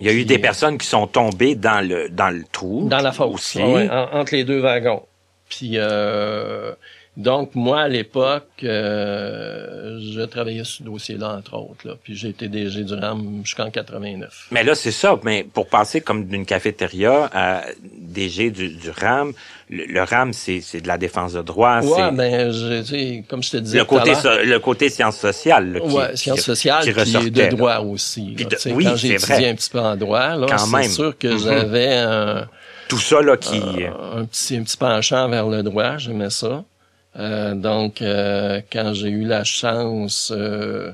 Il 0.00 0.06
y 0.06 0.10
a 0.10 0.12
eu 0.12 0.24
des 0.24 0.38
personnes 0.38 0.78
qui 0.78 0.86
sont 0.86 1.06
tombées 1.06 1.54
dans 1.56 1.86
le 1.86 2.08
dans 2.08 2.30
le 2.30 2.44
trou. 2.52 2.86
Dans 2.88 3.00
la 3.00 3.12
fosse. 3.12 3.34
aussi. 3.34 3.62
Ouais, 3.62 3.88
en- 3.90 4.18
entre 4.20 4.34
les 4.34 4.44
deux 4.44 4.60
wagons. 4.60 5.02
Puis 5.48 5.72
euh, 5.74 6.72
donc 7.18 7.54
moi 7.54 7.82
à 7.82 7.88
l'époque, 7.88 8.46
euh, 8.62 9.98
je 10.00 10.20
travaillais 10.22 10.64
sur 10.64 10.76
ce 10.78 10.82
dossier-là 10.84 11.36
entre 11.36 11.54
autres. 11.56 11.86
Là, 11.86 11.94
puis 12.02 12.14
j'ai 12.16 12.28
été 12.28 12.48
DG 12.48 12.84
du 12.84 12.94
RAM 12.94 13.40
jusqu'en 13.44 13.70
89. 13.70 14.46
Mais 14.52 14.62
là, 14.64 14.74
c'est 14.74 14.90
ça. 14.92 15.18
Mais 15.24 15.44
pour 15.52 15.66
passer 15.68 16.00
comme 16.00 16.26
d'une 16.26 16.46
cafétéria 16.46 17.28
à 17.32 17.62
DG 17.98 18.50
du, 18.50 18.68
du 18.68 18.90
RAM, 18.90 19.32
le, 19.68 19.84
le 19.86 20.02
RAM, 20.02 20.32
c'est 20.32 20.60
c'est 20.60 20.80
de 20.80 20.88
la 20.88 20.96
défense 20.96 21.32
de 21.32 21.42
droit. 21.42 21.80
Ouais, 21.82 21.88
c'est 21.96 22.16
ben 22.16 22.50
je, 22.52 23.22
comme 23.28 23.42
je 23.42 23.50
te 23.50 23.56
disais 23.58 23.78
le 23.78 23.84
côté 23.84 24.14
so- 24.14 24.42
le 24.44 24.58
côté 24.58 24.88
sciences 24.88 25.18
sociales. 25.18 25.72
là, 25.72 25.80
qui- 25.80 25.86
ouais, 25.94 26.10
qui- 26.12 26.16
sciences 26.18 26.40
sociales 26.40 26.84
qui 26.84 26.92
ressortait, 26.92 27.30
de 27.30 27.40
là. 27.42 27.48
droit 27.48 27.78
aussi. 27.80 28.36
Là. 28.38 28.44
de- 28.44 28.72
oui, 28.72 28.84
quand 28.84 28.96
j'ai 28.96 29.14
étudié 29.14 29.48
un 29.48 29.54
petit 29.54 29.70
peu 29.70 29.80
en 29.80 29.96
droit, 29.96 30.36
là, 30.36 30.46
Quand 30.48 30.66
même. 30.68 30.84
c'est 30.84 30.88
sûr 30.90 31.18
que 31.18 31.28
Mhm. 31.28 31.38
j'avais 31.38 31.94
un, 31.96 32.48
Tout 32.88 32.98
ça 32.98 33.20
là 33.20 33.36
qui. 33.36 33.58
un 33.58 34.24
petit 34.24 34.56
un 34.56 34.62
petit 34.62 34.76
penchant 34.76 35.28
vers 35.28 35.48
le 35.48 35.62
droit, 35.62 35.96
j'aimais 35.98 36.30
ça. 36.30 36.64
Euh, 37.18 37.54
donc, 37.54 38.00
euh, 38.00 38.60
quand 38.72 38.92
j'ai 38.94 39.08
eu 39.10 39.24
la 39.24 39.42
chance 39.44 40.32
euh, 40.32 40.92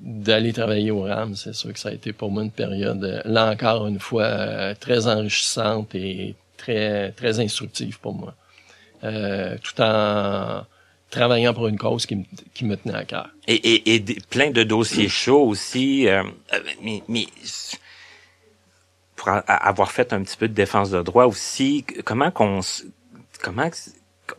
d'aller 0.00 0.52
travailler 0.52 0.90
au 0.90 1.02
RAM, 1.02 1.34
c'est 1.36 1.52
sûr 1.54 1.72
que 1.72 1.78
ça 1.78 1.90
a 1.90 1.92
été 1.92 2.12
pour 2.12 2.30
moi 2.30 2.42
une 2.42 2.50
période, 2.50 3.22
là 3.24 3.50
encore 3.50 3.86
une 3.86 3.98
fois, 4.00 4.74
très 4.76 5.06
enrichissante 5.06 5.94
et 5.94 6.34
très 6.56 7.12
très 7.12 7.38
instructive 7.40 8.00
pour 8.00 8.14
moi. 8.14 8.34
Euh, 9.04 9.56
tout 9.62 9.78
en 9.82 10.62
travaillant 11.10 11.52
pour 11.52 11.68
une 11.68 11.76
cause 11.78 12.06
qui 12.06 12.16
me, 12.16 12.24
qui 12.54 12.64
me 12.64 12.76
tenait 12.76 12.94
à 12.94 13.04
cœur. 13.04 13.28
Et, 13.46 13.54
et, 13.54 13.94
et 13.94 14.00
plein 14.30 14.50
de 14.50 14.62
dossiers 14.62 15.08
chauds 15.08 15.46
aussi. 15.46 16.08
euh, 16.08 16.22
mais, 16.82 17.02
mais 17.08 17.26
pour 19.14 19.28
avoir 19.28 19.92
fait 19.92 20.12
un 20.12 20.22
petit 20.22 20.36
peu 20.36 20.48
de 20.48 20.54
défense 20.54 20.90
de 20.90 21.02
droit 21.02 21.26
aussi, 21.26 21.84
comment 22.04 22.30
qu'on 22.30 22.60
comment 23.42 23.68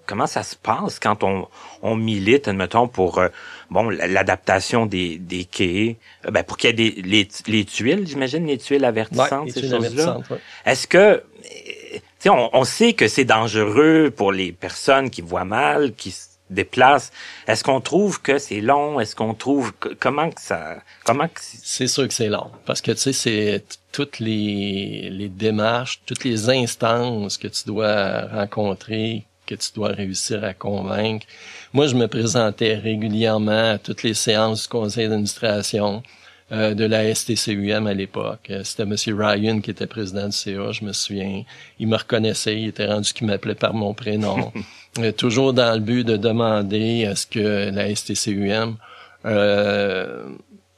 comment 0.06 0.28
ça 0.28 0.44
se 0.44 0.56
passe 0.56 1.00
quand 1.00 1.24
on, 1.24 1.48
on 1.82 1.96
milite, 1.96 2.48
admettons, 2.50 2.88
pour 2.90 3.20
euh, 3.20 3.30
bon 3.70 3.90
l'adaptation 3.90 4.86
des, 4.86 5.18
des 5.18 5.46
quais, 5.46 5.96
euh, 6.26 6.32
ben, 6.32 6.44
pour 6.44 6.58
qu'il 6.58 6.70
y 6.70 6.72
ait 6.72 6.74
des 6.92 7.02
les, 7.02 7.28
les 7.48 7.64
tuiles, 7.66 8.06
j'imagine, 8.06 8.46
les 8.46 8.58
tuiles 8.58 8.84
avertissantes, 8.84 9.46
Ouais, 9.46 9.52
ces 9.52 9.60
études 9.60 9.72
choses-là. 9.72 10.18
ouais. 10.30 10.38
Est-ce 10.66 10.88
que, 10.88 11.24
tu 11.42 12.02
sais, 12.20 12.30
on, 12.30 12.50
on 12.54 12.64
sait 12.66 12.94
que 12.94 13.08
c'est 13.08 13.24
dangereux 13.26 14.12
pour 14.16 14.32
les 14.34 14.52
personnes 14.52 15.10
qui 15.10 15.22
voient 15.22 15.46
mal, 15.46 15.94
qui 15.94 16.12
se 16.12 16.28
déplacent. 16.50 17.12
Est-ce 17.48 17.64
qu'on 17.64 17.82
trouve 17.82 18.22
que 18.22 18.38
c'est 18.40 18.62
long? 18.62 19.00
Est-ce 19.02 19.16
qu'on 19.18 19.34
trouve 19.34 19.74
que- 19.74 19.90
comment 20.00 20.30
que 20.30 20.40
ça, 20.42 20.78
comment 21.06 21.28
que 21.28 21.40
c'est- 21.42 21.88
sûr 21.88 22.08
que 22.08 22.14
c'est 22.14 22.30
long. 22.30 22.52
Parce 22.66 22.82
que, 22.82 22.92
tu 22.92 22.98
sais, 23.00 23.14
c'est 23.14 23.64
toutes 23.98 24.20
les, 24.20 25.10
les 25.10 25.28
démarches, 25.28 26.02
toutes 26.06 26.24
les 26.24 26.52
instances 26.52 27.36
que 27.40 27.48
tu 27.48 27.64
dois 27.66 28.28
rencontrer, 28.28 29.26
que 29.48 29.56
tu 29.56 29.72
dois 29.74 29.88
réussir 29.88 30.44
à 30.44 30.54
convaincre. 30.54 31.26
Moi, 31.74 31.88
je 31.88 31.96
me 31.96 32.08
présentais 32.08 32.76
régulièrement 32.76 33.72
à 33.72 33.78
toutes 33.80 34.04
les 34.04 34.14
séances 34.14 34.62
du 34.62 34.68
conseil 34.68 35.08
d'administration 35.08 36.04
euh, 36.52 36.76
de 36.76 36.86
la 36.86 37.16
STCUM 37.16 37.88
à 37.88 37.96
l'époque. 37.96 38.52
Euh, 38.52 38.64
C'était 38.64 38.84
M. 38.84 38.96
Ryan 39.20 39.62
qui 39.62 39.72
était 39.72 39.88
président 39.88 40.28
du 40.28 40.32
CA, 40.32 40.72
je 40.72 40.86
me 40.86 40.94
souviens. 40.94 41.42
Il 41.80 41.88
me 41.88 41.98
reconnaissait, 41.98 42.62
il 42.62 42.68
était 42.68 42.86
rendu 42.86 43.12
qu'il 43.14 43.26
m'appelait 43.26 43.56
par 43.56 43.74
mon 43.74 43.96
prénom. 43.96 44.54
Euh, 45.00 45.12
toujours 45.12 45.54
dans 45.54 45.76
le 45.76 45.80
but 45.80 46.04
de 46.04 46.18
demander 46.18 47.06
à 47.06 47.16
ce 47.16 47.28
que 47.28 47.70
la 47.70 47.94
STCUM 47.96 48.78
euh, 49.26 50.30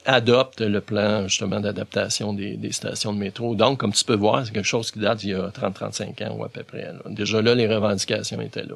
adopte 0.05 0.61
le 0.61 0.81
plan 0.81 1.27
justement 1.27 1.59
d'adaptation 1.59 2.33
des, 2.33 2.55
des 2.57 2.71
stations 2.71 3.13
de 3.13 3.19
métro. 3.19 3.55
Donc, 3.55 3.79
comme 3.79 3.93
tu 3.93 4.03
peux 4.05 4.15
voir, 4.15 4.45
c'est 4.45 4.53
quelque 4.53 4.65
chose 4.65 4.91
qui 4.91 4.99
date 4.99 5.19
d'il 5.19 5.31
y 5.31 5.33
a 5.35 5.49
30-35 5.49 6.27
ans 6.27 6.35
ou 6.37 6.43
à 6.43 6.49
peu 6.49 6.63
près. 6.63 6.83
là. 6.83 6.99
Déjà 7.07 7.41
là, 7.41 7.53
les 7.55 7.67
revendications 7.67 8.39
étaient 8.41 8.63
là. 8.63 8.75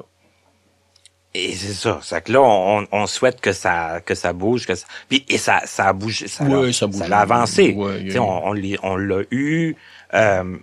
et 1.34 1.52
c'est 1.54 1.72
ça. 1.72 1.98
C'est 2.02 2.22
que 2.22 2.32
là, 2.32 2.40
on, 2.42 2.86
on 2.92 3.06
souhaite 3.06 3.40
que 3.40 3.52
ça, 3.52 4.00
que 4.04 4.14
ça 4.14 4.32
bouge, 4.32 4.66
que 4.66 4.74
ça, 4.74 4.86
puis, 5.08 5.24
et 5.28 5.38
ça, 5.38 5.62
ça 5.64 5.88
a 5.88 5.92
bougé, 5.92 6.28
ça, 6.28 6.44
Oui, 6.44 6.68
a, 6.68 6.72
ça 6.72 6.86
bouge. 6.86 7.10
a 7.10 7.20
avancé. 7.20 7.72
Ouais, 7.72 8.00
il 8.00 8.06
y 8.06 8.10
a 8.10 8.10
Tu 8.10 8.10
sais, 8.12 8.16
eu- 8.18 8.20
on, 8.20 8.88
on, 8.92 8.96
l'a 8.96 9.22
eu, 9.30 9.74
euh, 10.14 10.56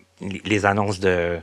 les 0.45 0.65
annonces 0.65 0.99
de, 0.99 1.39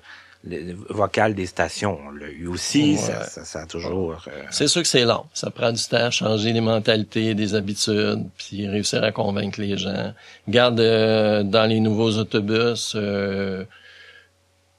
les 0.48 0.74
vocales 0.88 1.34
des 1.34 1.46
stations, 1.46 1.98
on 2.06 2.10
l'a 2.10 2.28
eu 2.28 2.46
aussi. 2.46 2.92
Ouais. 2.92 2.96
Ça, 2.96 3.24
ça, 3.24 3.44
ça 3.44 3.60
a 3.60 3.66
toujours, 3.66 4.24
euh, 4.28 4.42
C'est 4.50 4.68
sûr 4.68 4.82
que 4.82 4.88
c'est 4.88 5.04
long. 5.04 5.24
Ça 5.34 5.50
prend 5.50 5.72
du 5.72 5.82
temps 5.82 5.96
à 5.96 6.10
changer 6.10 6.52
les 6.52 6.60
mentalités, 6.60 7.34
des 7.34 7.54
habitudes, 7.54 8.24
puis 8.36 8.66
réussir 8.66 9.04
à 9.04 9.12
convaincre 9.12 9.60
les 9.60 9.76
gens. 9.76 10.12
Garde 10.48 10.80
euh, 10.80 11.42
dans 11.42 11.66
les 11.66 11.80
nouveaux 11.80 12.16
autobus, 12.18 12.94
euh, 12.96 13.64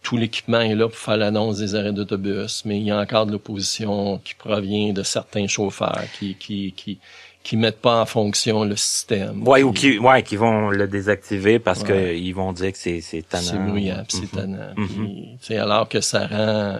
tout 0.02 0.18
l'équipement 0.18 0.62
est 0.62 0.76
là 0.76 0.88
pour 0.88 0.98
faire 0.98 1.18
l'annonce 1.18 1.58
des 1.60 1.76
arrêts 1.76 1.94
d'autobus, 1.94 2.64
mais 2.66 2.78
il 2.78 2.86
y 2.86 2.92
a 2.92 2.98
encore 2.98 3.26
de 3.26 3.32
l'opposition 3.32 4.20
qui 4.24 4.34
provient 4.34 4.94
de 4.94 5.04
certains 5.04 5.48
chauffeurs 5.48 6.04
qui 6.18 6.36
qui 6.36 6.74
qui 6.74 7.00
qui 7.44 7.56
mettent 7.58 7.80
pas 7.82 8.02
en 8.02 8.06
fonction 8.06 8.64
le 8.66 8.76
système. 8.76 9.48
Ouais, 9.48 9.64
ou 9.64 9.72
qui, 9.72 9.98
ouais, 9.98 10.24
qui 10.24 10.36
vont 10.36 10.70
le 10.70 10.88
désactiver 10.88 11.58
parce 11.60 11.84
que 11.84 11.94
Ouais. 11.94 12.20
ils 12.20 12.34
vont 12.34 12.52
dire 12.54 12.72
que 12.72 12.78
c'est, 12.78 13.02
c'est 13.02 13.22
tannant. 13.28 13.44
C'est 13.48 13.58
bruyant, 13.58 14.04
c'est 14.10 14.32
tannant. 14.32 14.74
Tu 14.76 15.38
sais, 15.42 15.58
alors 15.58 15.88
que 15.88 16.02
ça 16.02 16.28
rend 16.28 16.80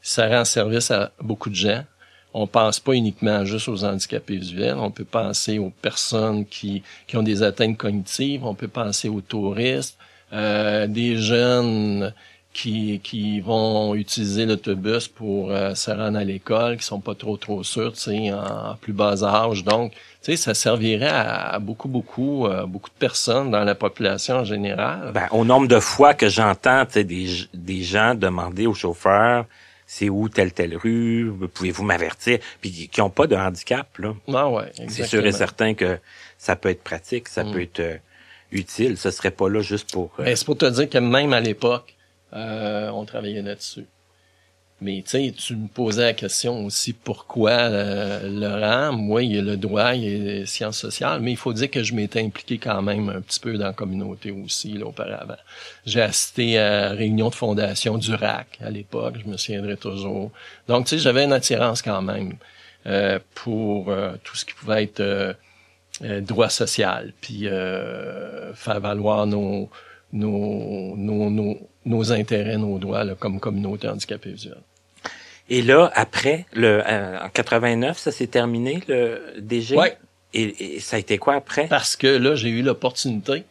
ça 0.00 0.28
rend 0.28 0.44
service 0.44 0.90
à 0.90 1.12
beaucoup 1.20 1.48
de 1.50 1.54
gens. 1.54 1.82
On 2.34 2.46
pense 2.46 2.78
pas 2.80 2.92
uniquement 2.92 3.44
juste 3.44 3.68
aux 3.68 3.84
handicapés 3.84 4.36
visuels, 4.36 4.76
on 4.76 4.90
peut 4.90 5.04
penser 5.04 5.58
aux 5.58 5.70
personnes 5.70 6.44
qui, 6.46 6.82
qui 7.06 7.16
ont 7.16 7.22
des 7.22 7.42
atteintes 7.42 7.76
cognitives, 7.78 8.44
on 8.44 8.54
peut 8.54 8.68
penser 8.68 9.08
aux 9.08 9.20
touristes, 9.20 9.96
euh, 10.32 10.86
des 10.88 11.16
jeunes 11.16 12.12
qui, 12.54 13.00
qui 13.02 13.40
vont 13.40 13.94
utiliser 13.94 14.46
l'autobus 14.46 15.08
pour 15.08 15.50
euh, 15.50 15.74
se 15.74 15.90
rendre 15.90 16.16
à 16.16 16.24
l'école, 16.24 16.78
qui 16.78 16.86
sont 16.86 17.00
pas 17.00 17.14
trop 17.14 17.36
trop 17.36 17.62
sûrs, 17.62 17.92
tu 17.92 18.00
sais, 18.00 18.32
en, 18.32 18.70
en 18.70 18.74
plus 18.76 18.94
bas 18.94 19.22
âge. 19.22 19.64
Donc, 19.64 19.92
tu 19.92 19.98
sais, 20.22 20.36
ça 20.36 20.54
servirait 20.54 21.08
à, 21.08 21.48
à 21.50 21.58
beaucoup, 21.58 21.88
beaucoup, 21.88 22.46
euh, 22.46 22.64
beaucoup 22.64 22.88
de 22.88 22.98
personnes 22.98 23.50
dans 23.50 23.64
la 23.64 23.74
population 23.74 24.36
en 24.36 24.44
général. 24.44 25.10
Ben, 25.12 25.26
au 25.32 25.44
nombre 25.44 25.66
de 25.66 25.80
fois 25.80 26.14
que 26.14 26.28
j'entends 26.28 26.84
des, 26.94 27.26
des 27.52 27.82
gens 27.82 28.14
demander 28.14 28.66
aux 28.66 28.74
chauffeurs 28.74 29.44
c'est 29.86 30.08
où 30.08 30.30
telle 30.30 30.52
telle 30.52 30.76
rue, 30.76 31.30
pouvez-vous 31.52 31.84
m'avertir, 31.84 32.38
puis 32.62 32.88
qui 32.88 33.00
n'ont 33.00 33.10
pas 33.10 33.26
de 33.26 33.36
handicap 33.36 33.98
là. 33.98 34.14
Ah 34.32 34.48
ouais, 34.48 34.72
c'est 34.88 35.04
sûr 35.04 35.24
et 35.26 35.32
certain 35.32 35.74
que 35.74 35.98
ça 36.38 36.56
peut 36.56 36.70
être 36.70 36.82
pratique, 36.82 37.28
ça 37.28 37.44
mm. 37.44 37.52
peut 37.52 37.60
être 37.60 37.80
euh, 37.80 37.96
utile. 38.50 38.96
Ce 38.96 39.10
serait 39.10 39.30
pas 39.30 39.48
là 39.50 39.60
juste 39.60 39.92
pour. 39.92 40.10
Euh... 40.18 40.24
Ben, 40.24 40.36
c'est 40.36 40.46
pour 40.46 40.56
te 40.56 40.64
dire 40.64 40.88
que 40.88 40.98
même 40.98 41.34
à 41.34 41.40
l'époque, 41.40 41.93
euh, 42.34 42.90
on 42.90 43.04
travaillait 43.04 43.42
là-dessus. 43.42 43.86
Mais 44.80 45.02
tu 45.02 45.10
sais, 45.10 45.34
tu 45.36 45.56
me 45.56 45.68
posais 45.68 46.02
la 46.02 46.12
question 46.14 46.66
aussi 46.66 46.92
pourquoi 46.92 47.52
euh, 47.52 48.28
Laurent, 48.28 48.92
moi, 48.92 49.22
il 49.22 49.34
y 49.34 49.38
a 49.38 49.42
le 49.42 49.56
droit, 49.56 49.94
il 49.94 50.02
y 50.02 50.14
a 50.14 50.18
les 50.18 50.46
sciences 50.46 50.78
sociales, 50.78 51.20
mais 51.20 51.30
il 51.30 51.36
faut 51.36 51.52
dire 51.52 51.70
que 51.70 51.82
je 51.82 51.94
m'étais 51.94 52.20
impliqué 52.20 52.58
quand 52.58 52.82
même 52.82 53.08
un 53.08 53.20
petit 53.20 53.40
peu 53.40 53.56
dans 53.56 53.66
la 53.66 53.72
communauté 53.72 54.32
aussi 54.32 54.72
là, 54.72 54.86
auparavant. 54.86 55.36
J'ai 55.86 56.02
assisté 56.02 56.58
à 56.58 56.88
la 56.88 56.90
réunion 56.90 57.30
de 57.30 57.34
fondation 57.34 57.98
du 57.98 58.14
RAC 58.14 58.58
à 58.60 58.70
l'époque, 58.70 59.14
je 59.24 59.30
me 59.30 59.36
souviendrai 59.36 59.76
toujours. 59.76 60.32
Donc, 60.66 60.86
tu 60.86 60.96
sais, 60.96 60.98
j'avais 60.98 61.24
une 61.24 61.32
attirance 61.32 61.80
quand 61.80 62.02
même 62.02 62.34
euh, 62.86 63.18
pour 63.34 63.88
euh, 63.88 64.12
tout 64.22 64.36
ce 64.36 64.44
qui 64.44 64.52
pouvait 64.52 64.82
être 64.82 65.00
euh, 65.00 65.32
droit 66.20 66.50
social, 66.50 67.14
puis 67.22 67.44
faire 67.44 68.80
valoir 68.80 69.26
nos, 69.26 69.70
nos, 70.12 70.94
nos, 70.96 71.30
nos, 71.30 71.58
nos 71.84 72.12
intérêts, 72.12 72.56
nos 72.56 72.78
droits 72.78 73.04
là, 73.04 73.14
comme 73.14 73.40
communauté 73.40 73.88
handicapée 73.88 74.30
visuelle. 74.30 74.62
Et 75.50 75.62
là, 75.62 75.90
après, 75.94 76.46
le, 76.52 76.82
euh, 76.86 77.18
en 77.20 77.28
89, 77.28 77.98
ça 77.98 78.10
s'est 78.10 78.26
terminé, 78.26 78.80
le 78.88 79.20
DG? 79.38 79.76
Oui. 79.76 79.88
Et, 80.32 80.80
ça 80.80 80.96
a 80.96 80.98
été 80.98 81.18
quoi 81.18 81.34
après? 81.34 81.66
Parce 81.68 81.96
que 81.96 82.06
là, 82.06 82.34
j'ai 82.34 82.48
eu 82.48 82.62
l'opportunité. 82.62 83.44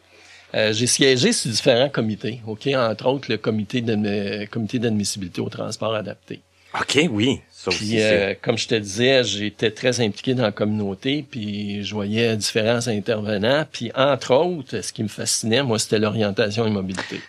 Euh, 0.54 0.72
j'ai 0.72 0.86
siégé 0.86 1.32
sur 1.32 1.50
différents 1.50 1.88
comités, 1.88 2.40
OK? 2.46 2.66
Entre 2.66 3.06
autres, 3.06 3.30
le 3.30 3.38
comité 3.38 3.80
d'admissibilité 3.80 5.40
au 5.40 5.48
transport 5.48 5.94
adapté. 5.94 6.40
OK, 6.78 7.08
oui. 7.10 7.40
Ça 7.52 7.70
puis, 7.70 8.02
euh, 8.02 8.34
comme 8.42 8.58
je 8.58 8.66
te 8.66 8.74
disais, 8.74 9.22
j'étais 9.22 9.70
très 9.70 10.00
impliqué 10.00 10.34
dans 10.34 10.42
la 10.42 10.52
communauté, 10.52 11.24
puis 11.28 11.84
je 11.84 11.94
voyais 11.94 12.36
différents 12.36 12.88
intervenants. 12.88 13.64
Puis, 13.70 13.92
entre 13.94 14.34
autres, 14.34 14.80
ce 14.80 14.92
qui 14.92 15.04
me 15.04 15.08
fascinait, 15.08 15.62
moi, 15.62 15.78
c'était 15.78 16.00
l'orientation 16.00 16.66
et 16.66 16.70
mobilité. 16.70 17.20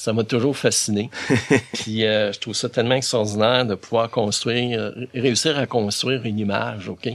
Ça 0.00 0.14
m'a 0.14 0.24
toujours 0.24 0.56
fasciné. 0.56 1.10
Puis 1.74 2.06
euh, 2.06 2.32
je 2.32 2.40
trouve 2.40 2.54
ça 2.54 2.70
tellement 2.70 2.94
extraordinaire 2.94 3.66
de 3.66 3.74
pouvoir 3.74 4.08
construire, 4.08 4.94
réussir 5.12 5.58
à 5.58 5.66
construire 5.66 6.24
une 6.24 6.38
image, 6.38 6.88
OK? 6.88 7.10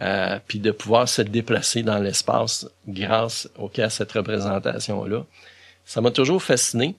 Euh, 0.00 0.40
puis 0.48 0.58
de 0.58 0.72
pouvoir 0.72 1.08
se 1.08 1.22
déplacer 1.22 1.84
dans 1.84 1.98
l'espace 1.98 2.66
grâce 2.88 3.48
ok, 3.56 3.78
à 3.78 3.88
cette 3.88 4.10
représentation-là. 4.10 5.24
Ça 5.84 6.00
m'a 6.00 6.10
toujours 6.10 6.42
fasciné. 6.42 6.96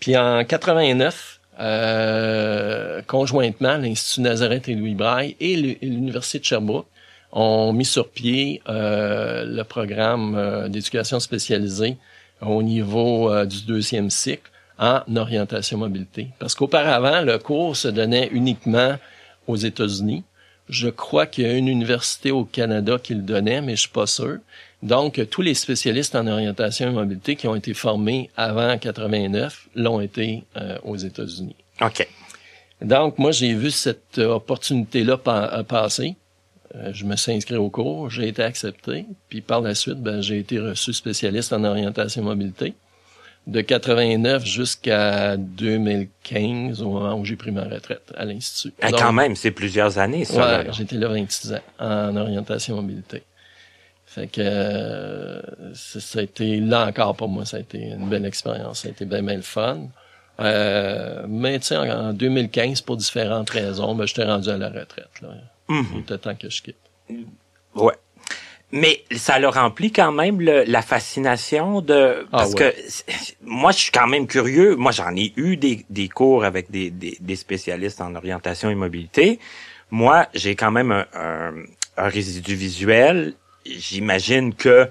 Puis 0.00 0.16
en 0.16 0.42
89, 0.42 1.40
euh, 1.60 3.02
conjointement, 3.06 3.76
l'Institut 3.76 4.22
Nazareth 4.22 4.66
et 4.70 4.74
Louis 4.74 4.94
Braille 4.94 5.36
et 5.40 5.56
l'Université 5.82 6.38
de 6.38 6.44
Sherbrooke 6.44 6.86
ont 7.32 7.74
mis 7.74 7.84
sur 7.84 8.08
pied 8.08 8.62
euh, 8.70 9.44
le 9.44 9.62
programme 9.64 10.34
euh, 10.36 10.68
d'éducation 10.68 11.20
spécialisée 11.20 11.98
au 12.40 12.62
niveau 12.62 13.30
euh, 13.30 13.44
du 13.44 13.64
deuxième 13.64 14.08
cycle 14.08 14.50
en 14.78 15.02
orientation 15.16 15.78
mobilité. 15.78 16.28
Parce 16.38 16.54
qu'auparavant, 16.54 17.22
le 17.22 17.38
cours 17.38 17.76
se 17.76 17.88
donnait 17.88 18.28
uniquement 18.32 18.96
aux 19.46 19.56
États-Unis. 19.56 20.24
Je 20.68 20.88
crois 20.88 21.26
qu'il 21.26 21.44
y 21.44 21.46
a 21.46 21.52
une 21.52 21.68
université 21.68 22.30
au 22.30 22.44
Canada 22.44 22.98
qui 23.02 23.14
le 23.14 23.22
donnait, 23.22 23.60
mais 23.60 23.76
je 23.76 23.82
suis 23.82 23.90
pas 23.90 24.06
sûr. 24.06 24.38
Donc, 24.82 25.20
tous 25.30 25.42
les 25.42 25.54
spécialistes 25.54 26.14
en 26.14 26.26
orientation 26.26 26.88
et 26.88 26.92
mobilité 26.92 27.36
qui 27.36 27.46
ont 27.48 27.54
été 27.54 27.74
formés 27.74 28.30
avant 28.36 28.76
89 28.76 29.68
l'ont 29.74 30.00
été 30.00 30.44
euh, 30.56 30.78
aux 30.84 30.96
États-Unis. 30.96 31.56
OK. 31.80 32.06
Donc, 32.80 33.18
moi, 33.18 33.30
j'ai 33.30 33.54
vu 33.54 33.70
cette 33.70 34.18
opportunité-là 34.18 35.18
euh, 35.26 35.62
passer. 35.62 36.16
Euh, 36.74 36.90
je 36.92 37.04
me 37.04 37.16
suis 37.16 37.32
inscrit 37.32 37.56
au 37.56 37.70
cours, 37.70 38.10
j'ai 38.10 38.28
été 38.28 38.42
accepté, 38.42 39.06
puis 39.28 39.40
par 39.40 39.60
la 39.60 39.74
suite, 39.74 40.02
ben, 40.02 40.20
j'ai 40.20 40.38
été 40.38 40.58
reçu 40.58 40.92
spécialiste 40.92 41.52
en 41.52 41.62
orientation 41.64 42.22
et 42.22 42.24
mobilité 42.24 42.74
de 43.46 43.60
89 43.60 44.44
jusqu'à 44.44 45.36
2015, 45.36 46.80
au 46.80 46.90
moment 46.90 47.14
où 47.14 47.24
j'ai 47.24 47.36
pris 47.36 47.50
ma 47.50 47.64
retraite 47.64 48.12
à 48.16 48.24
l'Institut. 48.24 48.72
Ah, 48.80 48.90
quand 48.90 49.12
même, 49.12 49.36
c'est 49.36 49.50
plusieurs 49.50 49.98
années, 49.98 50.24
ça. 50.24 50.60
Ouais, 50.60 50.66
j'étais 50.72 50.96
là 50.96 51.08
26 51.08 51.52
ans, 51.52 51.58
en 51.78 52.16
orientation 52.16 52.76
mobilité. 52.76 53.22
Fait 54.06 54.28
que 54.28 54.40
euh, 54.40 55.42
ça 55.74 56.20
a 56.20 56.22
été, 56.22 56.60
là 56.60 56.86
encore 56.86 57.16
pour 57.16 57.28
moi, 57.28 57.44
ça 57.44 57.56
a 57.56 57.60
été 57.60 57.78
une 57.78 58.08
belle 58.08 58.24
expérience. 58.24 58.82
Ça 58.82 58.88
a 58.88 58.92
été 58.92 59.04
bien, 59.04 59.22
bien 59.22 59.36
le 59.36 59.42
fun. 59.42 59.88
Euh, 60.40 61.24
mais 61.28 61.58
tu 61.58 61.66
sais, 61.66 61.76
en, 61.76 62.12
2015, 62.12 62.80
pour 62.82 62.96
différentes 62.96 63.50
raisons, 63.50 63.94
ben, 63.94 64.06
j'étais 64.06 64.24
rendu 64.24 64.48
à 64.48 64.56
la 64.56 64.68
retraite. 64.68 65.20
Là. 65.20 65.28
Mm-hmm. 65.68 65.84
Il 65.94 66.00
était 66.00 66.18
temps 66.18 66.34
que 66.34 66.48
je 66.48 66.62
quitte. 66.62 66.76
Ouais. 67.74 67.94
Mais 68.76 69.04
ça 69.14 69.38
leur 69.38 69.54
remplit 69.54 69.92
quand 69.92 70.10
même 70.10 70.40
la 70.40 70.82
fascination 70.82 71.80
de 71.80 72.26
ah 72.32 72.38
parce 72.38 72.56
que 72.56 72.74
moi 73.40 73.70
je 73.70 73.78
suis 73.78 73.92
quand 73.92 74.08
même 74.08 74.26
curieux. 74.26 74.74
Moi 74.74 74.90
j'en 74.90 75.14
ai 75.14 75.32
eu 75.36 75.56
des, 75.56 75.86
des 75.90 76.08
cours 76.08 76.44
avec 76.44 76.72
des, 76.72 76.90
des, 76.90 77.16
des, 77.20 77.36
spécialistes 77.36 78.00
en 78.00 78.16
orientation 78.16 78.70
et 78.70 78.74
mobilité. 78.74 79.38
Moi 79.92 80.26
j'ai 80.34 80.56
quand 80.56 80.72
même 80.72 80.90
un, 80.90 81.06
un, 81.14 81.54
un 81.96 82.08
résidu 82.08 82.56
visuel. 82.56 83.34
J'imagine 83.64 84.52
que 84.52 84.88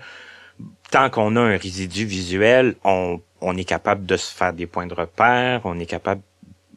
tant 0.90 1.10
qu'on 1.10 1.36
a 1.36 1.42
un 1.42 1.58
résidu 1.58 2.06
visuel, 2.06 2.76
on, 2.86 3.20
on 3.42 3.58
est 3.58 3.66
capable 3.66 4.06
de 4.06 4.16
se 4.16 4.34
faire 4.34 4.54
des 4.54 4.66
points 4.66 4.88
de 4.88 4.94
repère, 4.94 5.60
on 5.66 5.78
est 5.78 5.86
capable 5.86 6.22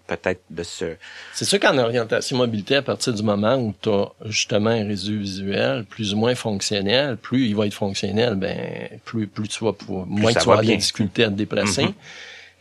peut-être 0.07 0.41
de 0.51 0.63
ce... 0.63 0.97
C'est 1.35 1.45
sûr 1.45 1.61
qu'en 1.61 1.77
orientation 1.79 2.37
mobilité, 2.37 2.77
à 2.77 2.83
partir 2.83 3.13
du 3.13 3.23
moment 3.23 3.57
où 3.57 3.75
tu 3.81 3.89
as 3.89 4.09
justement 4.27 4.71
un 4.71 4.87
réseau 4.87 5.13
visuel 5.13 5.85
plus 5.85 6.15
ou 6.15 6.17
moins 6.17 6.35
fonctionnel, 6.35 7.17
plus 7.17 7.47
il 7.49 7.57
va 7.57 7.67
être 7.67 7.75
fonctionnel, 7.75 8.35
ben 8.35 8.89
plus 9.05 9.27
plus 9.27 9.49
tu 9.49 9.65
vas 9.65 9.73
pouvoir, 9.73 10.07
moins 10.07 10.33
tu 10.33 10.35
vas 10.35 10.41
avoir 10.41 10.63
des 10.63 10.77
difficultés 10.77 11.25
à 11.25 11.29
te 11.29 11.35
déplacer. 11.35 11.85
Mm-hmm. 11.85 11.95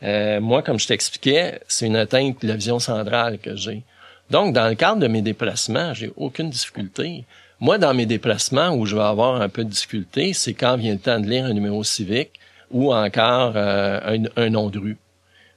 euh, 0.04 0.42
moi, 0.42 0.62
comme 0.62 0.80
je 0.80 0.88
t'expliquais, 0.88 1.60
c'est 1.68 1.86
une 1.86 1.96
atteinte 1.96 2.42
de 2.42 2.48
la 2.48 2.56
vision 2.56 2.80
centrale 2.80 3.40
que 3.40 3.56
j'ai. 3.56 3.84
Donc, 4.30 4.54
dans 4.54 4.68
le 4.68 4.76
cadre 4.76 5.00
de 5.00 5.08
mes 5.08 5.22
déplacements, 5.22 5.94
j'ai 5.94 6.12
aucune 6.16 6.50
difficulté. 6.50 7.26
Moi, 7.60 7.78
dans 7.78 7.94
mes 7.94 8.06
déplacements 8.06 8.70
où 8.76 8.86
je 8.86 8.96
vais 8.96 9.04
avoir 9.04 9.42
un 9.42 9.50
peu 9.50 9.64
de 9.64 9.70
difficulté, 9.70 10.34
c'est 10.34 10.54
quand 10.54 10.76
vient 10.78 10.94
le 10.94 11.00
temps 11.00 11.20
de 11.20 11.28
lire 11.28 11.46
un 11.46 11.54
numéro 11.54 11.84
civique 11.84 12.32
ou 12.72 12.94
encore 12.94 13.54
euh, 13.56 14.00
un, 14.18 14.24
un 14.36 14.50
nom 14.50 14.70
de 14.70 14.80
rue. 14.80 14.98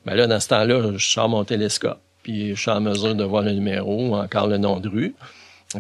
Ben 0.09 0.15
là, 0.15 0.27
dans 0.27 0.41
ce 0.41 0.49
temps-là, 0.49 0.93
je 0.97 1.07
sors 1.07 1.29
mon 1.29 1.45
télescope, 1.45 2.01
puis 2.23 2.55
je 2.55 2.59
suis 2.59 2.71
en 2.71 2.81
mesure 2.81 3.15
de 3.15 3.25
voir 3.25 3.43
le 3.43 3.53
numéro 3.53 4.09
ou 4.09 4.15
encore 4.15 4.47
le 4.47 4.57
nom 4.57 4.81
de 4.81 4.89
rue. 4.89 5.15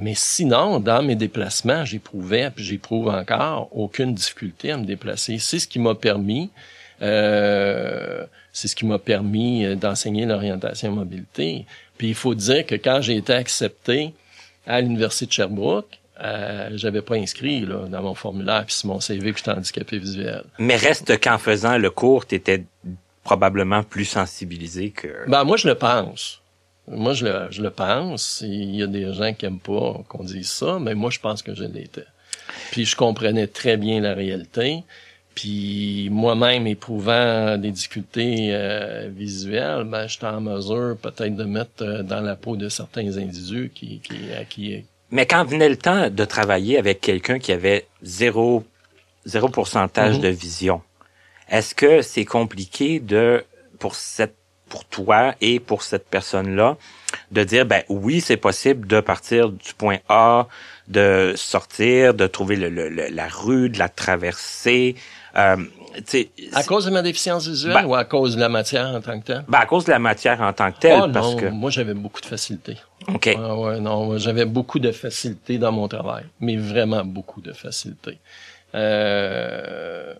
Mais 0.02 0.12
sinon, 0.14 0.80
dans 0.80 1.02
mes 1.02 1.14
déplacements, 1.14 1.86
j'éprouvais, 1.86 2.50
puis 2.50 2.62
j'éprouve 2.62 3.08
encore, 3.08 3.70
aucune 3.72 4.12
difficulté 4.12 4.70
à 4.70 4.76
me 4.76 4.84
déplacer. 4.84 5.38
C'est 5.38 5.58
ce 5.58 5.66
qui 5.66 5.78
m'a 5.78 5.94
permis, 5.94 6.50
euh, 7.00 8.26
c'est 8.52 8.68
ce 8.68 8.76
qui 8.76 8.84
m'a 8.84 8.98
permis 8.98 9.64
euh, 9.64 9.76
d'enseigner 9.76 10.26
l'orientation 10.26 10.92
mobilité. 10.92 11.64
Puis 11.96 12.08
il 12.08 12.14
faut 12.14 12.34
dire 12.34 12.66
que 12.66 12.74
quand 12.74 13.00
j'ai 13.00 13.16
été 13.16 13.32
accepté 13.32 14.12
à 14.66 14.82
l'université 14.82 15.24
de 15.24 15.32
Sherbrooke, 15.32 15.98
euh, 16.22 16.68
j'avais 16.74 17.00
pas 17.00 17.14
inscrit 17.14 17.60
là, 17.60 17.86
dans 17.86 18.02
mon 18.02 18.14
formulaire 18.14 18.66
puis 18.66 18.76
mon 18.84 19.00
CV 19.00 19.32
que 19.32 19.38
j'étais 19.38 19.52
handicapé 19.52 19.96
visuel. 19.96 20.44
Mais 20.58 20.76
reste 20.76 21.18
qu'en 21.18 21.38
faisant 21.38 21.78
le 21.78 21.88
cours, 21.88 22.26
tu 22.26 22.34
étais 22.34 22.64
probablement 23.28 23.82
plus 23.82 24.06
sensibilisé 24.06 24.88
que... 24.88 25.28
Ben, 25.28 25.44
moi, 25.44 25.58
je 25.58 25.68
le 25.68 25.74
pense. 25.74 26.40
Moi, 26.90 27.12
je 27.12 27.26
le, 27.26 27.48
je 27.50 27.60
le 27.60 27.68
pense. 27.68 28.42
Il 28.42 28.74
y 28.74 28.82
a 28.82 28.86
des 28.86 29.12
gens 29.12 29.34
qui 29.34 29.44
aiment 29.44 29.58
pas 29.58 30.02
qu'on 30.08 30.24
dise 30.24 30.50
ça, 30.50 30.78
mais 30.80 30.94
moi, 30.94 31.10
je 31.10 31.20
pense 31.20 31.42
que 31.42 31.54
je 31.54 31.64
l'étais. 31.64 32.06
Puis 32.70 32.86
je 32.86 32.96
comprenais 32.96 33.46
très 33.46 33.76
bien 33.76 34.00
la 34.00 34.14
réalité. 34.14 34.82
Puis 35.34 36.08
moi-même, 36.10 36.66
éprouvant 36.66 37.58
des 37.58 37.70
difficultés 37.70 38.48
euh, 38.52 39.10
visuelles, 39.14 39.84
ben, 39.84 40.06
j'étais 40.06 40.24
en 40.24 40.40
mesure 40.40 40.96
peut-être 40.96 41.36
de 41.36 41.44
mettre 41.44 41.82
euh, 41.82 42.02
dans 42.02 42.22
la 42.22 42.34
peau 42.34 42.56
de 42.56 42.70
certains 42.70 43.18
individus 43.18 43.70
qui, 43.74 44.00
qui, 44.00 44.32
à 44.32 44.44
qui... 44.44 44.86
Mais 45.10 45.26
quand 45.26 45.44
venait 45.44 45.68
le 45.68 45.76
temps 45.76 46.08
de 46.08 46.24
travailler 46.24 46.78
avec 46.78 47.02
quelqu'un 47.02 47.38
qui 47.38 47.52
avait 47.52 47.86
zéro, 48.02 48.64
zéro 49.26 49.50
pourcentage 49.50 50.16
mm-hmm. 50.16 50.22
de 50.22 50.28
vision, 50.28 50.80
est-ce 51.50 51.74
que 51.74 52.02
c'est 52.02 52.24
compliqué 52.24 53.00
de 53.00 53.44
pour 53.78 53.94
cette 53.94 54.36
pour 54.68 54.84
toi 54.84 55.34
et 55.40 55.60
pour 55.60 55.82
cette 55.82 56.06
personne-là 56.06 56.76
de 57.30 57.42
dire 57.42 57.64
ben 57.64 57.82
oui 57.88 58.20
c'est 58.20 58.36
possible 58.36 58.86
de 58.86 59.00
partir 59.00 59.48
du 59.48 59.72
point 59.72 59.98
A 60.10 60.46
de 60.88 61.32
sortir 61.36 62.12
de 62.12 62.26
trouver 62.26 62.56
le, 62.56 62.88
la 62.88 63.28
rue 63.28 63.70
de 63.70 63.78
la 63.78 63.88
traverser 63.88 64.94
euh, 65.36 65.56
à 66.52 66.62
cause 66.64 66.84
de 66.84 66.90
ma 66.90 67.02
déficience 67.02 67.46
visuelle 67.46 67.74
ben 67.74 67.86
ou 67.86 67.94
à 67.94 68.04
cause 68.04 68.36
de 68.36 68.40
la 68.40 68.48
matière 68.48 68.86
en 68.88 69.00
tant 69.00 69.18
que 69.18 69.26
telle? 69.26 69.44
Ben, 69.48 69.58
à 69.58 69.66
cause 69.66 69.84
de 69.84 69.90
la 69.90 69.98
matière 69.98 70.40
en 70.40 70.52
tant 70.52 70.70
que 70.72 70.78
telle. 70.78 71.00
Oh, 71.04 71.08
parce 71.12 71.30
non, 71.32 71.36
que... 71.36 71.46
moi 71.46 71.70
j'avais 71.70 71.94
beaucoup 71.94 72.20
de 72.20 72.26
facilité. 72.26 72.76
OK. 73.12 73.36
Ah, 73.36 73.56
ouais, 73.56 73.80
non, 73.80 74.18
j'avais 74.18 74.44
beaucoup 74.44 74.78
de 74.78 74.92
facilité 74.92 75.58
dans 75.58 75.72
mon 75.72 75.88
travail, 75.88 76.24
mais 76.40 76.56
vraiment 76.56 77.04
beaucoup 77.04 77.40
de 77.40 77.52
facilité. 77.52 78.18
Euh, 78.74 80.14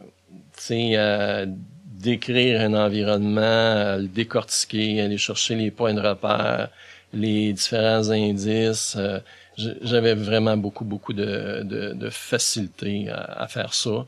euh, 0.70 1.46
décrire 1.86 2.60
un 2.60 2.74
environnement, 2.74 3.96
le 3.96 4.08
décortiquer, 4.08 5.00
aller 5.00 5.18
chercher 5.18 5.54
les 5.54 5.70
points 5.70 5.94
de 5.94 6.00
repère, 6.00 6.70
les 7.12 7.52
différents 7.52 8.10
indices. 8.10 8.96
Euh, 8.96 9.20
j'avais 9.56 10.14
vraiment 10.14 10.56
beaucoup, 10.56 10.84
beaucoup 10.84 11.12
de, 11.12 11.62
de, 11.64 11.92
de 11.92 12.10
facilité 12.10 13.08
à, 13.10 13.42
à, 13.42 13.48
faire 13.48 13.74
ça. 13.74 14.06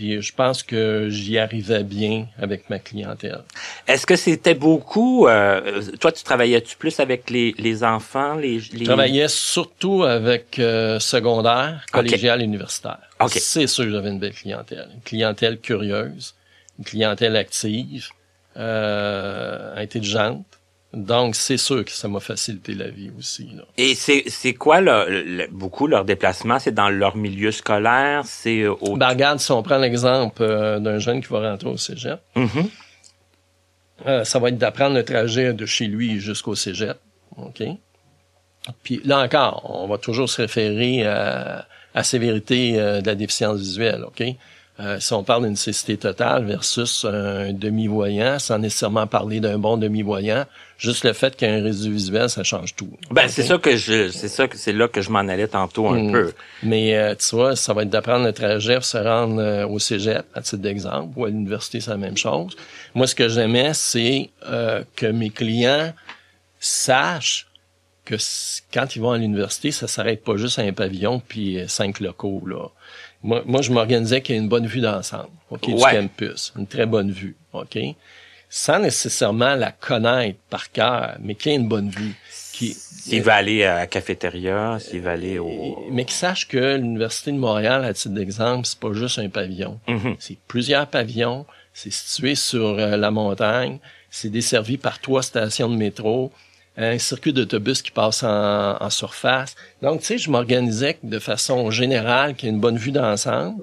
Puis 0.00 0.22
je 0.22 0.32
pense 0.32 0.62
que 0.62 1.10
j'y 1.10 1.36
arrivais 1.36 1.84
bien 1.84 2.26
avec 2.40 2.70
ma 2.70 2.78
clientèle. 2.78 3.42
Est-ce 3.86 4.06
que 4.06 4.16
c'était 4.16 4.54
beaucoup 4.54 5.26
euh, 5.26 5.82
Toi, 6.00 6.10
tu 6.10 6.24
travaillais-tu 6.24 6.78
plus 6.78 7.00
avec 7.00 7.28
les, 7.28 7.54
les 7.58 7.84
enfants 7.84 8.34
les, 8.36 8.60
les... 8.72 8.78
Je 8.78 8.84
travaillais 8.84 9.28
surtout 9.28 10.04
avec 10.04 10.58
euh, 10.58 10.98
secondaire, 11.00 11.84
collégial, 11.92 12.40
universitaire. 12.40 12.96
C'est 13.28 13.66
sûr 13.66 13.84
que 13.84 13.90
j'avais 13.90 14.08
une 14.08 14.18
belle 14.18 14.32
clientèle, 14.32 14.88
une 14.94 15.02
clientèle 15.02 15.60
curieuse, 15.60 16.34
une 16.78 16.86
clientèle 16.86 17.36
active, 17.36 18.08
euh, 18.56 19.76
intelligente. 19.76 20.46
Donc, 20.92 21.36
c'est 21.36 21.56
sûr 21.56 21.84
que 21.84 21.92
ça 21.92 22.08
m'a 22.08 22.18
facilité 22.18 22.74
la 22.74 22.88
vie 22.88 23.12
aussi. 23.16 23.48
Là. 23.54 23.62
Et 23.76 23.94
c'est, 23.94 24.24
c'est 24.26 24.54
quoi 24.54 24.80
le, 24.80 25.46
beaucoup 25.52 25.86
leur 25.86 26.04
déplacement? 26.04 26.58
C'est 26.58 26.74
dans 26.74 26.88
leur 26.88 27.16
milieu 27.16 27.52
scolaire? 27.52 28.22
C'est 28.24 28.62
euh, 28.62 28.74
au... 28.80 28.96
Ben, 28.96 29.08
regarde, 29.08 29.38
si 29.38 29.52
on 29.52 29.62
prend 29.62 29.78
l'exemple 29.78 30.42
euh, 30.42 30.80
d'un 30.80 30.98
jeune 30.98 31.20
qui 31.20 31.28
va 31.28 31.48
rentrer 31.48 31.68
au 31.68 31.76
cégep, 31.76 32.18
mm-hmm. 32.34 32.66
euh, 34.06 34.24
ça 34.24 34.38
va 34.40 34.48
être 34.48 34.58
d'apprendre 34.58 34.96
le 34.96 35.04
trajet 35.04 35.52
de 35.52 35.64
chez 35.64 35.86
lui 35.86 36.18
jusqu'au 36.18 36.56
cégep. 36.56 36.98
OK? 37.36 37.62
Puis 38.82 39.00
là 39.04 39.20
encore, 39.20 39.70
on 39.72 39.86
va 39.86 39.96
toujours 39.96 40.28
se 40.28 40.42
référer 40.42 41.06
à, 41.06 41.68
à 41.94 42.02
sévérité 42.02 42.72
de 42.72 43.06
la 43.06 43.14
déficience 43.14 43.58
visuelle. 43.58 44.02
OK? 44.04 44.24
Euh, 44.80 44.98
si 44.98 45.12
on 45.12 45.22
parle 45.22 45.44
d'une 45.44 45.56
cécité 45.56 45.98
totale 45.98 46.44
versus 46.44 47.04
un 47.04 47.52
demi-voyant, 47.52 48.38
sans 48.38 48.58
nécessairement 48.58 49.06
parler 49.06 49.40
d'un 49.40 49.58
bon 49.58 49.76
demi-voyant, 49.76 50.46
juste 50.80 51.04
le 51.04 51.12
fait 51.12 51.36
qu'il 51.36 51.46
y 51.46 51.50
ait 51.50 51.60
un 51.60 51.62
résidu 51.62 51.92
visuel, 51.92 52.30
ça 52.30 52.42
change 52.42 52.74
tout. 52.74 52.90
Ben 53.10 53.28
c'est 53.28 53.42
ça 53.42 53.58
que 53.58 53.76
je, 53.76 54.10
c'est 54.10 54.28
ça 54.28 54.48
que 54.48 54.56
c'est 54.56 54.72
là 54.72 54.88
que 54.88 55.02
je 55.02 55.10
m'en 55.10 55.20
allais 55.20 55.46
tantôt 55.46 55.88
un 55.88 56.02
hmm. 56.02 56.12
peu. 56.12 56.32
Mais 56.62 56.96
euh, 56.96 57.14
tu 57.14 57.36
vois, 57.36 57.54
ça 57.54 57.74
va 57.74 57.82
être 57.82 57.90
d'apprendre 57.90 58.24
le 58.24 58.32
trajet 58.32 58.74
pour 58.74 58.84
se 58.84 58.96
rendre 58.96 59.40
euh, 59.40 59.66
au 59.66 59.78
cégep, 59.78 60.24
à 60.34 60.40
titre 60.40 60.62
d'exemple, 60.62 61.12
ou 61.16 61.26
à 61.26 61.28
l'université, 61.28 61.80
c'est 61.80 61.90
la 61.90 61.98
même 61.98 62.16
chose. 62.16 62.56
Moi, 62.94 63.06
ce 63.06 63.14
que 63.14 63.28
j'aimais, 63.28 63.72
c'est 63.74 64.30
que 64.96 65.06
mes 65.06 65.30
clients 65.30 65.92
sachent 66.58 67.46
que 68.04 68.16
quand 68.72 68.96
ils 68.96 69.00
vont 69.02 69.12
à 69.12 69.18
l'université, 69.18 69.70
ça 69.70 69.86
s'arrête 69.86 70.24
pas 70.24 70.36
juste 70.36 70.58
à 70.58 70.62
un 70.62 70.72
pavillon 70.72 71.20
puis 71.20 71.58
cinq 71.68 72.00
locaux 72.00 72.42
là. 72.46 72.68
Moi, 73.22 73.42
moi 73.46 73.62
je 73.62 73.70
m'organisais 73.70 74.22
qu'il 74.22 74.34
y 74.34 74.38
ait 74.38 74.40
une 74.40 74.48
bonne 74.48 74.66
vue 74.66 74.80
d'ensemble, 74.80 75.30
OK, 75.50 75.66
du 75.66 75.76
campus, 75.76 76.52
une 76.56 76.66
très 76.66 76.86
bonne 76.86 77.10
vue, 77.10 77.36
OK, 77.52 77.78
sans 78.50 78.80
nécessairement 78.80 79.54
la 79.54 79.70
connaître 79.70 80.40
par 80.50 80.72
cœur, 80.72 81.16
mais 81.20 81.36
qu'il 81.36 81.52
y 81.52 81.54
ait 81.54 81.58
une 81.58 81.68
bonne 81.68 81.88
vue. 81.88 82.14
Qui, 82.52 82.74
s'il 82.74 83.22
va 83.22 83.36
aller 83.36 83.64
à 83.64 83.76
la 83.76 83.86
cafétéria, 83.86 84.78
s'il 84.80 85.00
va 85.00 85.12
aller 85.12 85.38
au... 85.38 85.86
Mais 85.90 86.04
qu'il 86.04 86.16
sache 86.16 86.48
que 86.48 86.76
l'Université 86.76 87.30
de 87.30 87.38
Montréal, 87.38 87.84
à 87.84 87.94
titre 87.94 88.14
d'exemple, 88.14 88.66
c'est 88.66 88.78
pas 88.78 88.92
juste 88.92 89.20
un 89.20 89.28
pavillon. 89.28 89.78
Mm-hmm. 89.86 90.16
C'est 90.18 90.36
plusieurs 90.48 90.86
pavillons, 90.88 91.46
c'est 91.72 91.92
situé 91.92 92.34
sur 92.34 92.78
euh, 92.78 92.96
la 92.96 93.10
montagne, 93.12 93.78
c'est 94.10 94.28
desservi 94.28 94.76
par 94.76 95.00
trois 95.00 95.22
stations 95.22 95.70
de 95.70 95.76
métro, 95.76 96.32
un 96.76 96.98
circuit 96.98 97.32
d'autobus 97.32 97.82
qui 97.82 97.92
passe 97.92 98.24
en, 98.24 98.90
surface. 98.90 99.54
Donc, 99.80 100.00
tu 100.00 100.06
sais, 100.06 100.18
je 100.18 100.30
m'organisais 100.30 100.98
de 101.02 101.18
façon 101.18 101.70
générale, 101.70 102.34
qu'il 102.34 102.48
y 102.48 102.50
ait 102.50 102.54
une 102.54 102.60
bonne 102.60 102.78
vue 102.78 102.92
d'ensemble. 102.92 103.62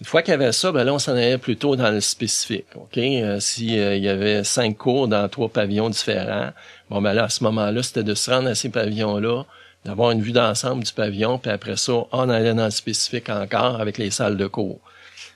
Une 0.00 0.06
fois 0.06 0.22
qu'il 0.22 0.30
y 0.30 0.34
avait 0.34 0.52
ça, 0.52 0.70
ben 0.70 0.84
là, 0.84 0.94
on 0.94 0.98
s'en 0.98 1.12
allait 1.12 1.38
plutôt 1.38 1.74
dans 1.74 1.90
le 1.90 2.00
spécifique. 2.00 2.66
OK? 2.76 2.98
Euh, 2.98 3.40
S'il 3.40 3.78
euh, 3.78 3.96
y 3.96 4.08
avait 4.08 4.44
cinq 4.44 4.76
cours 4.76 5.08
dans 5.08 5.28
trois 5.28 5.48
pavillons 5.48 5.90
différents, 5.90 6.50
bon, 6.88 7.02
ben 7.02 7.14
là, 7.14 7.24
à 7.24 7.28
ce 7.28 7.42
moment-là, 7.44 7.82
c'était 7.82 8.04
de 8.04 8.14
se 8.14 8.30
rendre 8.30 8.48
à 8.48 8.54
ces 8.54 8.68
pavillons-là, 8.68 9.44
d'avoir 9.84 10.12
une 10.12 10.22
vue 10.22 10.32
d'ensemble 10.32 10.84
du 10.84 10.92
pavillon, 10.92 11.38
puis 11.38 11.50
après 11.50 11.76
ça, 11.76 11.92
on 12.12 12.28
allait 12.28 12.54
dans 12.54 12.66
le 12.66 12.70
spécifique 12.70 13.28
encore 13.28 13.80
avec 13.80 13.98
les 13.98 14.10
salles 14.10 14.36
de 14.36 14.46
cours. 14.46 14.78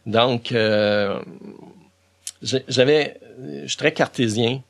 Donc, 0.07 0.53
euh, 0.53 1.19
j'avais, 2.43 3.19
je 3.63 3.69
suis 3.69 3.77
très 3.77 3.93
cartésien 3.93 4.61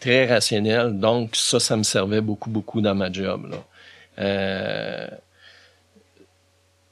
très 0.00 0.26
rationnel. 0.26 0.98
Donc, 0.98 1.34
ça, 1.34 1.60
ça 1.60 1.76
me 1.76 1.82
servait 1.82 2.20
beaucoup, 2.20 2.50
beaucoup 2.50 2.80
dans 2.80 2.94
ma 2.94 3.10
job. 3.10 3.50
Là. 3.50 3.58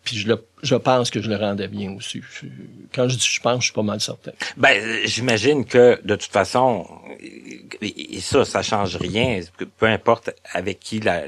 Euh, 0.05 0.11
puis 0.11 0.18
je, 0.18 0.28
le, 0.28 0.46
je 0.62 0.74
pense 0.74 1.11
que 1.11 1.22
je 1.22 1.28
le 1.28 1.36
rendais 1.36 1.68
bien 1.68 1.92
aussi. 1.92 2.20
quand 2.94 3.09
je 3.09 3.16
dis 3.16 3.26
je 3.28 3.40
pense, 3.40 3.61
je 3.61 3.64
suis 3.64 3.72
pas 3.72 3.82
mal 3.82 4.00
certain. 4.00 4.32
Ben, 4.57 5.00
j'imagine 5.05 5.64
que 5.64 5.98
de 6.05 6.14
toute 6.16 6.30
façon, 6.30 6.86
et 7.80 8.20
ça, 8.20 8.44
ça 8.44 8.62
change 8.62 8.96
rien. 8.96 9.40
Peu 9.78 9.86
importe 9.86 10.30
avec 10.52 10.80
qui 10.80 11.00
la, 11.00 11.22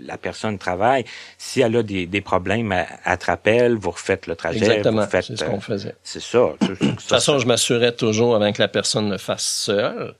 la 0.00 0.18
personne 0.18 0.58
travaille, 0.58 1.04
si 1.38 1.60
elle 1.60 1.76
a 1.76 1.82
des, 1.82 2.06
des 2.06 2.20
problèmes, 2.20 2.72
elle 2.72 3.18
te 3.18 3.26
rappelle, 3.26 3.74
vous 3.76 3.90
refaites 3.90 4.26
le 4.26 4.34
trajet. 4.36 4.58
Exactement. 4.58 5.06
C'est 5.10 5.36
ce 5.36 5.44
qu'on 5.44 5.60
faisait. 5.60 5.94
C'est 6.02 6.22
ça. 6.22 6.54
De 6.60 6.74
toute 6.74 7.00
façon, 7.00 7.38
je 7.38 7.46
m'assurais 7.46 7.92
toujours 7.92 8.34
avant 8.34 8.52
que 8.52 8.60
la 8.60 8.68
personne 8.68 9.10
le 9.10 9.18
fasse 9.18 9.46
seule 9.46 10.14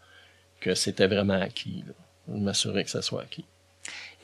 que 0.60 0.74
c'était 0.74 1.06
vraiment 1.06 1.40
acquis. 1.40 1.84
Là. 1.86 1.92
M'assurer 2.28 2.84
que 2.84 2.90
ça 2.90 3.02
soit 3.02 3.22
acquis. 3.22 3.44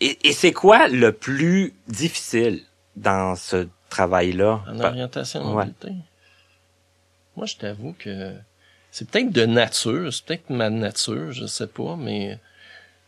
Et, 0.00 0.18
et 0.24 0.32
c'est 0.32 0.52
quoi 0.52 0.88
le 0.88 1.12
plus 1.12 1.74
difficile? 1.86 2.62
Dans 2.96 3.36
ce 3.36 3.68
travail-là? 3.88 4.62
En 4.68 4.80
orientation 4.80 5.44
mobilité? 5.44 5.92
Moi, 7.36 7.46
je 7.46 7.56
t'avoue 7.56 7.94
que 7.98 8.34
c'est 8.90 9.10
peut-être 9.10 9.32
de 9.32 9.46
nature, 9.46 10.12
c'est 10.12 10.24
peut-être 10.24 10.50
ma 10.50 10.68
nature, 10.68 11.32
je 11.32 11.46
sais 11.46 11.66
pas, 11.66 11.96
mais 11.96 12.38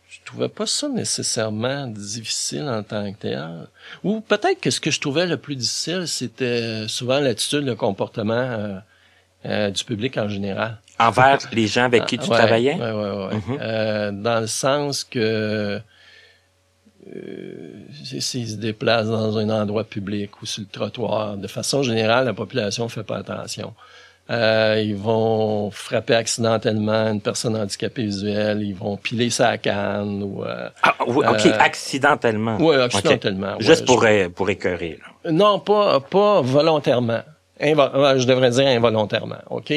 je 0.09 0.19
trouvais 0.25 0.49
pas 0.49 0.65
ça 0.65 0.87
nécessairement 0.87 1.87
difficile 1.87 2.63
en 2.63 2.81
tant 2.83 3.11
que 3.11 3.19
tel. 3.19 3.67
Ou 4.03 4.21
peut-être 4.21 4.61
que 4.61 4.71
ce 4.71 4.79
que 4.79 4.89
je 4.89 4.99
trouvais 4.99 5.27
le 5.27 5.37
plus 5.37 5.55
difficile, 5.55 6.07
c'était 6.07 6.87
souvent 6.87 7.19
l'attitude, 7.19 7.65
le 7.65 7.75
comportement 7.75 8.33
euh, 8.33 8.79
euh, 9.45 9.69
du 9.71 9.83
public 9.83 10.17
en 10.17 10.27
général. 10.27 10.79
Envers 10.97 11.39
les 11.51 11.67
gens 11.67 11.83
avec 11.83 12.05
qui 12.05 12.17
tu 12.17 12.29
travaillais? 12.29 12.77
Oui, 12.79 12.89
oui, 12.89 13.39
oui. 13.49 13.57
Euh, 13.59 14.11
dans 14.11 14.39
le 14.39 14.47
sens 14.47 15.03
que 15.03 15.81
euh, 17.13 17.73
s'ils 18.19 18.49
se 18.49 18.55
déplacent 18.55 19.07
dans 19.07 19.37
un 19.37 19.49
endroit 19.49 19.83
public 19.83 20.41
ou 20.41 20.45
sur 20.45 20.61
le 20.61 20.67
trottoir, 20.67 21.37
de 21.37 21.47
façon 21.47 21.83
générale, 21.83 22.25
la 22.25 22.33
population 22.33 22.89
fait 22.89 23.03
pas 23.03 23.17
attention. 23.17 23.73
Euh, 24.31 24.81
ils 24.83 24.95
vont 24.95 25.69
frapper 25.69 26.15
accidentellement 26.15 27.11
une 27.11 27.21
personne 27.21 27.55
handicapée 27.55 28.05
visuelle, 28.05 28.63
ils 28.63 28.73
vont 28.73 28.97
piler 28.97 29.29
sa 29.29 29.59
canne 29.59 30.23
ou 30.23 30.43
euh, 30.43 30.67
ah, 30.81 30.95
oui, 31.05 31.23
ok 31.29 31.45
euh, 31.45 31.57
accidentellement 31.59 32.57
oui 32.59 32.75
accidentellement 32.75 33.59
juste 33.59 33.85
pour 33.85 34.03
pour 34.33 34.49
écœurer 34.49 34.97
là. 34.99 35.31
non 35.31 35.59
pas 35.59 35.99
pas 35.99 36.41
volontairement 36.41 37.21
je 37.59 38.25
devrais 38.25 38.51
dire 38.51 38.67
involontairement, 38.67 39.41
OK? 39.49 39.73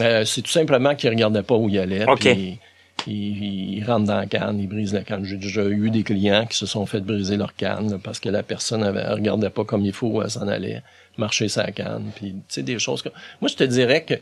Euh, 0.00 0.24
c'est 0.24 0.42
tout 0.42 0.50
simplement 0.50 0.94
qu'il 0.94 1.10
regardait 1.10 1.42
pas 1.42 1.54
où 1.54 1.68
il 1.68 1.78
allait. 1.78 2.08
Okay. 2.08 2.58
Il, 3.06 3.78
il, 3.78 3.84
rentre 3.84 4.06
dans 4.06 4.16
la 4.16 4.26
canne, 4.26 4.58
il 4.58 4.68
brise 4.68 4.92
la 4.92 5.02
canne. 5.02 5.24
J'ai 5.24 5.36
déjà 5.36 5.64
eu 5.64 5.90
des 5.90 6.02
clients 6.02 6.46
qui 6.46 6.56
se 6.56 6.66
sont 6.66 6.86
fait 6.86 7.00
briser 7.00 7.36
leur 7.36 7.54
canne 7.54 7.98
parce 8.02 8.20
que 8.20 8.28
la 8.28 8.42
personne 8.42 8.82
avait, 8.82 9.06
regardait 9.08 9.50
pas 9.50 9.64
comme 9.64 9.84
il 9.84 9.92
faut 9.92 10.08
où 10.08 10.22
elle 10.22 10.30
s'en 10.30 10.48
allait, 10.48 10.82
marcher 11.16 11.48
sa 11.48 11.70
canne. 11.70 12.10
Puis, 12.16 12.32
tu 12.32 12.40
sais, 12.48 12.62
des 12.62 12.78
choses. 12.78 13.04
Moi, 13.40 13.48
je 13.48 13.56
te 13.56 13.64
dirais 13.64 14.04
que 14.04 14.14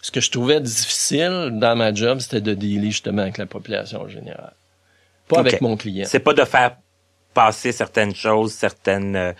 ce 0.00 0.10
que 0.10 0.20
je 0.20 0.30
trouvais 0.30 0.60
difficile 0.60 1.50
dans 1.54 1.76
ma 1.76 1.94
job, 1.94 2.18
c'était 2.20 2.40
de 2.40 2.54
dealer 2.54 2.90
justement 2.90 3.22
avec 3.22 3.38
la 3.38 3.46
population 3.46 4.08
générale. 4.08 4.54
Pas 5.28 5.40
avec 5.40 5.60
mon 5.60 5.76
client. 5.76 6.06
C'est 6.08 6.20
pas 6.20 6.34
de 6.34 6.44
faire 6.44 6.76
passer 7.34 7.72
certaines 7.72 8.14
choses, 8.14 8.52
certaines... 8.52 9.16
Euh, 9.16 9.32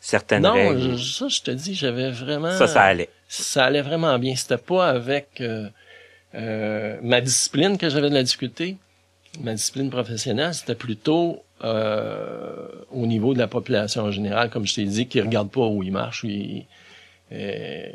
certaines 0.00 0.42
non, 0.42 0.54
règles. 0.54 0.92
Non, 0.92 0.98
ça, 0.98 1.28
je 1.28 1.40
te 1.42 1.50
dis, 1.50 1.74
j'avais 1.74 2.10
vraiment... 2.10 2.56
Ça, 2.56 2.66
ça 2.66 2.82
allait. 2.82 3.10
Ça 3.28 3.64
allait 3.64 3.82
vraiment 3.82 4.18
bien. 4.18 4.34
C'était 4.34 4.56
pas 4.56 4.88
avec 4.88 5.40
euh, 5.40 5.68
euh, 6.34 6.98
ma 7.02 7.20
discipline 7.20 7.78
que 7.78 7.88
j'avais 7.88 8.08
de 8.08 8.14
la 8.14 8.22
difficulté. 8.22 8.76
Ma 9.40 9.54
discipline 9.54 9.90
professionnelle, 9.90 10.54
c'était 10.54 10.74
plutôt 10.74 11.42
euh, 11.62 12.66
au 12.90 13.06
niveau 13.06 13.32
de 13.34 13.38
la 13.38 13.46
population 13.46 14.02
en 14.02 14.10
général, 14.10 14.50
comme 14.50 14.66
je 14.66 14.74
t'ai 14.74 14.84
dit, 14.84 15.06
qui 15.06 15.20
regarde 15.20 15.50
pas 15.50 15.66
où 15.66 15.82
il 15.82 15.92
marche. 15.92 16.24
Euh, 17.32 17.88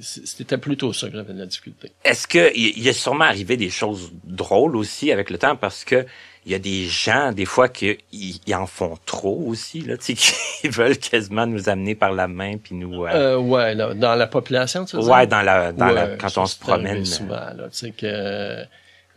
c'était 0.00 0.58
plutôt 0.58 0.92
ça 0.92 1.08
que 1.08 1.16
j'avais 1.16 1.32
de 1.32 1.38
la 1.38 1.46
difficulté. 1.46 1.92
Est-ce 2.04 2.26
que 2.26 2.52
il 2.56 2.88
a 2.88 2.92
sûrement 2.92 3.24
arrivé 3.24 3.56
des 3.56 3.70
choses 3.70 4.12
drôles 4.24 4.76
aussi 4.76 5.12
avec 5.12 5.30
le 5.30 5.38
temps? 5.38 5.56
Parce 5.56 5.84
que 5.84 6.06
il 6.48 6.52
y 6.52 6.54
a 6.54 6.58
des 6.58 6.86
gens, 6.86 7.32
des 7.32 7.44
fois, 7.44 7.68
qui 7.68 7.98
ils, 8.10 8.54
en 8.54 8.66
font 8.66 8.96
trop 9.04 9.44
aussi, 9.46 9.82
là, 9.82 9.98
tu 9.98 10.16
sais, 10.16 10.34
qui 10.60 10.68
veulent 10.68 10.96
quasiment 10.96 11.46
nous 11.46 11.68
amener 11.68 11.94
par 11.94 12.12
la 12.12 12.26
main 12.26 12.56
puis 12.56 12.74
nous. 12.74 13.04
Euh... 13.04 13.10
euh 13.12 13.36
ouais, 13.36 13.74
là, 13.74 13.92
dans 13.92 14.14
la 14.14 14.26
population, 14.26 14.86
tu 14.86 15.00
sais. 15.00 15.06
Ouais, 15.06 15.26
dans 15.26 15.42
la, 15.42 15.72
dans 15.72 15.88
la, 15.88 16.16
quand 16.16 16.38
on 16.38 16.46
se 16.46 16.58
promène. 16.58 17.04
Souvent, 17.04 17.34
là, 17.34 17.68
tu 17.70 17.76
sais 17.76 17.90
que 17.90 18.64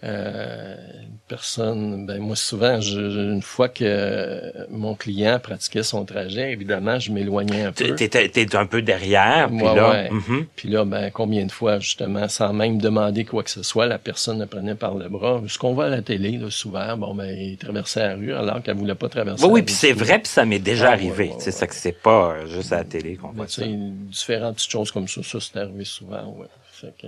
euh, 0.03 0.75
une 1.03 1.17
personne, 1.27 2.05
ben 2.05 2.19
moi 2.19 2.35
souvent, 2.35 2.81
je, 2.81 2.99
une 2.99 3.41
fois 3.41 3.69
que 3.69 4.51
mon 4.69 4.95
client 4.95 5.39
pratiquait 5.39 5.83
son 5.83 6.05
trajet, 6.05 6.51
évidemment, 6.51 6.97
je 6.99 7.11
m'éloignais 7.11 7.63
un 7.65 7.71
peu. 7.71 7.95
T'étais 7.95 8.25
étais 8.25 8.55
un 8.55 8.65
peu 8.65 8.81
derrière, 8.81 9.47
puis 9.49 9.61
Ouais, 9.61 9.75
là, 9.75 9.89
ouais. 9.91 10.09
mhm. 10.11 10.45
Puis 10.55 10.69
là, 10.69 10.85
ben 10.85 11.11
combien 11.11 11.45
de 11.45 11.51
fois 11.51 11.79
justement, 11.79 12.27
sans 12.27 12.51
même 12.51 12.79
demander 12.79 13.25
quoi 13.25 13.43
que 13.43 13.49
ce 13.51 13.63
soit, 13.63 13.85
la 13.85 13.99
personne 13.99 14.39
le 14.39 14.45
prenait 14.47 14.75
par 14.75 14.95
le 14.95 15.07
bras. 15.07 15.41
Ce 15.47 15.57
qu'on 15.59 15.73
voit 15.73 15.85
à 15.85 15.89
la 15.89 16.01
télé, 16.01 16.31
là, 16.37 16.49
souvent, 16.49 16.97
bon 16.97 17.13
ben 17.13 17.29
il 17.37 17.57
traversait 17.57 18.07
la 18.07 18.15
rue 18.15 18.33
alors 18.33 18.61
qu'elle 18.63 18.75
voulait 18.77 18.95
pas 18.95 19.07
traverser. 19.09 19.43
Oui, 19.43 19.49
la 19.49 19.53
oui, 19.53 19.61
puis 19.61 19.75
c'est 19.75 19.93
vrai, 19.93 20.17
puis 20.19 20.27
ça 20.27 20.45
m'est 20.45 20.59
déjà 20.59 20.89
Ah, 20.89 20.93
arrivé. 20.93 21.29
ouais, 21.29 21.35
c'est 21.39 21.51
ça 21.51 21.67
que 21.67 21.75
c'est 21.75 21.91
pas 22.01 22.31
euh, 22.33 22.47
juste 22.47 22.73
à 22.73 22.77
la 22.77 22.83
télé 22.85 23.15
qu'on 23.15 23.27
Ben, 23.29 23.35
voit 23.35 23.47
ça. 23.47 23.63
différentes 23.65 24.55
petites 24.55 24.71
choses 24.71 24.91
comme 24.91 25.07
ça, 25.07 25.21
ça 25.23 25.37
c'est 25.39 25.57
arrivé 25.59 25.85
souvent, 25.85 26.35
ouais. 26.39 26.47
Fait 26.71 26.93
que, 26.99 27.07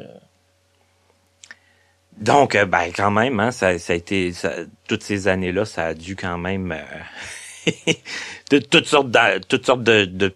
Donc, 2.19 2.55
euh, 2.55 2.65
ben 2.65 2.91
quand 2.95 3.11
même, 3.11 3.39
hein, 3.39 3.51
ça, 3.51 3.77
ça 3.79 3.93
a 3.93 3.95
été 3.95 4.31
ça- 4.33 4.55
toutes 4.87 5.03
ces 5.03 5.27
années-là, 5.27 5.65
ça 5.65 5.87
a 5.87 5.93
dû 5.93 6.15
quand 6.15 6.37
même 6.37 6.71
euh, 6.71 7.71
de 8.51 8.59
toutes 8.59 8.85
sortes 8.85 9.09
de 9.11 9.39
toutes 9.47 9.65
sortes 9.65 9.83
de, 9.83 10.05
de 10.05 10.33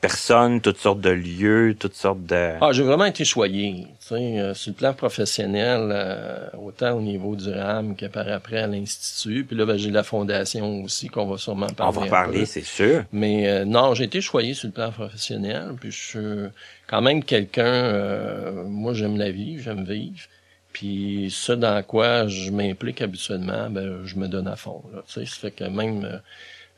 personnes, 0.00 0.60
toutes 0.60 0.78
sortes 0.78 1.00
de 1.00 1.10
lieux, 1.10 1.76
toutes 1.78 1.94
sortes 1.94 2.24
de. 2.26 2.54
Ah, 2.60 2.72
j'ai 2.72 2.82
vraiment 2.82 3.04
été 3.04 3.24
choyé. 3.24 3.86
Tu 4.00 4.08
sais, 4.08 4.14
euh, 4.40 4.52
sur 4.52 4.72
le 4.72 4.76
plan 4.76 4.92
professionnel, 4.94 5.90
euh, 5.92 6.48
autant 6.58 6.94
au 6.96 7.00
niveau 7.00 7.36
du 7.36 7.48
RAM 7.50 7.94
que 7.94 8.06
par 8.06 8.26
après 8.28 8.58
à 8.58 8.66
l'Institut. 8.66 9.44
Puis 9.44 9.56
là, 9.56 9.64
ben, 9.64 9.76
j'ai 9.76 9.90
la 9.92 10.02
fondation 10.02 10.82
aussi 10.82 11.06
qu'on 11.06 11.26
va 11.26 11.38
sûrement 11.38 11.68
on 11.70 11.74
parler. 11.74 11.98
va 11.98 12.04
un 12.04 12.08
parler, 12.08 12.46
c'est 12.46 12.64
sûr. 12.64 13.04
Mais 13.12 13.48
euh, 13.48 13.64
non, 13.64 13.94
j'ai 13.94 14.04
été 14.04 14.20
choyé 14.20 14.54
sur 14.54 14.66
le 14.66 14.72
plan 14.72 14.90
professionnel. 14.90 15.74
Puis 15.80 15.92
je 15.92 15.98
suis 15.98 16.18
quand 16.88 17.00
même 17.00 17.22
quelqu'un, 17.22 17.64
euh, 17.64 18.64
moi 18.64 18.94
j'aime 18.94 19.16
la 19.16 19.30
vie, 19.30 19.60
j'aime 19.62 19.84
vivre. 19.84 20.18
Puis 20.72 21.28
ce 21.30 21.52
dans 21.52 21.82
quoi 21.82 22.26
je 22.28 22.50
m'implique 22.50 23.02
habituellement, 23.02 23.68
ben, 23.70 24.04
je 24.04 24.16
me 24.16 24.26
donne 24.28 24.48
à 24.48 24.56
fond. 24.56 24.82
Là, 24.94 25.02
tu 25.06 25.12
sais, 25.12 25.26
ça 25.26 25.36
fait 25.36 25.50
que 25.50 25.64
même 25.64 26.04
euh, 26.04 26.18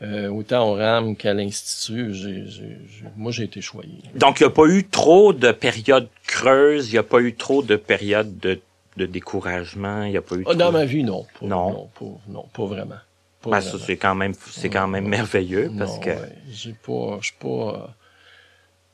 euh, 0.03 0.29
autant 0.29 0.69
au 0.71 0.75
RAM 0.75 1.15
qu'à 1.17 1.33
l'Institut, 1.35 2.13
j'ai, 2.13 2.47
j'ai- 2.49 2.79
j'ai- 2.89 3.05
moi 3.17 3.31
j'ai 3.31 3.45
été 3.45 3.61
choyé. 3.61 3.93
Donc, 4.17 4.41
il 4.41 4.43
n'y 4.43 4.49
a 4.49 4.51
pas 4.51 4.67
eu 4.67 4.85
trop 4.85 5.33
de 5.33 5.53
périodes 5.53 6.09
creuses, 6.27 6.89
il 6.91 6.93
n'y 6.95 6.99
a 6.99 7.03
pas 7.05 7.21
eu 7.21 7.35
trop 7.37 7.63
de 7.63 7.77
périodes 7.77 8.37
de, 8.41 8.61
de 8.97 9.07
découragement, 9.07 10.03
il 10.03 10.11
n'y 10.11 10.17
a 10.17 10.23
pas 10.23 10.35
eu. 10.37 10.45
Ah, 10.49 10.55
dans 10.55 10.73
ma 10.73 10.85
vie, 10.85 11.05
non. 11.05 11.25
Pas, 11.41 11.47
Non. 11.47 11.71
non, 11.71 11.91
pas, 11.99 12.21
non, 12.33 12.43
pas 12.53 12.65
vraiment. 12.67 12.97
Pas 13.43 13.51
Ben, 13.51 13.61
ça, 13.61 13.79
c'est 13.79 13.97
quand 13.97 14.15
même, 14.17 14.35
c'est 14.51 14.71
quand 14.71 14.89
même 14.89 15.07
merveilleux 15.07 15.71
parce 15.79 15.95
Non, 15.95 16.01
que. 16.01 16.11
ouais. 16.11 16.33
J'ai 16.51 16.73
pas, 16.73 17.19
je 17.21 17.27
suis 17.27 17.37
pas, 17.39 17.95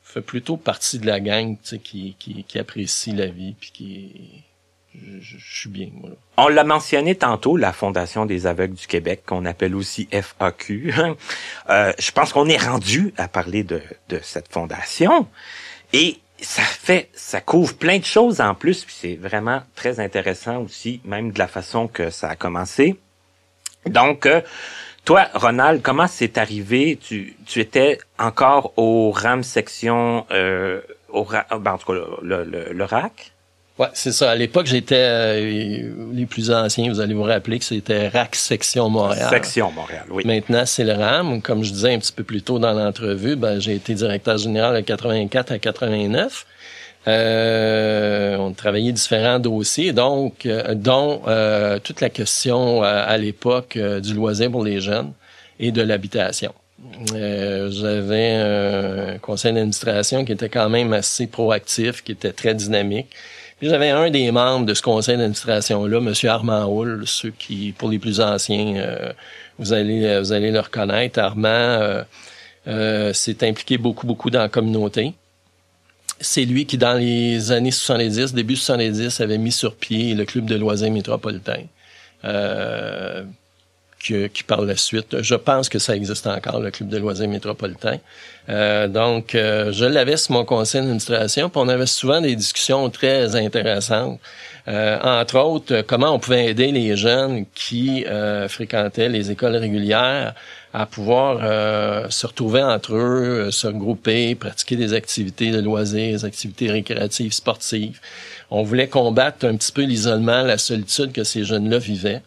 fais 0.03 0.21
plutôt 0.21 0.57
partie 0.57 0.99
de 0.99 1.07
la 1.07 1.19
gang, 1.19 1.55
tu 1.55 1.69
sais, 1.69 1.79
qui, 1.79 2.15
qui, 2.19 2.43
qui 2.43 2.59
apprécie 2.59 3.13
la 3.13 3.27
vie 3.27 3.55
puis 3.59 3.71
qui, 3.71 4.43
je, 4.93 5.69
bien, 5.69 5.89
moi. 5.93 6.09
On 6.37 6.47
l'a 6.47 6.63
mentionné 6.63 7.15
tantôt, 7.15 7.55
la 7.57 7.71
Fondation 7.71 8.25
des 8.25 8.47
aveugles 8.47 8.75
du 8.75 8.87
Québec, 8.87 9.23
qu'on 9.25 9.45
appelle 9.45 9.75
aussi 9.75 10.07
FAQ. 10.11 10.93
Euh, 11.69 11.93
je 11.99 12.11
pense 12.11 12.33
qu'on 12.33 12.47
est 12.47 12.57
rendu 12.57 13.13
à 13.17 13.27
parler 13.27 13.63
de, 13.63 13.81
cette 14.21 14.51
fondation. 14.51 15.27
Et 15.93 16.17
ça 16.41 16.63
fait, 16.63 17.09
ça 17.13 17.39
couvre 17.39 17.75
plein 17.75 17.99
de 17.99 18.03
choses 18.03 18.41
en 18.41 18.55
plus, 18.55 18.83
puis 18.83 18.95
c'est 18.97 19.15
vraiment 19.15 19.61
très 19.75 19.99
intéressant 19.99 20.57
aussi, 20.57 20.99
même 21.05 21.31
de 21.31 21.39
la 21.39 21.47
façon 21.47 21.87
que 21.87 22.09
ça 22.09 22.29
a 22.29 22.35
commencé. 22.35 22.99
Donc, 23.85 24.25
euh, 24.25 24.41
toi, 25.05 25.27
Ronald, 25.33 25.81
comment 25.81 26.07
c'est 26.07 26.37
arrivé? 26.37 26.99
Tu, 27.01 27.37
tu 27.45 27.59
étais 27.59 27.99
encore 28.19 28.73
au 28.75 29.11
RAM 29.11 29.43
section, 29.43 30.25
euh, 30.31 30.81
au, 31.09 31.23
ben, 31.23 31.71
en 31.71 31.77
tout 31.77 31.93
cas, 31.93 31.99
le, 32.21 32.43
le, 32.43 32.73
le 32.73 32.83
RAC? 32.83 33.31
Ouais, 33.81 33.87
c'est 33.93 34.11
ça. 34.11 34.29
À 34.29 34.35
l'époque, 34.35 34.67
j'étais, 34.67 34.95
euh, 34.95 35.91
les 36.13 36.27
plus 36.27 36.51
anciens, 36.51 36.87
vous 36.87 36.99
allez 36.99 37.15
vous 37.15 37.23
rappeler 37.23 37.57
que 37.57 37.65
c'était 37.65 38.09
RAC 38.09 38.35
Section 38.35 38.89
Montréal. 38.91 39.27
Section 39.31 39.71
Montréal, 39.71 40.03
oui. 40.11 40.21
Maintenant, 40.23 40.67
c'est 40.67 40.83
le 40.83 40.93
RAM. 40.93 41.41
Comme 41.41 41.63
je 41.63 41.71
disais 41.71 41.91
un 41.91 41.97
petit 41.97 42.11
peu 42.11 42.23
plus 42.23 42.43
tôt 42.43 42.59
dans 42.59 42.73
l'entrevue, 42.73 43.35
ben, 43.35 43.59
j'ai 43.59 43.73
été 43.73 43.95
directeur 43.95 44.37
général 44.37 44.75
de 44.75 44.81
84 44.81 45.53
à 45.53 45.57
89. 45.57 46.45
Euh, 47.07 48.37
on 48.37 48.51
travaillait 48.53 48.91
différents 48.91 49.39
dossiers, 49.39 49.93
donc 49.93 50.45
euh, 50.45 50.75
dont 50.75 51.23
euh, 51.27 51.79
toute 51.79 52.01
la 52.01 52.11
question 52.11 52.83
euh, 52.83 53.03
à 53.07 53.17
l'époque 53.17 53.77
euh, 53.77 53.99
du 53.99 54.13
loisir 54.13 54.51
pour 54.51 54.63
les 54.63 54.79
jeunes 54.79 55.11
et 55.59 55.71
de 55.71 55.81
l'habitation. 55.81 56.53
Euh, 57.15 57.71
J'avais 57.71 58.35
un 59.15 59.17
conseil 59.17 59.53
d'administration 59.53 60.23
qui 60.23 60.33
était 60.33 60.49
quand 60.49 60.69
même 60.69 60.93
assez 60.93 61.25
proactif, 61.25 62.03
qui 62.03 62.11
était 62.11 62.33
très 62.33 62.53
dynamique. 62.53 63.07
J'avais 63.61 63.89
un 63.89 64.09
des 64.09 64.31
membres 64.31 64.65
de 64.65 64.73
ce 64.73 64.81
conseil 64.81 65.17
d'administration-là, 65.17 65.97
M. 65.97 66.13
Armand 66.27 66.65
Houle, 66.65 67.03
ceux 67.05 67.29
qui, 67.29 67.73
pour 67.77 67.89
les 67.89 67.99
plus 67.99 68.19
anciens, 68.19 68.75
euh, 68.77 69.13
vous 69.59 69.71
allez 69.71 70.19
vous 70.19 70.31
allez 70.31 70.49
le 70.49 70.59
reconnaître. 70.59 71.19
Armand 71.19 71.47
euh, 71.47 72.03
euh, 72.67 73.13
s'est 73.13 73.47
impliqué 73.47 73.77
beaucoup, 73.77 74.07
beaucoup 74.07 74.31
dans 74.31 74.39
la 74.39 74.49
communauté. 74.49 75.13
C'est 76.19 76.45
lui 76.45 76.65
qui, 76.65 76.79
dans 76.79 76.97
les 76.97 77.51
années 77.51 77.71
70, 77.71 78.33
début 78.33 78.55
70, 78.55 79.21
avait 79.21 79.37
mis 79.37 79.51
sur 79.51 79.75
pied 79.75 80.15
le 80.15 80.25
club 80.25 80.45
de 80.45 80.55
loisirs 80.55 80.91
métropolitain. 80.91 81.65
Euh, 84.09 84.27
qui, 84.27 84.43
par 84.43 84.61
la 84.61 84.75
suite, 84.75 85.21
je 85.21 85.35
pense 85.35 85.69
que 85.69 85.77
ça 85.77 85.95
existe 85.95 86.25
encore, 86.25 86.59
le 86.59 86.71
club 86.71 86.89
de 86.89 86.97
loisirs 86.97 87.27
métropolitain. 87.27 87.97
Euh, 88.49 88.87
donc, 88.87 89.35
euh, 89.35 89.71
je 89.71 89.85
l'avais 89.85 90.17
sur 90.17 90.31
mon 90.33 90.45
conseil 90.45 90.81
d'administration, 90.81 91.49
puis 91.49 91.61
on 91.63 91.67
avait 91.67 91.85
souvent 91.85 92.19
des 92.21 92.35
discussions 92.35 92.89
très 92.89 93.35
intéressantes. 93.35 94.19
Euh, 94.67 94.97
entre 95.01 95.39
autres, 95.39 95.81
comment 95.81 96.11
on 96.11 96.19
pouvait 96.19 96.47
aider 96.47 96.71
les 96.71 96.95
jeunes 96.95 97.45
qui 97.53 98.05
euh, 98.05 98.47
fréquentaient 98.47 99.09
les 99.09 99.31
écoles 99.31 99.55
régulières 99.55 100.33
à 100.73 100.85
pouvoir 100.85 101.39
euh, 101.41 102.09
se 102.09 102.25
retrouver 102.25 102.63
entre 102.63 102.95
eux, 102.95 103.47
euh, 103.47 103.51
se 103.51 103.67
regrouper, 103.67 104.35
pratiquer 104.35 104.75
des 104.77 104.93
activités 104.93 105.51
de 105.51 105.59
loisirs, 105.59 106.19
des 106.19 106.25
activités 106.25 106.71
récréatives, 106.71 107.33
sportives. 107.33 107.99
On 108.49 108.63
voulait 108.63 108.87
combattre 108.87 109.45
un 109.45 109.55
petit 109.57 109.71
peu 109.71 109.83
l'isolement, 109.83 110.43
la 110.43 110.57
solitude 110.57 111.11
que 111.11 111.23
ces 111.23 111.43
jeunes-là 111.43 111.77
vivaient. 111.77 112.21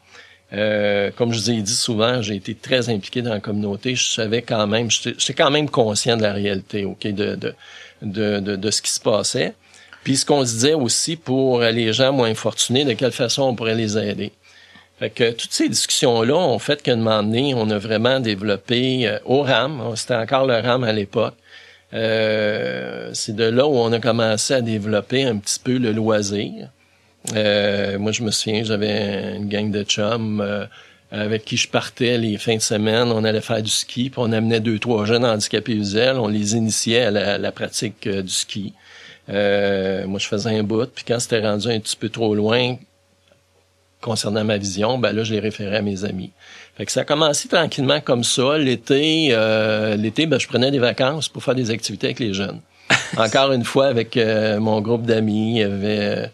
Euh, 0.55 1.11
comme 1.17 1.33
je 1.33 1.39
vous 1.39 1.51
ai 1.51 1.63
dit 1.63 1.75
souvent, 1.75 2.23
j'ai 2.23 2.37
été 2.37 2.55
très 2.55 2.89
impliqué 2.89 3.23
dans 3.23 3.33
la 3.33 3.41
communauté. 3.41 3.95
Je 3.95 4.05
savais 4.05 4.43
quand 4.43 4.67
même, 4.67 4.91
j'étais 4.91 5.35
quand 5.35 5.51
même 5.51 5.69
conscient 5.69 6.17
de 6.17 6.23
la 6.23 6.33
réalité, 6.33 6.85
ok, 6.85 7.07
de 7.09 7.35
de, 7.35 7.55
de, 8.03 8.41
de, 8.41 8.57
de 8.57 8.71
ce 8.71 8.81
qui 8.81 8.91
se 8.91 9.01
passait. 9.01 9.55
Puis 10.05 10.19
ce 10.19 10.27
qu'on 10.27 10.45
se 10.45 10.53
disait 10.53 10.75
aussi 10.75 11.17
pour 11.17 11.61
les 11.61 11.93
gens 11.93 12.13
moins 12.13 12.35
fortunés, 12.35 12.85
de 12.85 12.93
quelle 12.93 13.13
façon 13.13 13.43
on 13.43 13.55
pourrait 13.55 13.75
les 13.75 13.97
aider. 13.99 14.33
Fait 14.99 15.11
que 15.11 15.33
toutes 15.33 15.53
ces 15.53 15.69
discussions-là 15.69 16.37
ont 16.37 16.59
fait 16.59 16.81
qu'à 16.83 16.93
un 16.93 16.97
moment 16.97 17.23
donné, 17.23 17.53
on 17.55 17.69
a 17.71 17.79
vraiment 17.79 18.21
développé 18.21 19.09
euh, 19.09 19.19
au 19.25 19.43
RAM, 19.43 19.83
c'était 19.97 20.15
encore 20.15 20.47
le 20.47 20.55
RAM 20.55 20.85
à 20.85 20.93
l'époque. 20.93 21.35
Euh, 21.95 23.11
c'est 23.13 23.35
de 23.35 23.45
là 23.45 23.67
où 23.67 23.77
on 23.77 23.93
a 23.93 23.99
commencé 23.99 24.55
à 24.55 24.61
développer 24.61 25.25
un 25.25 25.37
petit 25.39 25.59
peu 25.59 25.79
le 25.79 25.93
loisir. 25.93 26.69
Euh, 27.35 27.99
moi, 27.99 28.13
je 28.13 28.23
me 28.23 28.31
souviens, 28.31 28.65
j'avais 28.65 29.37
une 29.37 29.49
gang 29.49 29.71
de 29.71 29.83
chums 29.83 30.41
euh, 30.41 30.67
avec 31.23 31.45
qui 31.45 31.57
je 31.57 31.69
partais 31.69 32.19
les 32.19 32.39
fins 32.39 32.57
de 32.57 32.61
semaine. 32.61 33.13
On 33.13 33.25
allait 33.25 33.41
faire 33.41 33.63
du 33.63 33.71
ski, 33.71 34.11
puis 34.11 34.21
on 34.23 34.33
amenait 34.33 34.61
deux, 34.61 34.79
trois 34.79 35.05
jeunes 35.05 35.25
handicapés 35.25 35.75
visuels. 35.75 36.17
On 36.17 36.29
les 36.29 36.57
initiait 36.57 37.03
à 37.03 37.11
la, 37.11 37.39
la 37.39 37.53
pratique 37.53 38.07
euh, 38.07 38.23
du 38.23 38.33
ski. 38.33 38.73
Euh, 39.31 40.07
moi, 40.07 40.19
je 40.19 40.27
faisais 40.27 40.51
un 40.59 40.63
bout, 40.63 40.87
puis 40.87 41.05
quand 41.07 41.19
c'était 41.21 41.41
rendu 41.41 41.69
un 41.69 41.79
petit 41.79 41.97
peu 41.97 42.09
trop 42.09 42.35
loin 42.35 42.77
concernant 44.01 44.45
ma 44.45 44.59
vision, 44.59 44.99
ben 44.99 45.13
là, 45.13 45.25
je 45.25 45.33
les 45.33 45.41
référais 45.41 45.77
à 45.79 45.83
mes 45.83 46.05
amis. 46.05 46.31
Fait 46.77 46.85
que 46.85 46.93
ça 46.93 47.01
a 47.01 47.05
commencé 47.05 47.49
tranquillement 47.49 48.01
comme 48.01 48.25
ça. 48.25 48.59
L'été, 48.59 49.29
euh, 49.31 49.97
l'été, 49.97 50.27
ben, 50.27 50.39
je 50.39 50.47
prenais 50.47 50.71
des 50.71 50.79
vacances 50.79 51.29
pour 51.29 51.43
faire 51.43 51.55
des 51.55 51.71
activités 51.71 52.09
avec 52.09 52.19
les 52.19 52.35
jeunes. 52.35 52.61
Encore 53.17 53.53
une 53.53 53.65
fois, 53.65 53.87
avec 53.87 54.19
mon 54.59 54.81
groupe 54.83 55.07
d'amis, 55.07 55.53
il 55.53 55.59
y 55.59 55.63
avait 55.63 56.31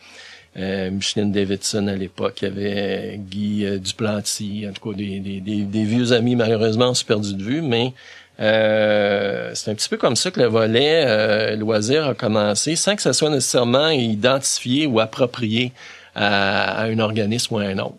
euh, 0.56 0.90
Micheline 0.90 1.30
Davidson 1.30 1.86
à 1.86 1.94
l'époque, 1.94 2.42
il 2.42 2.44
y 2.44 2.48
avait 2.48 3.16
Guy 3.18 3.64
euh, 3.64 3.78
Duplanty, 3.78 4.66
en 4.68 4.72
tout 4.72 4.90
cas 4.90 4.96
des, 4.96 5.20
des, 5.20 5.40
des, 5.40 5.84
vieux 5.84 6.12
amis, 6.12 6.34
malheureusement, 6.34 6.90
on 6.90 7.06
perdu 7.06 7.34
de 7.34 7.42
vue, 7.42 7.62
mais 7.62 7.92
euh, 8.40 9.52
c'est 9.54 9.70
un 9.70 9.74
petit 9.74 9.88
peu 9.88 9.96
comme 9.96 10.16
ça 10.16 10.30
que 10.30 10.40
le 10.40 10.46
volet 10.46 11.04
euh, 11.06 11.56
loisir 11.56 12.08
a 12.08 12.14
commencé, 12.14 12.74
sans 12.74 12.96
que 12.96 13.02
ça 13.02 13.12
soit 13.12 13.30
nécessairement 13.30 13.90
identifié 13.90 14.86
ou 14.86 14.98
approprié 14.98 15.72
à, 16.14 16.80
à 16.80 16.84
un 16.86 16.98
organisme 16.98 17.54
ou 17.54 17.58
à 17.58 17.64
un 17.64 17.78
autre. 17.78 17.96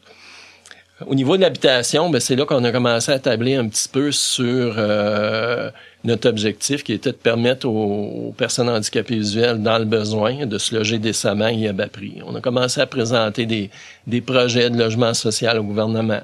Au 1.07 1.15
niveau 1.15 1.35
de 1.37 1.41
l'habitation, 1.41 2.09
ben, 2.09 2.19
c'est 2.19 2.35
là 2.35 2.45
qu'on 2.45 2.63
a 2.63 2.71
commencé 2.71 3.11
à 3.11 3.19
tabler 3.19 3.55
un 3.55 3.67
petit 3.67 3.87
peu 3.87 4.11
sur 4.11 4.75
euh, 4.77 5.69
notre 6.03 6.29
objectif 6.29 6.83
qui 6.83 6.93
était 6.93 7.11
de 7.11 7.17
permettre 7.17 7.67
aux, 7.67 8.33
personnes 8.37 8.69
handicapées 8.69 9.15
visuelles 9.15 9.61
dans 9.61 9.77
le 9.77 9.85
besoin 9.85 10.45
de 10.45 10.57
se 10.57 10.75
loger 10.75 10.99
décemment 10.99 11.47
et 11.47 11.67
à 11.67 11.73
bas 11.73 11.87
prix. 11.87 12.21
On 12.25 12.35
a 12.35 12.41
commencé 12.41 12.81
à 12.81 12.85
présenter 12.85 13.45
des, 13.45 13.69
des 14.07 14.21
projets 14.21 14.69
de 14.69 14.77
logement 14.77 15.13
social 15.13 15.59
au 15.59 15.63
gouvernement. 15.63 16.21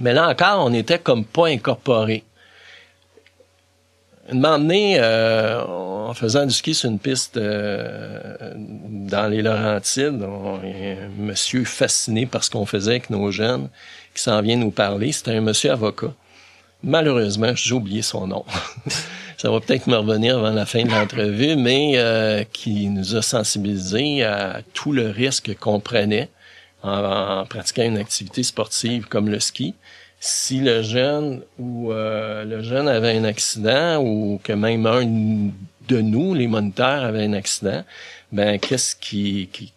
Mais 0.00 0.12
là 0.12 0.28
encore, 0.28 0.64
on 0.64 0.72
était 0.72 0.98
comme 0.98 1.24
pas 1.24 1.46
incorporé. 1.46 2.24
Une 4.32 4.40
donné, 4.42 4.96
euh, 4.98 5.62
en 5.64 6.14
faisant 6.14 6.46
du 6.46 6.52
ski 6.52 6.74
sur 6.74 6.90
une 6.90 6.98
piste 6.98 7.36
euh, 7.36 8.52
dans 8.56 9.28
les 9.28 9.42
Laurentides, 9.42 10.22
on, 10.22 10.56
un 10.56 11.08
monsieur 11.16 11.64
fasciné 11.64 12.26
par 12.26 12.42
ce 12.42 12.50
qu'on 12.50 12.66
faisait 12.66 12.92
avec 12.92 13.10
nos 13.10 13.30
jeunes 13.30 13.68
qui 14.14 14.22
s'en 14.22 14.40
vient 14.42 14.56
nous 14.56 14.72
parler. 14.72 15.12
C'était 15.12 15.32
un 15.32 15.40
monsieur 15.40 15.70
avocat. 15.70 16.12
Malheureusement, 16.82 17.52
j'ai 17.54 17.74
oublié 17.74 18.02
son 18.02 18.26
nom. 18.26 18.44
Ça 19.36 19.50
va 19.50 19.60
peut-être 19.60 19.86
me 19.86 19.96
revenir 19.96 20.38
avant 20.38 20.50
la 20.50 20.66
fin 20.66 20.82
de 20.82 20.90
l'entrevue, 20.90 21.56
mais 21.56 21.92
euh, 21.96 22.42
qui 22.52 22.88
nous 22.88 23.14
a 23.14 23.22
sensibilisés 23.22 24.24
à 24.24 24.60
tout 24.72 24.92
le 24.92 25.10
risque 25.10 25.56
qu'on 25.58 25.78
prenait 25.78 26.30
en, 26.82 27.44
pratiquant 27.46 27.82
une 27.82 27.98
activité 27.98 28.42
sportive 28.42 29.06
comme 29.06 29.28
le 29.28 29.40
ski 29.40 29.74
si 30.20 30.60
le 30.60 30.82
jeune 30.82 31.42
ou 31.58 31.92
euh, 31.92 32.44
le 32.44 32.62
jeune 32.62 32.88
avait 32.88 33.16
un 33.16 33.24
accident 33.24 34.02
ou 34.02 34.40
que 34.42 34.52
même 34.52 34.86
un 34.86 35.04
de 35.88 36.00
nous, 36.00 36.34
les 36.34 36.48
moniteurs, 36.48 37.04
avait 37.04 37.24
un 37.24 37.32
accident, 37.32 37.84
ben 38.32 38.58
qu'est-ce 38.58 38.96
qui, 38.96 39.48
qui 39.52 39.72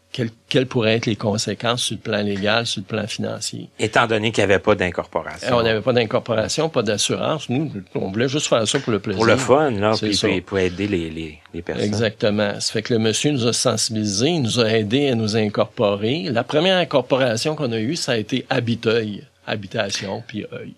quelles, 0.50 0.66
pourraient 0.66 0.96
être 0.96 1.06
les 1.06 1.16
conséquences 1.16 1.84
sur 1.84 1.96
le 1.96 2.02
plan 2.02 2.22
légal, 2.22 2.66
sur 2.66 2.82
le 2.82 2.86
plan 2.86 3.06
financier? 3.06 3.70
Étant 3.78 4.08
donné 4.08 4.32
qu'il 4.32 4.44
n'y 4.44 4.52
avait 4.52 4.62
pas 4.62 4.76
d'incorporation. 4.76 5.56
On 5.56 5.64
n'avait 5.64 5.82
pas 5.82 5.94
d'incorporation, 5.94 6.68
pas 6.68 6.82
d'assurance. 6.82 7.48
Nous, 7.50 7.72
on 7.94 8.10
voulait 8.10 8.28
juste 8.28 8.48
faire 8.48 8.68
ça 8.68 8.80
pour 8.80 8.92
le 8.92 9.00
plaisir. 9.00 9.18
Pour 9.18 9.28
le 9.28 9.38
fun, 9.38 9.70
là, 9.72 9.94
puis, 10.02 10.42
pour 10.42 10.58
aider 10.58 10.88
les, 10.88 11.10
les, 11.10 11.40
les, 11.54 11.62
personnes. 11.62 11.86
Exactement. 11.86 12.60
Ça 12.60 12.74
fait 12.74 12.82
que 12.82 12.94
le 12.94 13.00
monsieur 13.00 13.32
nous 13.32 13.46
a 13.46 13.54
sensibilisés, 13.54 14.30
il 14.30 14.42
nous 14.42 14.60
a 14.60 14.66
aidés 14.66 15.10
à 15.10 15.16
nous 15.16 15.38
incorporer. 15.38 16.24
La 16.24 16.44
première 16.44 16.78
incorporation 16.78 17.56
qu'on 17.56 17.72
a 17.72 17.80
eue, 17.80 17.96
ça 17.96 18.14
a 18.14 18.18
été 18.18 18.46
Habiteuil 18.50 19.24
habitation, 19.50 20.24
puis 20.26 20.46
œil. 20.52 20.74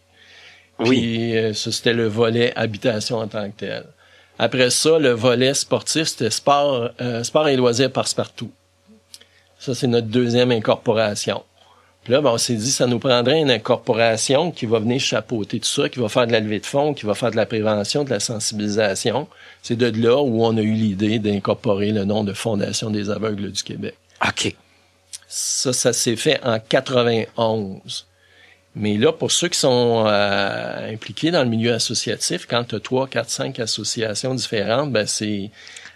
oui. 0.80 1.36
Euh, 1.36 1.54
ça, 1.54 1.72
c'était 1.72 1.94
le 1.94 2.08
volet 2.08 2.54
habitation 2.56 3.18
en 3.18 3.28
tant 3.28 3.50
que 3.52 3.58
tel. 3.58 3.86
Après 4.40 4.72
ça, 4.72 4.98
le 4.98 5.12
volet 5.12 5.54
sportif, 5.54 6.08
c'était 6.08 6.32
sport, 6.32 6.90
euh, 7.00 7.24
sport 7.24 7.48
et 7.48 7.56
loisirs 7.56 7.92
passe-partout. 7.92 8.52
Ça, 9.60 9.76
c'est 9.76 9.86
notre 9.86 10.08
deuxième 10.08 10.52
incorporation. 10.52 11.44
Puis 12.04 12.14
là, 12.14 12.22
ben, 12.22 12.32
on 12.32 12.38
s'est 12.40 12.56
dit, 12.56 12.72
ça 12.72 12.88
nous 12.88 12.98
prendrait 12.98 13.40
une 13.40 13.52
incorporation 13.52 14.52
qui 14.52 14.66
va 14.66 14.80
venir 14.80 15.00
chapeauter 15.00 15.60
tout 15.60 15.68
ça, 15.68 15.88
qui 15.88 16.00
va 16.00 16.10
faire 16.10 16.26
de 16.26 16.32
la 16.32 16.40
levée 16.40 16.60
de 16.60 16.66
fonds, 16.66 16.96
qui 16.96 17.06
va 17.06 17.14
faire 17.14 17.30
de 17.30 17.36
la 17.36 17.46
prévention, 17.46 18.04
de 18.04 18.10
la 18.10 18.20
sensibilisation. 18.20 19.28
C'est 19.62 19.76
de 19.76 19.86
là 20.02 20.20
où 20.20 20.44
on 20.44 20.58
a 20.58 20.62
eu 20.62 20.74
l'idée 20.74 21.20
d'incorporer 21.20 21.92
le 21.92 22.06
nom 22.06 22.24
de 22.24 22.34
Fondation 22.34 22.90
des 22.90 23.12
aveugles 23.12 23.52
du 23.52 23.62
Québec. 23.62 23.96
OK. 24.28 24.56
Ça, 25.28 25.74
ça 25.74 25.94
s'est 25.94 26.16
fait 26.16 26.40
en 26.44 26.60
91. 26.60 28.08
Mais 28.76 28.98
là, 28.98 29.12
pour 29.12 29.32
ceux 29.32 29.50
qui 29.50 29.60
sont 29.60 30.06
euh, 30.08 30.94
impliqués 30.94 31.32
dans 31.32 31.44
le 31.44 31.50
milieu 31.50 31.74
associatif, 31.74 32.46
quand 32.48 32.64
tu 32.64 32.76
as 32.76 32.80
3, 32.80 33.08
4, 33.08 33.30
5 33.30 33.60
associations 33.60 34.34
différentes, 34.34 34.92
ben 34.92 35.06
c'est 35.06 35.52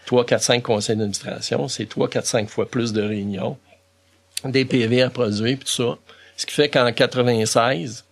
3, 0.06 0.26
4, 0.26 0.42
5 0.42 0.64
conseils 0.64 0.98
d'administration, 0.98 1.68
c'est 1.68 1.88
3, 1.88 2.10
4, 2.10 2.26
5 2.26 2.50
fois 2.50 2.70
plus 2.70 2.92
de 2.92 3.02
réunions, 3.02 3.58
des 4.44 4.66
PV 4.66 5.04
à 5.04 5.10
produire, 5.10 5.58
puis 5.58 5.66
tout 5.66 5.84
ça. 5.84 5.98
Ce 6.36 6.46
qui 6.46 6.54
fait 6.54 6.68
qu'en 6.68 6.92
96, 6.92 8.04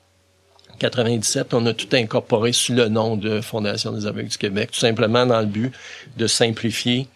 97, 0.80 1.53
on 1.53 1.66
a 1.66 1.74
tout 1.74 1.93
incorporé 1.93 2.53
sous 2.53 2.74
le 2.74 2.88
nom 2.88 3.18
de 3.18 3.41
Fondation 3.41 3.91
des 3.91 4.05
aveugles 4.05 4.30
du 4.30 4.38
Québec, 4.38 4.72
tout 4.72 4.80
simplement 4.80 5.26
dans 5.26 5.41
le 5.41 5.45
but 5.45 5.74
de 6.18 6.26
simplifier 6.26 7.07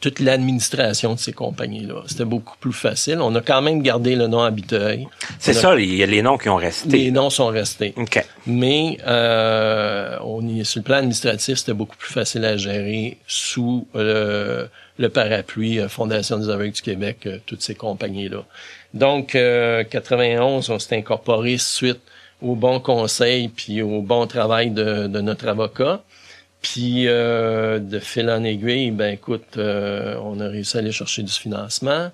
toute 0.00 0.20
l'administration 0.20 1.14
de 1.14 1.18
ces 1.18 1.32
compagnies-là. 1.32 2.02
C'était 2.06 2.26
beaucoup 2.26 2.56
plus 2.58 2.72
facile. 2.72 3.18
On 3.20 3.34
a 3.34 3.40
quand 3.40 3.62
même 3.62 3.82
gardé 3.82 4.16
le 4.16 4.26
nom 4.26 4.42
Habiteuil. 4.42 5.06
C'est 5.38 5.54
ça, 5.54 5.74
il 5.78 5.94
y 5.94 6.02
a 6.02 6.06
les 6.06 6.22
noms 6.22 6.36
qui 6.36 6.48
ont 6.48 6.56
resté. 6.56 6.88
Les 6.88 7.10
noms 7.10 7.30
sont 7.30 7.46
restés. 7.46 7.94
OK. 7.96 8.22
Mais 8.46 8.98
euh, 9.06 10.18
on 10.22 10.46
y, 10.46 10.64
sur 10.64 10.80
le 10.80 10.84
plan 10.84 10.96
administratif, 10.96 11.58
c'était 11.58 11.72
beaucoup 11.72 11.96
plus 11.96 12.12
facile 12.12 12.44
à 12.44 12.56
gérer 12.56 13.16
sous 13.26 13.86
le, 13.94 14.68
le 14.98 15.08
parapluie 15.08 15.80
euh, 15.80 15.88
Fondation 15.88 16.38
des 16.38 16.50
aveugles 16.50 16.72
du 16.72 16.82
Québec, 16.82 17.20
euh, 17.26 17.38
toutes 17.46 17.62
ces 17.62 17.74
compagnies-là. 17.74 18.44
Donc, 18.92 19.34
euh, 19.34 19.84
91, 19.84 20.68
on 20.68 20.78
s'est 20.78 20.96
incorporé 20.96 21.56
suite 21.56 22.00
au 22.42 22.56
bon 22.56 22.80
conseil 22.80 23.48
puis 23.48 23.80
au 23.80 24.02
bon 24.02 24.26
travail 24.26 24.70
de, 24.70 25.06
de 25.06 25.20
notre 25.20 25.48
avocat. 25.48 26.02
Puis 26.62 27.08
euh, 27.08 27.80
de 27.80 27.98
fil 27.98 28.30
en 28.30 28.44
aiguille, 28.44 28.92
ben 28.92 29.12
écoute, 29.12 29.56
euh, 29.58 30.16
on 30.22 30.38
a 30.40 30.46
réussi 30.46 30.76
à 30.76 30.80
aller 30.80 30.92
chercher 30.92 31.24
du 31.24 31.32
financement. 31.32 32.10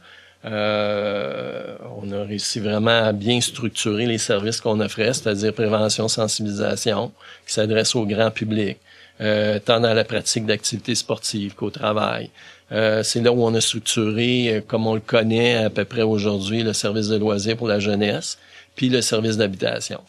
Euh, 0.46 1.76
on 2.00 2.10
a 2.12 2.24
réussi 2.24 2.58
vraiment 2.58 3.04
à 3.04 3.12
bien 3.12 3.40
structurer 3.42 4.06
les 4.06 4.16
services 4.16 4.62
qu'on 4.62 4.80
offrait, 4.80 5.12
c'est-à-dire 5.12 5.52
prévention, 5.52 6.08
sensibilisation, 6.08 7.12
qui 7.46 7.52
s'adresse 7.52 7.94
au 7.94 8.06
grand 8.06 8.30
public, 8.30 8.78
tant 9.18 9.80
dans 9.80 9.94
la 9.94 10.04
pratique 10.04 10.46
d'activités 10.46 10.94
sportives 10.94 11.54
qu'au 11.54 11.70
travail. 11.70 12.30
c'est 12.70 13.20
là 13.20 13.32
où 13.32 13.44
on 13.44 13.52
a 13.54 13.60
structuré, 13.60 14.62
comme 14.68 14.86
on 14.86 14.94
le 14.94 15.00
connaît 15.00 15.56
à 15.56 15.70
peu 15.70 15.84
près 15.84 16.02
aujourd'hui, 16.02 16.62
le 16.62 16.72
service 16.72 17.08
de 17.08 17.16
loisirs 17.16 17.56
pour 17.56 17.68
la 17.68 17.80
jeunesse, 17.80 18.38
puis 18.76 18.88
le 18.88 19.02
service 19.02 19.36
d'habitation. 19.36 20.00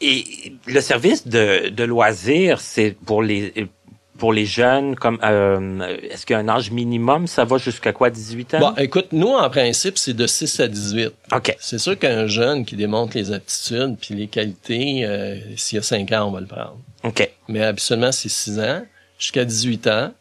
Et 0.00 0.52
le 0.66 0.80
service 0.80 1.26
de, 1.26 1.68
de 1.68 1.84
loisirs, 1.84 2.60
c'est 2.60 2.96
pour 3.06 3.22
les 3.22 3.68
pour 4.18 4.32
les 4.32 4.46
jeunes, 4.46 4.94
comme 4.94 5.18
euh, 5.24 5.98
est-ce 6.02 6.24
qu'il 6.24 6.34
y 6.34 6.36
a 6.36 6.40
un 6.40 6.48
âge 6.48 6.70
minimum? 6.70 7.26
Ça 7.26 7.44
va 7.44 7.58
jusqu'à 7.58 7.92
quoi, 7.92 8.10
18 8.10 8.54
ans? 8.54 8.60
Bon, 8.60 8.74
écoute, 8.76 9.08
nous, 9.12 9.28
en 9.28 9.50
principe, 9.50 9.98
c'est 9.98 10.14
de 10.14 10.26
6 10.26 10.60
à 10.60 10.68
18. 10.68 11.12
OK. 11.32 11.56
C'est 11.58 11.78
sûr 11.78 11.98
qu'un 11.98 12.26
jeune 12.26 12.64
qui 12.64 12.76
démontre 12.76 13.16
les 13.16 13.32
aptitudes 13.32 13.96
puis 14.00 14.14
les 14.14 14.28
qualités, 14.28 15.04
euh, 15.04 15.36
s'il 15.56 15.76
y 15.76 15.78
a 15.80 15.82
5 15.82 16.12
ans, 16.12 16.28
on 16.28 16.30
va 16.30 16.40
le 16.40 16.46
prendre. 16.46 16.78
OK. 17.02 17.28
Mais 17.48 17.64
absolument, 17.64 18.12
c'est 18.12 18.28
6 18.28 18.60
ans 18.60 18.82
jusqu'à 19.18 19.44
18 19.44 19.86
ans. 19.88 20.12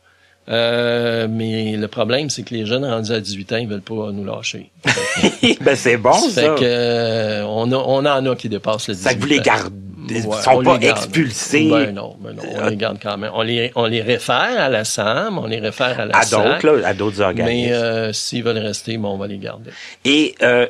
Euh, 0.49 1.27
mais 1.29 1.77
le 1.77 1.87
problème, 1.87 2.29
c'est 2.29 2.43
que 2.43 2.53
les 2.53 2.65
jeunes 2.65 2.83
rendus 2.83 3.11
à 3.11 3.19
18 3.19 3.53
ans, 3.53 3.57
ils 3.57 3.67
veulent 3.67 3.81
pas 3.81 4.11
nous 4.11 4.25
lâcher. 4.25 4.71
ben 5.61 5.75
c'est 5.75 5.97
bon 5.97 6.13
ça. 6.13 6.41
Fait 6.41 6.59
que 6.59 6.63
euh, 6.63 7.45
on, 7.45 7.71
a, 7.71 7.77
on 7.77 8.05
en 8.05 8.25
a 8.25 8.35
qui 8.35 8.49
dépassent 8.49 8.89
le 8.89 8.93
18 8.93 9.03
Ça 9.03 9.13
que 9.13 9.21
vous 9.21 9.27
les 9.27 9.39
gardez 9.39 9.73
ils 10.09 10.21
sont 10.21 10.63
pas 10.63 10.77
expulsés. 10.81 11.69
Ben 11.69 11.93
non, 11.93 12.15
ben 12.19 12.33
non, 12.33 12.43
on 12.55 12.69
les 12.69 12.75
garde 12.75 12.97
quand 13.01 13.17
même. 13.17 13.31
On 13.33 13.41
les, 13.41 13.71
on 13.75 13.85
les 13.85 14.01
réfère 14.01 14.59
à 14.59 14.69
la 14.69 14.83
SAM, 14.83 15.37
on 15.37 15.47
les 15.47 15.59
réfère 15.59 15.99
à 15.99 16.05
la 16.05 16.17
à 16.17 16.25
d'autres, 16.25 16.67
là, 16.67 16.87
à 16.87 16.93
d'autres 16.93 17.21
organismes. 17.21 17.69
Mais 17.69 17.73
euh, 17.73 18.13
s'ils 18.13 18.43
veulent 18.43 18.57
rester, 18.57 18.97
bon, 18.97 19.09
on 19.09 19.17
va 19.17 19.27
les 19.27 19.37
garder. 19.37 19.71
Et 20.05 20.35
euh, 20.41 20.67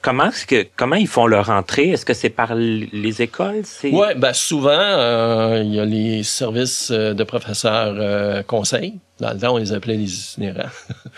comment 0.00 0.26
est-ce 0.28 0.46
que 0.46 0.66
comment 0.76 0.96
ils 0.96 1.08
font 1.08 1.26
leur 1.26 1.50
entrée? 1.50 1.90
Est-ce 1.90 2.04
que 2.04 2.14
c'est 2.14 2.30
par 2.30 2.54
les 2.54 3.22
écoles? 3.22 3.62
Ouais, 3.84 4.14
ben 4.14 4.32
souvent 4.32 4.70
euh, 4.72 5.62
il 5.64 5.74
y 5.74 5.80
a 5.80 5.84
les 5.84 6.22
services 6.22 6.90
euh, 6.90 7.14
de 7.14 7.24
professeurs 7.24 7.94
euh, 7.98 8.42
conseils. 8.42 8.94
Dans 9.22 9.32
le 9.32 9.38
temps, 9.38 9.54
on 9.54 9.58
les 9.58 9.72
appelait 9.72 9.96
les 9.96 10.12
itinérants. 10.12 10.68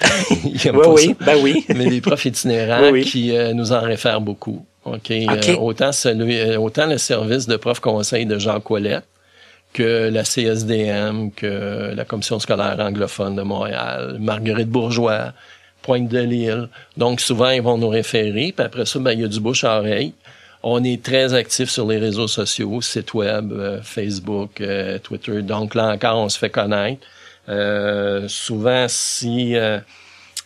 oui, 0.44 0.70
oui, 0.86 1.16
ben 1.18 1.36
oui. 1.42 1.64
Mais 1.74 1.86
les 1.86 2.00
profs 2.00 2.26
itinérants 2.26 2.92
qui 3.02 3.32
nous 3.54 3.72
en 3.72 3.80
réfèrent 3.80 4.20
beaucoup. 4.20 4.64
OK. 4.84 5.10
Euh, 5.10 5.56
autant, 5.56 5.92
celui, 5.92 6.38
euh, 6.38 6.58
autant 6.58 6.86
le 6.86 6.98
service 6.98 7.46
de 7.46 7.56
prof 7.56 7.80
conseil 7.80 8.26
de 8.26 8.38
Jean 8.38 8.60
Colette 8.60 9.04
que 9.72 10.08
la 10.08 10.22
CSDM, 10.22 11.30
que 11.34 11.92
la 11.94 12.04
Commission 12.04 12.38
scolaire 12.38 12.78
anglophone 12.78 13.34
de 13.34 13.42
Montréal, 13.42 14.18
Marguerite 14.20 14.68
Bourgeois, 14.68 15.32
Pointe 15.82 16.08
de 16.08 16.20
l'Île. 16.20 16.68
Donc, 16.96 17.20
souvent, 17.20 17.50
ils 17.50 17.62
vont 17.62 17.76
nous 17.76 17.88
référer. 17.88 18.52
Puis 18.56 18.64
après 18.64 18.86
ça, 18.86 18.98
ben, 19.00 19.12
il 19.12 19.20
y 19.20 19.24
a 19.24 19.28
du 19.28 19.40
bouche 19.40 19.64
à 19.64 19.78
oreille. 19.78 20.14
On 20.62 20.82
est 20.84 21.02
très 21.02 21.34
actifs 21.34 21.70
sur 21.70 21.86
les 21.86 21.98
réseaux 21.98 22.28
sociaux, 22.28 22.80
site 22.80 23.12
web, 23.14 23.52
euh, 23.52 23.80
Facebook, 23.82 24.62
Twitter. 25.02 25.42
Donc, 25.42 25.74
là 25.74 25.88
encore, 25.88 26.18
on 26.18 26.28
se 26.28 26.38
fait 26.38 26.50
connaître. 26.50 27.06
Souvent, 28.28 28.86
si 28.88 29.56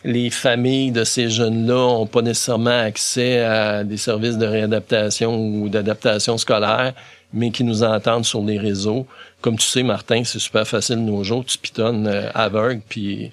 les 0.03 0.29
familles 0.29 0.91
de 0.91 1.03
ces 1.03 1.29
jeunes-là 1.29 1.75
ont 1.75 2.07
pas 2.07 2.21
nécessairement 2.21 2.79
accès 2.79 3.41
à 3.41 3.83
des 3.83 3.97
services 3.97 4.37
de 4.37 4.45
réadaptation 4.45 5.35
ou 5.37 5.69
d'adaptation 5.69 6.37
scolaire, 6.37 6.93
mais 7.33 7.51
qui 7.51 7.63
nous 7.63 7.83
entendent 7.83 8.25
sur 8.25 8.41
les 8.41 8.57
réseaux. 8.57 9.05
Comme 9.41 9.57
tu 9.57 9.67
sais, 9.67 9.83
Martin, 9.83 10.23
c'est 10.23 10.39
super 10.39 10.67
facile 10.67 10.97
de 10.97 11.01
nos 11.01 11.23
jours. 11.23 11.45
Tu 11.45 11.57
pitonnes 11.57 12.07
euh, 12.07 12.29
aveugle, 12.33 12.81
puis 12.87 13.31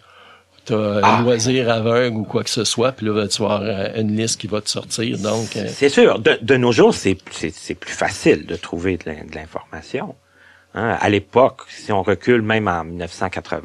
tu 0.67 0.75
as 0.75 0.77
un 0.77 1.01
ah. 1.03 1.21
loisir 1.23 1.71
aveugle 1.71 2.17
ou 2.17 2.25
quoi 2.25 2.43
que 2.43 2.51
ce 2.51 2.65
soit, 2.65 2.93
puis 2.93 3.07
là, 3.07 3.27
tu 3.29 3.43
vas 3.43 3.55
avoir 3.55 3.63
euh, 3.63 4.01
une 4.01 4.17
liste 4.17 4.41
qui 4.41 4.49
va 4.49 4.61
te 4.61 4.69
sortir. 4.69 5.19
Donc, 5.19 5.57
euh, 5.57 5.67
C'est 5.69 5.89
sûr. 5.89 6.19
De, 6.19 6.57
nos 6.57 6.73
jours, 6.73 6.95
c'est 6.95 7.15
plus 7.15 7.93
facile 7.93 8.45
de 8.45 8.57
trouver 8.57 8.99
de 8.99 9.35
l'information. 9.35 10.15
Hein? 10.77 10.97
À 11.01 11.09
l'époque, 11.09 11.63
si 11.69 11.91
on 11.91 12.03
recule 12.03 12.43
même 12.43 12.69
en 12.69 12.85
1980 12.85 13.63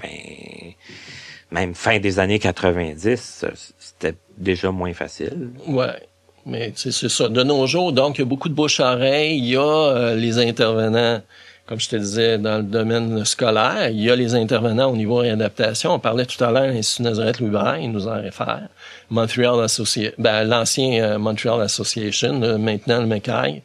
même 1.52 1.76
fin 1.76 2.00
des 2.00 2.20
années 2.20 2.40
90, 2.40 3.46
c'était 3.78 4.16
déjà 4.38 4.72
moins 4.72 4.94
facile. 4.94 5.50
Ouais. 5.68 6.08
Mais 6.46 6.74
c'est 6.76 6.92
ça. 6.92 7.30
De 7.30 7.44
nos 7.44 7.68
jours, 7.68 7.94
donc, 7.94 8.18
il 8.18 8.22
y 8.22 8.24
a 8.24 8.26
beaucoup 8.26 8.50
de 8.50 8.56
bouche-oreille. 8.56 9.38
Il 9.38 9.46
y 9.46 9.56
a 9.56 9.62
euh, 9.62 10.16
les 10.16 10.40
intervenants, 10.40 11.22
comme 11.68 11.80
je 11.80 11.90
te 11.90 11.96
disais, 11.98 12.40
dans 12.40 12.58
le 12.58 12.64
domaine 12.64 13.24
scolaire. 13.26 13.90
Il 13.90 14.02
y 14.02 14.10
a 14.10 14.16
les 14.16 14.34
intervenants 14.34 14.90
au 14.90 14.96
niveau 14.96 15.18
réadaptation. 15.18 15.94
On 15.94 16.00
parlait 16.00 16.26
tout 16.26 16.44
à 16.44 16.50
l'heure 16.50 16.68
l'Institut 16.68 17.04
Nazareth 17.04 17.40
Louis 17.42 17.52
il 17.82 17.92
nous 17.92 18.08
en 18.08 18.20
réfère. 18.20 18.70
Montreal 19.12 19.62
Association, 19.62 20.14
ben, 20.18 20.44
l'ancien 20.46 21.04
euh, 21.04 21.20
Montreal 21.20 21.62
Association, 21.62 22.58
maintenant 22.58 23.02
le 23.02 23.08
McKay. 23.08 23.62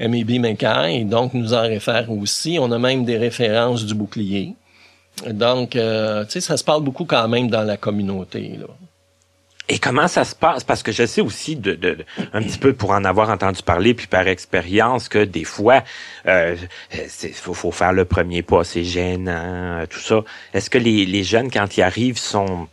MEB 0.00 0.40
Mackay, 0.40 1.04
donc 1.04 1.34
nous 1.34 1.54
en 1.54 1.62
réfère 1.62 2.10
aussi. 2.10 2.58
On 2.60 2.70
a 2.72 2.78
même 2.78 3.04
des 3.04 3.16
références 3.16 3.84
du 3.84 3.94
bouclier. 3.94 4.54
Donc, 5.26 5.74
euh, 5.74 6.24
tu 6.24 6.32
sais, 6.32 6.40
ça 6.40 6.56
se 6.56 6.64
parle 6.64 6.82
beaucoup 6.82 7.04
quand 7.04 7.26
même 7.28 7.48
dans 7.48 7.64
la 7.64 7.76
communauté. 7.76 8.56
Là. 8.58 8.66
Et 9.70 9.78
comment 9.78 10.08
ça 10.08 10.24
se 10.24 10.34
passe? 10.34 10.64
Parce 10.64 10.82
que 10.82 10.92
je 10.92 11.04
sais 11.04 11.20
aussi, 11.20 11.54
de, 11.56 11.74
de, 11.74 11.98
un 12.32 12.42
petit 12.42 12.58
peu 12.58 12.72
pour 12.72 12.92
en 12.92 13.04
avoir 13.04 13.28
entendu 13.28 13.62
parler, 13.62 13.92
puis 13.92 14.06
par 14.06 14.26
expérience, 14.26 15.08
que 15.08 15.24
des 15.24 15.44
fois, 15.44 15.84
euh, 16.26 16.56
faut, 17.34 17.52
faut 17.52 17.70
faire 17.70 17.92
le 17.92 18.06
premier 18.06 18.42
pas, 18.42 18.64
c'est 18.64 18.84
gênant, 18.84 19.84
tout 19.90 19.98
ça. 19.98 20.24
Est-ce 20.54 20.70
que 20.70 20.78
les, 20.78 21.04
les 21.04 21.22
jeunes, 21.22 21.50
quand 21.50 21.76
ils 21.76 21.82
arrivent, 21.82 22.18
sont 22.18 22.68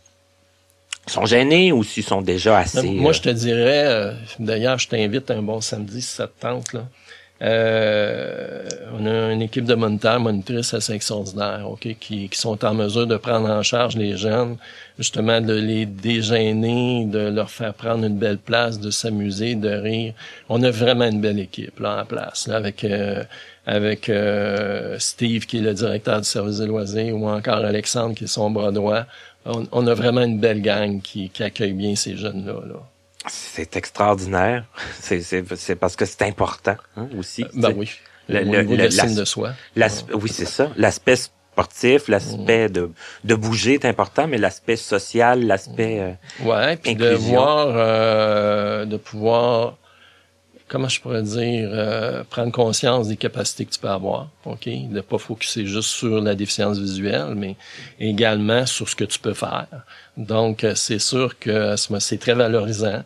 sont 1.08 1.24
gênés 1.24 1.70
ou 1.70 1.84
s'ils 1.84 2.02
sont 2.02 2.20
déjà 2.20 2.58
assez... 2.58 2.82
Moi, 2.82 3.12
je 3.12 3.20
te 3.20 3.28
dirais, 3.28 3.84
euh, 3.86 4.12
d'ailleurs, 4.40 4.78
je 4.78 4.88
t'invite 4.88 5.30
un 5.30 5.40
bon 5.40 5.60
samedi 5.60 6.02
si 6.02 6.14
ça 6.14 6.26
te 6.26 6.40
tente, 6.40 6.72
là. 6.72 6.88
Euh, 7.42 8.66
on 8.98 9.04
a 9.04 9.32
une 9.32 9.42
équipe 9.42 9.64
de 9.64 9.74
moniteurs, 9.74 10.18
monitrices 10.20 10.72
assez 10.72 10.94
extraordinaire, 10.94 11.68
ok, 11.70 11.96
qui, 12.00 12.28
qui 12.30 12.38
sont 12.38 12.64
en 12.64 12.72
mesure 12.72 13.06
de 13.06 13.16
prendre 13.16 13.50
en 13.50 13.62
charge 13.62 13.96
les 13.96 14.16
jeunes, 14.16 14.56
justement 14.98 15.40
de 15.42 15.52
les 15.52 15.84
dégêner, 15.84 17.04
de 17.04 17.28
leur 17.28 17.50
faire 17.50 17.74
prendre 17.74 18.04
une 18.04 18.16
belle 18.16 18.38
place, 18.38 18.80
de 18.80 18.90
s'amuser, 18.90 19.54
de 19.54 19.68
rire. 19.68 20.14
On 20.48 20.62
a 20.62 20.70
vraiment 20.70 21.04
une 21.04 21.20
belle 21.20 21.38
équipe 21.38 21.78
là 21.78 22.02
en 22.02 22.06
place, 22.06 22.48
avec 22.48 22.84
euh, 22.84 23.22
avec 23.66 24.08
euh, 24.08 24.98
Steve 24.98 25.44
qui 25.46 25.58
est 25.58 25.62
le 25.62 25.74
directeur 25.74 26.20
du 26.20 26.26
service 26.26 26.58
des 26.58 26.66
loisirs 26.66 27.16
ou 27.16 27.28
encore 27.28 27.64
Alexandre 27.64 28.14
qui 28.14 28.24
est 28.24 28.28
son 28.28 28.50
bras 28.50 28.72
droit. 28.72 29.04
On, 29.44 29.86
a 29.86 29.94
vraiment 29.94 30.22
une 30.22 30.40
belle 30.40 30.60
gang 30.60 31.00
qui, 31.00 31.30
accueille 31.38 31.72
bien 31.72 31.94
ces 31.94 32.16
jeunes 32.16 32.44
là. 32.46 32.80
C'est 33.28 33.76
extraordinaire. 33.76 34.64
C'est 35.00 35.76
parce 35.76 35.96
que 35.96 36.04
c'est 36.04 36.22
important 36.22 36.76
hein, 36.96 37.08
aussi. 37.18 37.44
Ben 37.54 37.72
oui. 37.76 37.90
Le, 38.28 38.40
le, 38.40 38.62
le, 38.62 39.14
de 39.14 39.24
soi. 39.24 39.52
Oui, 39.76 40.28
c'est 40.28 40.46
ça. 40.46 40.72
L'aspect 40.76 41.14
sportif, 41.56 42.08
l'aspect 42.08 42.68
de, 42.68 42.90
de 43.24 43.34
bouger 43.34 43.74
est 43.74 43.84
important, 43.84 44.26
mais 44.26 44.36
l'aspect 44.36 44.76
social, 44.76 45.46
l'aspect 45.46 46.00
euh, 46.00 46.44
ouais, 46.44 46.76
puis 46.76 46.96
de 46.96 47.14
voir, 47.14 47.68
euh, 47.70 48.84
de 48.84 48.96
pouvoir, 48.96 49.78
comment 50.68 50.88
je 50.88 51.00
pourrais 51.00 51.22
dire, 51.22 51.68
euh, 51.72 52.24
prendre 52.28 52.52
conscience 52.52 53.08
des 53.08 53.16
capacités 53.16 53.64
que 53.64 53.72
tu 53.72 53.78
peux 53.78 53.88
avoir, 53.88 54.28
ok, 54.44 54.68
de 54.90 55.00
pas 55.00 55.18
focuser 55.18 55.66
juste 55.66 55.90
sur 55.90 56.20
la 56.20 56.34
déficience 56.34 56.78
visuelle, 56.78 57.34
mais 57.36 57.56
également 58.00 58.66
sur 58.66 58.88
ce 58.88 58.96
que 58.96 59.04
tu 59.04 59.18
peux 59.18 59.34
faire. 59.34 59.68
Donc, 60.16 60.64
euh, 60.64 60.74
c'est 60.74 60.98
sûr 60.98 61.38
que 61.38 61.76
c'est 61.76 62.18
très 62.18 62.34
valorisant. 62.34 63.04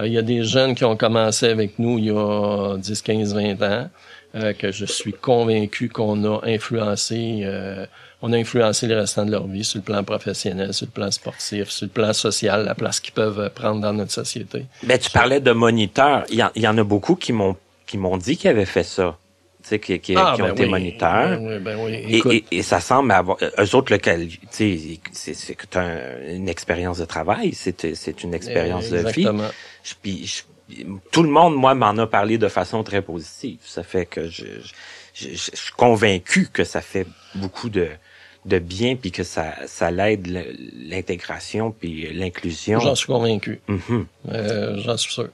Euh, 0.00 0.06
il 0.06 0.12
y 0.12 0.18
a 0.18 0.22
des 0.22 0.44
jeunes 0.44 0.74
qui 0.74 0.84
ont 0.84 0.96
commencé 0.96 1.46
avec 1.46 1.78
nous 1.78 1.98
il 1.98 2.06
y 2.06 2.10
a 2.10 2.76
10, 2.76 3.02
15, 3.02 3.34
20 3.34 3.62
ans, 3.62 3.90
euh, 4.34 4.52
que 4.52 4.72
je 4.72 4.84
suis 4.84 5.12
convaincu 5.12 5.88
qu'on 5.88 6.24
a 6.24 6.40
influencé, 6.44 7.40
euh, 7.44 7.86
on 8.22 8.32
a 8.32 8.36
influencé 8.36 8.86
le 8.86 8.96
restant 8.96 9.24
de 9.24 9.30
leur 9.30 9.46
vie 9.46 9.64
sur 9.64 9.78
le 9.78 9.84
plan 9.84 10.04
professionnel, 10.04 10.72
sur 10.74 10.86
le 10.86 10.92
plan 10.92 11.10
sportif, 11.10 11.68
sur 11.70 11.86
le 11.86 11.90
plan 11.90 12.12
social, 12.12 12.64
la 12.64 12.74
place 12.74 13.00
qu'ils 13.00 13.14
peuvent 13.14 13.50
prendre 13.54 13.80
dans 13.80 13.92
notre 13.92 14.12
société. 14.12 14.66
Ben, 14.82 14.98
tu 14.98 15.10
parlais 15.10 15.40
de 15.40 15.52
moniteurs. 15.52 16.24
Il 16.30 16.38
y, 16.56 16.68
en, 16.68 16.78
a 16.78 16.84
beaucoup 16.84 17.16
qui 17.16 17.32
m'ont 17.32 17.56
qui 17.86 17.98
m'ont 17.98 18.16
dit 18.16 18.36
qu'ils 18.36 18.50
avaient 18.50 18.66
fait 18.66 18.84
ça. 18.84 19.16
Tu 19.62 19.68
sais, 19.68 19.78
qui, 19.80 19.98
qui, 19.98 20.14
ah, 20.16 20.32
qui 20.36 20.42
ont 20.42 20.46
ben 20.46 20.52
été 20.52 20.62
oui, 20.64 20.70
moniteurs. 20.70 21.28
ben 21.28 21.46
oui, 21.46 21.58
ben 21.58 21.78
oui. 21.84 21.92
Et, 21.92 22.16
Écoute, 22.16 22.32
et, 22.32 22.44
et 22.50 22.62
ça 22.62 22.80
semble 22.80 23.12
avoir... 23.12 23.36
Eux 23.42 23.74
autres, 23.74 23.92
lequel, 23.92 24.28
tu 24.28 24.38
sais, 24.50 24.78
c'est 25.12 25.34
c'est 25.34 25.76
un- 25.76 25.98
une 26.28 26.48
expérience 26.48 26.98
de 26.98 27.04
travail, 27.04 27.52
c'est 27.52 27.94
c'est 27.94 28.22
une 28.22 28.32
expérience 28.32 28.88
de 28.88 28.98
vie. 29.10 29.26
Je- 29.82 29.94
puis 30.00 30.26
je- 30.26 30.42
tout 31.10 31.22
le 31.22 31.30
monde, 31.30 31.54
moi, 31.56 31.74
m'en 31.74 31.96
a 31.98 32.06
parlé 32.06 32.38
de 32.38 32.48
façon 32.48 32.82
très 32.84 33.02
positive. 33.02 33.58
Ça 33.64 33.82
fait 33.82 34.06
que 34.06 34.28
je, 34.28 34.44
je, 35.14 35.28
je- 35.28 35.34
je 35.34 35.56
suis 35.56 35.72
convaincu 35.76 36.48
que 36.52 36.64
ça 36.64 36.80
fait 36.80 37.06
beaucoup 37.34 37.68
de, 37.70 37.88
de 38.44 38.58
bien, 38.58 38.96
puis 38.96 39.10
que 39.10 39.22
ça, 39.24 39.54
ça 39.66 39.90
l'aide 39.90 40.26
l'intégration, 40.90 41.72
puis 41.72 42.12
l'inclusion. 42.12 42.80
J'en 42.80 42.94
suis 42.94 43.06
convaincu. 43.06 43.60
Mhm. 43.68 44.06
Euh, 44.30 44.76
J'en 44.78 44.96
suis 44.96 45.12
sûr. 45.12 45.28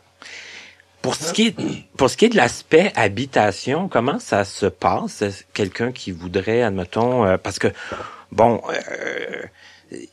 Pour 1.02 1.14
ce 1.14 1.32
qui 1.32 1.48
est, 1.48 1.56
pour 1.96 2.10
ce 2.10 2.16
qui 2.16 2.24
est 2.24 2.28
de 2.30 2.36
l'aspect 2.36 2.90
habitation, 2.96 3.88
comment 3.88 4.18
ça 4.18 4.44
se 4.44 4.66
passe? 4.66 5.22
Quelqu'un 5.54 5.92
qui 5.92 6.10
voudrait, 6.10 6.62
admettons, 6.62 7.24
euh, 7.24 7.36
parce 7.36 7.60
que, 7.60 7.68
bon, 8.32 8.60
euh, 8.70 9.42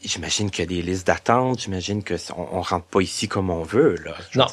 j'imagine 0.04 0.52
qu'il 0.52 0.64
y 0.64 0.68
a 0.68 0.82
des 0.82 0.82
listes 0.82 1.08
d'attente, 1.08 1.62
j'imagine 1.62 2.04
que 2.04 2.16
on, 2.38 2.58
on 2.58 2.62
rentre 2.62 2.86
pas 2.86 3.02
ici 3.02 3.28
comme 3.28 3.50
on 3.50 3.64
veut, 3.64 3.96
là. 4.06 4.14
Non. 4.36 4.46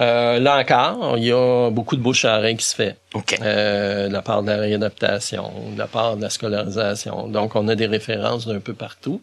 Euh, 0.00 0.38
là 0.38 0.58
encore, 0.58 1.16
il 1.16 1.24
y 1.24 1.32
a 1.32 1.70
beaucoup 1.70 1.96
de 1.96 2.02
bouche 2.02 2.24
à 2.24 2.38
oreille 2.38 2.56
qui 2.56 2.66
se 2.66 2.74
fait. 2.74 2.96
Euh, 3.40 4.08
de 4.08 4.12
la 4.12 4.22
part 4.22 4.42
de 4.42 4.48
la 4.48 4.58
réadaptation, 4.58 5.50
de 5.72 5.78
la 5.78 5.86
part 5.86 6.16
de 6.16 6.22
la 6.22 6.30
scolarisation. 6.30 7.28
Donc, 7.28 7.56
on 7.56 7.68
a 7.68 7.74
des 7.74 7.86
références 7.86 8.46
d'un 8.46 8.60
peu 8.60 8.74
partout. 8.74 9.22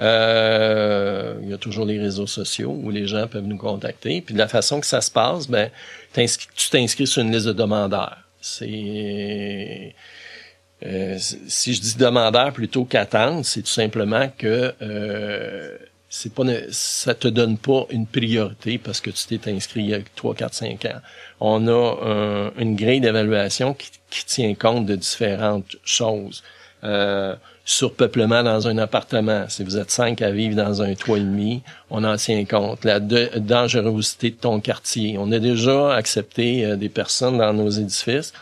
Euh, 0.00 1.34
il 1.42 1.48
y 1.48 1.52
a 1.52 1.58
toujours 1.58 1.84
les 1.84 1.98
réseaux 1.98 2.26
sociaux 2.26 2.70
où 2.70 2.90
les 2.90 3.06
gens 3.06 3.26
peuvent 3.26 3.46
nous 3.46 3.56
contacter. 3.56 4.20
Puis 4.20 4.34
de 4.34 4.38
la 4.38 4.48
façon 4.48 4.80
que 4.80 4.86
ça 4.86 5.00
se 5.00 5.10
passe, 5.10 5.48
ben, 5.48 5.70
tu 6.14 6.70
t'inscris 6.70 7.06
sur 7.06 7.22
une 7.22 7.32
liste 7.32 7.46
de 7.46 7.52
demandeurs. 7.52 8.18
C'est 8.40 9.94
euh, 10.86 11.16
si 11.18 11.74
je 11.74 11.80
dis 11.80 11.96
demandeur 11.96 12.52
plutôt 12.52 12.84
qu'attendre, 12.84 13.44
c'est 13.44 13.62
tout 13.62 13.66
simplement 13.68 14.28
que 14.38 14.72
euh, 14.80 15.76
c'est 16.08 16.32
pas 16.32 16.44
ça 16.70 17.14
te 17.14 17.28
donne 17.28 17.58
pas 17.58 17.84
une 17.90 18.06
priorité 18.06 18.78
parce 18.78 19.00
que 19.00 19.10
tu 19.10 19.38
t'es 19.38 19.50
inscrit 19.52 19.80
il 19.80 19.90
y 19.90 19.94
a 19.94 19.98
3, 20.16 20.34
4, 20.34 20.54
5 20.54 20.84
ans. 20.86 21.00
On 21.40 21.66
a 21.68 21.96
un- 22.06 22.52
une 22.62 22.76
grille 22.76 23.00
d'évaluation 23.00 23.74
qui, 23.74 23.90
qui 24.08 24.24
tient 24.24 24.54
compte 24.54 24.86
de 24.86 24.96
différentes 24.96 25.76
choses. 25.84 26.42
Euh, 26.84 27.34
surpeuplement 27.64 28.42
dans 28.42 28.66
un 28.66 28.78
appartement. 28.78 29.44
Si 29.48 29.62
vous 29.62 29.76
êtes 29.76 29.90
cinq 29.90 30.22
à 30.22 30.30
vivre 30.30 30.56
dans 30.56 30.80
un 30.80 30.94
toit 30.94 31.18
et 31.18 31.20
demi, 31.20 31.62
on 31.90 32.02
en 32.04 32.16
tient 32.16 32.42
compte. 32.46 32.84
La 32.86 32.98
de- 32.98 33.30
dangerosité 33.36 34.30
de 34.30 34.36
ton 34.36 34.60
quartier. 34.60 35.16
On 35.18 35.30
a 35.32 35.38
déjà 35.38 35.94
accepté 35.94 36.64
euh, 36.64 36.76
des 36.76 36.88
personnes 36.88 37.36
dans 37.36 37.52
nos 37.52 37.68
édifices 37.68 38.32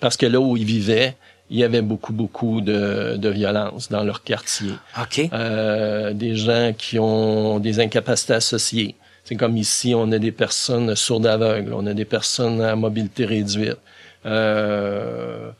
parce 0.00 0.16
que 0.16 0.26
là 0.26 0.40
où 0.40 0.56
ils 0.56 0.64
vivaient, 0.64 1.14
il 1.50 1.58
y 1.58 1.64
avait 1.64 1.82
beaucoup, 1.82 2.12
beaucoup 2.12 2.60
de, 2.60 3.16
de 3.16 3.28
violence 3.28 3.88
dans 3.88 4.02
leur 4.02 4.22
quartier. 4.22 4.72
OK. 5.00 5.28
Euh, 5.32 6.12
des 6.12 6.34
gens 6.34 6.72
qui 6.76 6.98
ont 6.98 7.58
des 7.60 7.80
incapacités 7.80 8.34
associées. 8.34 8.96
C'est 9.24 9.36
comme 9.36 9.56
ici, 9.56 9.94
on 9.94 10.10
a 10.12 10.18
des 10.18 10.32
personnes 10.32 10.94
sourdes 10.94 11.26
aveugles, 11.26 11.72
on 11.72 11.86
a 11.86 11.94
des 11.94 12.04
personnes 12.04 12.60
à 12.60 12.76
mobilité 12.76 13.24
réduite, 13.24 13.78
euh, 14.24 15.50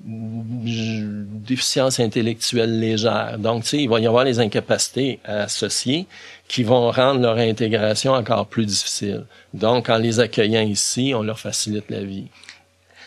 déficience 0.00 1.98
intellectuelle 1.98 2.78
légère. 2.78 3.36
Donc, 3.38 3.64
tu 3.64 3.70
sais, 3.70 3.78
il 3.78 3.88
va 3.88 3.98
y 3.98 4.06
avoir 4.06 4.24
les 4.24 4.38
incapacités 4.38 5.18
associées 5.24 6.06
qui 6.46 6.62
vont 6.62 6.90
rendre 6.90 7.20
leur 7.20 7.38
intégration 7.38 8.12
encore 8.12 8.46
plus 8.46 8.66
difficile. 8.66 9.24
Donc, 9.52 9.88
en 9.88 9.98
les 9.98 10.20
accueillant 10.20 10.62
ici, 10.62 11.12
on 11.14 11.22
leur 11.22 11.40
facilite 11.40 11.90
la 11.90 12.02
vie. 12.02 12.28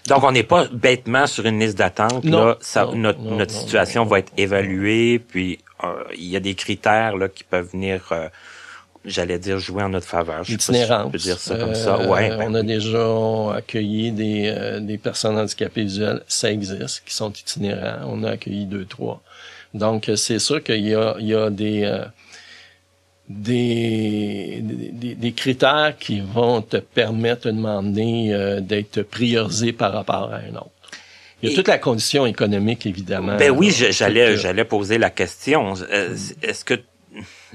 Donc, 0.07 0.23
on 0.23 0.31
n'est 0.31 0.43
pas 0.43 0.65
bêtement 0.71 1.27
sur 1.27 1.45
une 1.45 1.59
liste 1.59 1.77
d'attente. 1.77 2.23
Non, 2.23 2.45
Là, 2.45 2.57
ça, 2.59 2.85
non, 2.85 2.95
notre, 2.95 3.19
non, 3.19 3.35
notre 3.37 3.53
non, 3.53 3.59
situation 3.59 4.03
va 4.05 4.19
être 4.19 4.31
évaluée, 4.37 5.19
puis 5.19 5.59
euh, 5.83 5.87
il 6.17 6.25
y 6.25 6.35
a 6.35 6.39
des 6.39 6.55
critères 6.55 7.15
là 7.17 7.27
qui 7.29 7.43
peuvent 7.43 7.69
venir, 7.71 8.09
euh, 8.11 8.27
j'allais 9.05 9.37
dire, 9.39 9.59
jouer 9.59 9.83
en 9.83 9.89
notre 9.89 10.07
faveur. 10.07 10.43
Je 10.43 10.51
sais 10.51 10.57
pas 10.57 10.63
si 10.63 10.71
Itinérance. 10.71 11.05
je 11.07 11.11
peux 11.11 11.17
dire 11.19 11.39
ça 11.39 11.55
comme 11.55 11.75
ça. 11.75 11.95
Euh, 11.99 12.07
Ouais. 12.07 12.29
ben 12.29 12.45
on 12.49 12.53
a 12.55 12.63
déjà 12.63 13.55
accueilli 13.55 14.11
des, 14.11 14.45
euh, 14.55 14.79
des 14.79 14.97
personnes 14.97 15.37
handicapées 15.37 15.83
visuelles, 15.83 16.23
ça 16.27 16.51
existe, 16.51 17.03
qui 17.05 17.13
sont 17.13 17.31
itinérants. 17.31 18.05
On 18.07 18.23
a 18.23 18.31
accueilli 18.31 18.65
deux, 18.65 18.85
trois. 18.85 19.21
Donc, 19.73 20.09
c'est 20.15 20.39
sûr 20.39 20.61
qu'il 20.63 20.85
y 20.87 20.95
a, 20.95 21.15
il 21.19 21.27
y 21.27 21.35
a 21.35 21.49
des, 21.49 21.83
euh, 21.83 22.05
des, 23.31 24.59
des, 24.61 25.15
des 25.15 25.31
critères 25.31 25.95
qui 25.99 26.19
vont 26.19 26.61
te 26.61 26.77
permettre 26.77 27.47
de 27.47 27.51
demander 27.55 28.29
euh, 28.31 28.59
d'être 28.59 29.01
priorisé 29.03 29.73
par 29.73 29.93
rapport 29.93 30.31
à 30.33 30.37
un 30.37 30.55
autre. 30.55 30.71
Il 31.41 31.47
y 31.47 31.49
a 31.49 31.51
Et- 31.53 31.55
toute 31.55 31.67
la 31.67 31.77
condition 31.79 32.25
économique, 32.25 32.85
évidemment. 32.85 33.37
Ben 33.37 33.51
oui, 33.51 33.71
j'allais, 33.71 34.37
j'allais 34.37 34.65
poser 34.65 34.97
la 34.97 35.09
question. 35.09 35.73
Euh, 35.91 36.15
Est-ce 36.43 36.63
que 36.63 36.75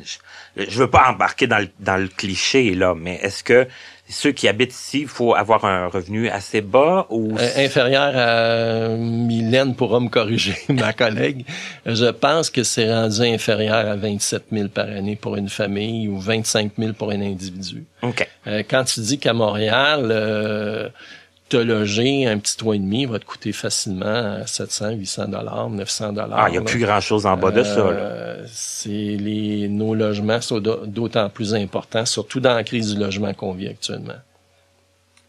je, 0.02 0.16
je 0.56 0.78
veux 0.78 0.90
pas 0.90 1.10
embarquer 1.10 1.46
dans 1.46 1.58
le, 1.58 1.68
dans 1.80 1.96
le 1.96 2.08
cliché 2.08 2.74
là, 2.74 2.94
mais 2.96 3.18
est-ce 3.22 3.42
que 3.44 3.66
ceux 4.08 4.32
qui 4.32 4.46
habitent 4.48 4.72
ici, 4.72 5.00
il 5.02 5.08
faut 5.08 5.34
avoir 5.34 5.64
un 5.64 5.88
revenu 5.88 6.28
assez 6.28 6.60
bas 6.60 7.06
ou 7.10 7.36
Euh, 7.38 7.64
inférieur 7.64 8.12
à 8.14 8.96
Mylène 8.96 9.74
pourra 9.74 10.00
me 10.00 10.08
corriger, 10.08 10.56
ma 10.68 10.92
collègue. 10.92 11.44
Je 11.84 12.06
pense 12.10 12.50
que 12.50 12.62
c'est 12.62 12.92
rendu 12.92 13.22
inférieur 13.22 13.74
à 13.86 13.96
27 13.96 14.44
000 14.52 14.68
par 14.68 14.86
année 14.86 15.16
pour 15.16 15.36
une 15.36 15.48
famille 15.48 16.08
ou 16.08 16.18
25 16.18 16.72
000 16.78 16.92
pour 16.92 17.10
un 17.10 17.20
individu. 17.20 17.84
Ok. 18.02 18.26
Euh, 18.46 18.62
quand 18.68 18.84
tu 18.84 19.00
dis 19.00 19.18
qu'à 19.18 19.32
Montréal, 19.32 20.08
euh, 20.10 20.88
te 21.48 21.56
loger 21.56 22.26
un 22.26 22.38
petit 22.38 22.56
toit 22.56 22.74
et 22.74 22.78
demi 22.80 23.06
va 23.06 23.18
te 23.20 23.24
coûter 23.24 23.52
facilement 23.52 24.44
700, 24.46 24.90
800 24.92 25.28
dollars, 25.28 25.70
900 25.70 26.12
dollars. 26.12 26.38
Ah, 26.38 26.48
il 26.48 26.54
y 26.56 26.58
a 26.58 26.62
plus 26.62 26.80
grand 26.80 27.00
chose 27.00 27.24
en 27.26 27.36
bas 27.36 27.50
de 27.52 27.62
ça. 27.62 27.78
Euh, 27.80 28.44
c'est 28.52 28.88
les 28.88 29.68
nos 29.68 29.94
logements 29.94 30.40
sont 30.40 30.58
d'au- 30.58 30.84
d'autant 30.86 31.28
plus 31.30 31.54
importants, 31.54 32.04
surtout 32.04 32.40
dans 32.40 32.54
la 32.54 32.64
crise 32.64 32.94
du 32.94 33.00
logement 33.00 33.32
qu'on 33.32 33.52
vit 33.52 33.68
actuellement. 33.68 34.14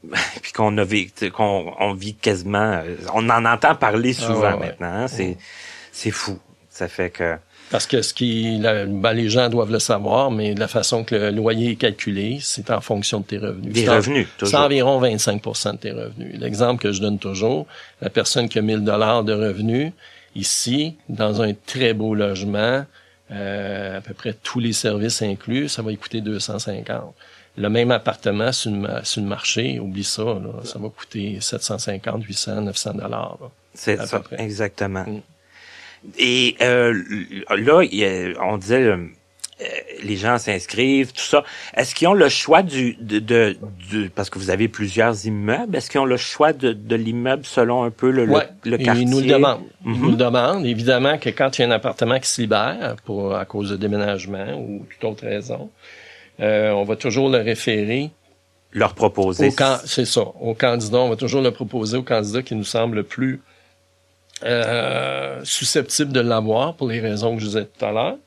puis 0.41 0.51
qu'on 0.53 0.77
a 0.77 0.85
qu'on 1.31 1.73
on 1.79 1.93
vit 1.93 2.13
quasiment, 2.15 2.81
on 3.13 3.29
en 3.29 3.45
entend 3.45 3.75
parler 3.75 4.13
souvent 4.13 4.41
Ah 4.43 4.55
ouais, 4.55 4.61
ouais. 4.61 4.67
maintenant. 4.79 5.03
hein. 5.03 5.07
C'est 5.07 5.37
c'est 5.91 6.11
fou. 6.11 6.39
Ça 6.69 6.87
fait 6.87 7.09
que 7.09 7.35
Parce 7.69 7.85
que 7.85 8.01
ce 8.01 8.13
qui, 8.13 8.57
la- 8.59 8.85
ben, 8.85 9.11
les 9.13 9.29
gens 9.29 9.49
doivent 9.49 9.71
le 9.71 9.79
savoir, 9.79 10.31
mais 10.31 10.53
la 10.55 10.67
façon 10.69 11.03
que 11.03 11.15
le 11.15 11.31
loyer 11.31 11.71
est 11.71 11.75
calculé, 11.75 12.39
c'est 12.41 12.71
en 12.71 12.79
fonction 12.81 13.19
de 13.19 13.25
tes 13.25 13.37
revenus. 13.37 13.73
des 13.73 13.81
revenus 13.89 14.27
C'est 14.47 14.55
environ 14.55 15.01
25% 15.01 15.73
de 15.73 15.77
tes 15.77 15.91
revenus. 15.91 16.39
L'exemple 16.39 16.81
que 16.81 16.91
je 16.93 17.01
donne 17.01 17.19
toujours, 17.19 17.67
la 18.01 18.09
personne 18.09 18.47
qui 18.47 18.57
a 18.57 18.61
1000 18.61 18.83
dollars 18.85 19.23
de 19.23 19.33
revenus, 19.33 19.91
ici, 20.35 20.95
dans 21.09 21.41
un 21.41 21.53
très 21.53 21.93
beau 21.93 22.15
logement, 22.15 22.85
euh, 23.31 23.97
à 23.97 24.01
peu 24.01 24.13
près 24.13 24.33
tous 24.41 24.59
les 24.59 24.71
services 24.73 25.21
inclus, 25.21 25.67
ça 25.67 25.81
va 25.81 25.89
lui 25.89 25.97
coûter 25.97 26.21
250. 26.21 27.13
Le 27.57 27.69
même 27.69 27.91
appartement 27.91 28.51
sur 28.51 28.71
le, 28.71 28.77
ma- 28.77 29.03
sur 29.03 29.21
le 29.21 29.27
marché, 29.27 29.79
oublie 29.79 30.03
ça, 30.03 30.23
là, 30.23 30.61
ça 30.63 30.77
va 30.79 30.89
coûter 30.89 31.39
750, 31.41 32.23
800, 32.23 32.61
900 32.61 32.93
dollars. 32.93 33.37
C'est 33.73 33.99
à 33.99 34.05
ça, 34.05 34.19
peu 34.19 34.23
près. 34.35 34.43
exactement. 34.43 35.03
Mm. 35.05 35.19
Et 36.17 36.55
euh, 36.61 36.93
là, 37.49 37.81
il 37.83 37.95
y 37.95 38.05
a- 38.05 38.41
on 38.43 38.57
disait, 38.57 38.83
euh, 38.83 38.97
les 40.03 40.15
gens 40.17 40.37
s'inscrivent, 40.37 41.11
tout 41.11 41.21
ça. 41.23 41.43
Est-ce 41.75 41.95
qu'ils 41.95 42.07
ont 42.07 42.13
le 42.13 42.29
choix 42.29 42.61
du, 42.61 42.95
de, 43.01 43.19
de- 43.19 43.57
parce 44.15 44.29
que 44.29 44.37
vous 44.39 44.49
avez 44.51 44.67
plusieurs 44.67 45.25
immeubles, 45.25 45.75
est-ce 45.75 45.89
qu'ils 45.89 45.99
ont 45.99 46.05
le 46.05 46.17
choix 46.17 46.53
de, 46.53 46.73
de 46.73 46.95
l'immeuble 46.95 47.43
selon 47.45 47.83
un 47.83 47.89
peu 47.89 48.11
le, 48.11 48.25
Ouais, 48.25 48.47
le, 48.65 48.77
quartier? 48.77 49.03
Ils 49.03 49.09
nous 49.09 49.19
le 49.19 49.25
demandent. 49.25 49.63
Ils 49.85 49.91
Mhm. 49.91 50.01
nous 50.01 50.11
le 50.11 50.15
demandent. 50.17 50.65
Évidemment 50.65 51.17
que 51.17 51.29
quand 51.31 51.57
il 51.57 51.61
y 51.61 51.65
a 51.65 51.67
un 51.67 51.71
appartement 51.71 52.19
qui 52.19 52.29
se 52.29 52.39
libère 52.41 52.95
pour 53.03 53.35
à 53.35 53.45
cause 53.45 53.71
de 53.71 53.75
déménagement 53.77 54.53
ou 54.59 54.85
toute 54.89 55.03
autre 55.09 55.25
raison, 55.25 55.69
euh, 56.39 56.69
on 56.71 56.83
va 56.83 56.95
toujours 56.95 57.29
le 57.29 57.39
référer 57.39 58.11
Leur 58.73 58.93
proposer. 58.93 59.49
c'est 59.85 60.05
ça, 60.05 60.21
au 60.39 60.53
candidat. 60.53 60.99
On 60.99 61.09
va 61.09 61.15
toujours 61.15 61.41
le 61.41 61.49
proposer 61.51 61.97
au 61.97 62.03
candidat 62.03 62.43
qui 62.43 62.53
nous 62.53 62.63
semble 62.63 62.97
le 62.97 63.03
plus 63.03 63.41
euh, 64.43 65.41
susceptible 65.43 66.11
de 66.11 66.19
l'avoir 66.19 66.75
pour 66.75 66.87
les 66.87 66.99
raisons 66.99 67.35
que 67.35 67.41
je 67.41 67.47
disais 67.47 67.65
tout 67.65 67.85
à 67.85 67.91
l'heure. 67.91 68.17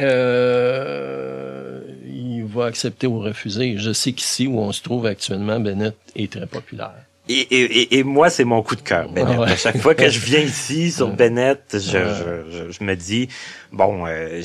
Euh, 0.00 1.80
il 2.06 2.44
va 2.44 2.66
accepter 2.66 3.06
ou 3.06 3.20
refuser. 3.20 3.76
Je 3.78 3.92
sais 3.92 4.12
qu'ici 4.12 4.46
où 4.46 4.58
on 4.58 4.72
se 4.72 4.82
trouve 4.82 5.06
actuellement, 5.06 5.60
Bennett 5.60 5.96
est 6.16 6.32
très 6.32 6.46
populaire. 6.46 7.04
Et, 7.26 7.32
et, 7.40 7.80
et, 7.80 7.98
et 7.98 8.04
moi, 8.04 8.28
c'est 8.28 8.44
mon 8.44 8.62
coup 8.62 8.76
de 8.76 8.82
cœur, 8.82 9.08
Bennett. 9.08 9.38
Ouais. 9.38 9.50
À 9.50 9.56
chaque 9.56 9.78
fois 9.78 9.94
que 9.94 10.10
je 10.10 10.18
viens 10.20 10.40
ici 10.40 10.92
sur 10.92 11.08
Bennett, 11.08 11.62
je, 11.72 11.78
je, 11.78 12.52
je, 12.68 12.70
je 12.72 12.84
me 12.84 12.94
dis, 12.94 13.28
bon, 13.72 14.04
euh, 14.06 14.42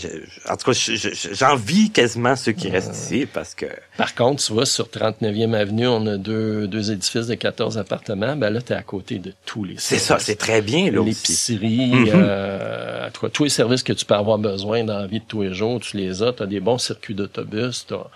en 0.48 0.56
tout 0.56 0.72
cas, 0.72 0.72
je- 0.72 0.96
je- 0.96 1.34
j'envie 1.34 1.90
quasiment 1.92 2.38
ceux 2.38 2.54
qui 2.54 2.70
restent 2.70 2.96
ici 2.96 3.28
parce 3.32 3.54
que 3.54 3.66
Par 3.98 4.16
contre, 4.16 4.42
tu 4.42 4.54
vois, 4.54 4.66
sur 4.66 4.88
39e 4.88 5.54
Avenue, 5.56 5.88
on 5.88 6.08
a 6.08 6.16
deux, 6.16 6.68
deux 6.68 6.92
édifices 6.92 7.28
de 7.28 7.36
14 7.36 7.78
appartements. 7.78 8.38
Ben 8.38 8.50
là, 8.50 8.62
tu 8.62 8.72
es 8.72 8.76
à 8.78 8.82
côté 8.82 9.20
de 9.20 9.34
tous 9.46 9.66
les 9.66 9.76
c'est 9.78 9.98
ça, 9.98 10.18
c'est 10.18 10.38
très 10.38 10.62
bien 10.62 10.90
là. 10.90 11.04
L'épicerie, 11.04 12.10
euh, 12.14 13.08
en 13.08 13.12
tout 13.12 13.22
cas, 13.22 13.30
tous 13.30 13.44
les 13.44 13.50
services 13.50 13.84
que 13.84 13.92
tu 13.94 14.06
peux 14.06 14.16
avoir 14.16 14.38
besoin 14.38 14.86
dans 14.86 15.00
la 15.00 15.08
vie 15.08 15.20
de 15.20 15.26
tous 15.26 15.42
les 15.42 15.54
jours, 15.54 15.82
tu 15.82 15.98
les 15.98 16.24
as. 16.24 16.32
Tu 16.32 16.44
as 16.44 16.46
des 16.46 16.62
bons 16.62 16.78
circuits 16.78 17.14
d'autobus. 17.16 17.86
t'as- 17.88 18.08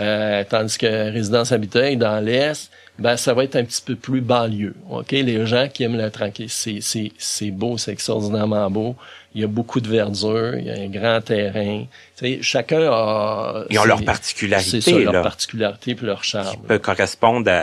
Euh, 0.00 0.44
tandis 0.48 0.78
que 0.78 0.86
Résidence 1.12 1.50
Habiteuil, 1.50 1.96
dans 1.96 2.20
l'Est, 2.24 2.70
ben, 2.98 3.16
ça 3.16 3.32
va 3.34 3.44
être 3.44 3.56
un 3.56 3.64
petit 3.64 3.82
peu 3.82 3.94
plus 3.94 4.20
banlieue. 4.20 4.74
OK? 4.90 5.12
Les 5.12 5.46
gens 5.46 5.68
qui 5.68 5.84
aiment 5.84 5.96
la 5.96 6.10
tranquille, 6.10 6.50
c'est, 6.50 6.80
c'est, 6.80 7.12
c'est 7.16 7.50
beau, 7.50 7.78
c'est 7.78 7.92
extraordinairement 7.92 8.70
beau. 8.70 8.96
Il 9.34 9.40
y 9.42 9.44
a 9.44 9.46
beaucoup 9.46 9.80
de 9.80 9.88
verdure, 9.88 10.56
il 10.56 10.64
y 10.64 10.70
a 10.70 10.74
un 10.74 10.88
grand 10.88 11.20
terrain. 11.20 11.84
Tu 12.16 12.26
sais, 12.26 12.42
chacun 12.42 12.80
a... 12.90 13.64
Ils 13.70 13.78
ont 13.78 13.84
leur 13.84 14.04
particularité, 14.04 14.80
C'est 14.80 14.90
ça, 14.90 14.98
leur 14.98 15.22
particularité 15.22 15.94
puis 15.94 16.06
leur 16.06 16.24
charme. 16.24 16.50
qui 16.56 16.66
peut 16.66 16.78
correspondre 16.78 17.48
à, 17.50 17.62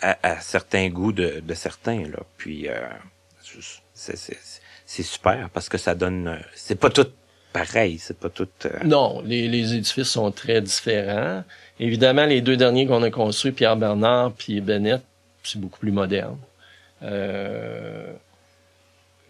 à, 0.00 0.16
à 0.34 0.40
certains 0.40 0.88
goûts 0.88 1.12
de, 1.12 1.40
de 1.46 1.54
certains 1.54 2.02
là. 2.02 2.18
Puis 2.38 2.68
euh, 2.68 2.74
c'est 3.94 4.16
c'est 4.16 4.38
c'est 4.86 5.02
super 5.02 5.48
parce 5.50 5.68
que 5.68 5.78
ça 5.78 5.94
donne 5.94 6.28
euh, 6.28 6.36
c'est 6.54 6.74
pas 6.78 6.90
tout 6.90 7.06
pareil, 7.52 7.98
c'est 7.98 8.18
pas 8.18 8.30
tout 8.30 8.48
euh, 8.64 8.70
Non, 8.84 9.22
les, 9.24 9.48
les 9.48 9.74
édifices 9.74 10.08
sont 10.08 10.30
très 10.32 10.60
différents. 10.60 11.44
Évidemment, 11.80 12.26
les 12.26 12.40
deux 12.40 12.56
derniers 12.56 12.86
qu'on 12.86 13.02
a 13.02 13.10
construits, 13.10 13.52
Pierre 13.52 13.76
Bernard 13.76 14.32
puis 14.32 14.60
Bennett, 14.60 15.02
c'est 15.42 15.60
beaucoup 15.60 15.80
plus 15.80 15.92
moderne. 15.92 16.36
Euh, 17.02 18.12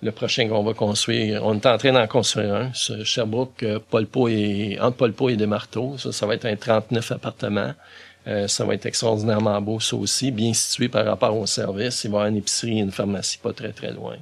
le 0.03 0.11
prochain 0.11 0.49
qu'on 0.49 0.63
va 0.63 0.75
construire, 0.75 1.45
on 1.45 1.55
est 1.55 1.67
en 1.67 1.79
train 1.79 1.93
d'en 1.93 2.07
construire 2.07 2.55
un, 2.55 2.71
ce 2.75 3.05
Sherbrooke, 3.05 3.63
euh, 3.63 3.79
Paul 3.91 4.07
Pot 4.07 4.29
et 4.29 4.79
entre 4.81 4.97
Paul 4.97 5.13
Pot 5.13 5.31
et 5.31 5.37
Desmarteaux. 5.37 5.97
Ça, 5.97 6.13
ça 6.13 6.27
va 6.27 6.35
être 6.35 6.45
un 6.45 6.57
39 6.57 7.13
appartements. 7.13 7.73
Euh, 8.27 8.47
ça 8.49 8.65
va 8.65 8.75
être 8.75 8.87
extraordinairement 8.87 9.61
beau, 9.61 9.81
ça 9.81 9.97
aussi, 9.97 10.31
bien 10.31 10.53
situé 10.53 10.89
par 10.89 11.05
rapport 11.05 11.37
au 11.37 11.47
service. 11.47 12.05
Il 12.05 12.11
va 12.11 12.13
y 12.13 12.17
avoir 12.19 12.27
une 12.27 12.37
épicerie 12.37 12.79
et 12.79 12.83
une 12.83 12.93
pharmacie 12.93 13.39
pas 13.39 13.53
très 13.53 13.73
très 13.73 13.93
loin. 13.93 14.17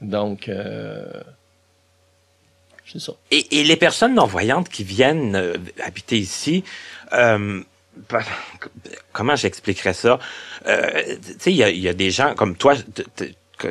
Donc, 0.00 0.48
euh, 0.48 1.04
Et, 3.30 3.60
et 3.60 3.64
les 3.64 3.76
personnes 3.76 4.14
non-voyantes 4.14 4.68
qui 4.68 4.84
viennent 4.84 5.36
euh, 5.36 5.54
habiter 5.82 6.18
ici, 6.18 6.64
euh, 7.12 7.62
comment 9.12 9.36
j'expliquerais 9.36 9.94
ça? 9.94 10.18
Euh, 10.66 11.16
tu 11.16 11.34
sais, 11.38 11.52
il 11.52 11.56
y 11.56 11.62
a, 11.62 11.70
y 11.70 11.88
a 11.88 11.92
des 11.92 12.10
gens 12.10 12.34
comme 12.34 12.56
toi, 12.56 12.74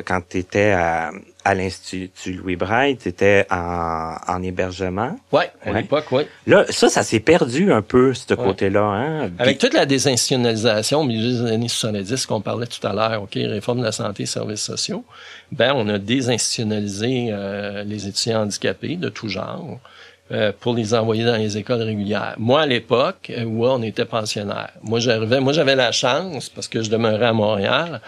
quand 0.04 0.20
tu 0.28 0.38
étais 0.38 0.70
à, 0.72 1.10
à 1.44 1.54
l'Institut 1.54 2.32
Louis 2.34 2.56
Braille, 2.56 2.96
tu 2.96 3.08
étais 3.08 3.46
en, 3.50 4.14
en 4.26 4.42
hébergement. 4.42 5.16
Ouais, 5.32 5.50
à 5.64 5.70
Ouais. 5.70 5.82
l'époque, 5.82 6.06
oui. 6.12 6.22
Là, 6.46 6.64
ça, 6.68 6.88
ça 6.88 7.02
s'est 7.02 7.20
perdu 7.20 7.72
un 7.72 7.82
peu, 7.82 8.12
ce 8.14 8.34
Ouais. 8.34 8.36
côté-là. 8.44 8.82
Hein? 8.82 9.30
Avec 9.38 9.58
toute 9.58 9.74
la 9.74 9.86
désinstitutionnalisation 9.86 11.00
au 11.00 11.04
milieu 11.04 11.44
des 11.46 11.52
années 11.52 11.68
70 11.68 12.26
qu'on 12.26 12.40
parlait 12.40 12.66
tout 12.66 12.86
à 12.86 12.92
l'heure, 12.92 13.22
OK, 13.22 13.34
réforme 13.34 13.78
de 13.80 13.84
la 13.84 13.92
santé 13.92 14.24
et 14.24 14.26
services 14.26 14.62
sociaux, 14.62 15.04
ben 15.52 15.72
on 15.74 15.88
a 15.88 15.98
désinstitutionnalisé 15.98 17.28
euh, 17.30 17.84
les 17.84 18.06
étudiants 18.08 18.42
handicapés 18.42 18.96
de 18.96 19.08
tout 19.08 19.28
genre 19.28 19.78
euh, 20.30 20.52
pour 20.60 20.74
les 20.74 20.92
envoyer 20.94 21.24
dans 21.24 21.36
les 21.36 21.56
écoles 21.56 21.80
régulières. 21.82 22.34
Moi, 22.38 22.60
à 22.62 22.66
l'époque, 22.66 23.30
euh, 23.34 23.44
où 23.44 23.64
on 23.66 23.82
était 23.82 24.04
pensionnaire, 24.04 24.70
moi 24.82 25.00
j'arrivais, 25.00 25.40
moi 25.40 25.52
j'avais 25.54 25.74
la 25.76 25.90
chance, 25.92 26.50
parce 26.50 26.68
que 26.68 26.82
je 26.82 26.90
demeurais 26.90 27.26
à 27.26 27.32
Montréal, 27.32 28.00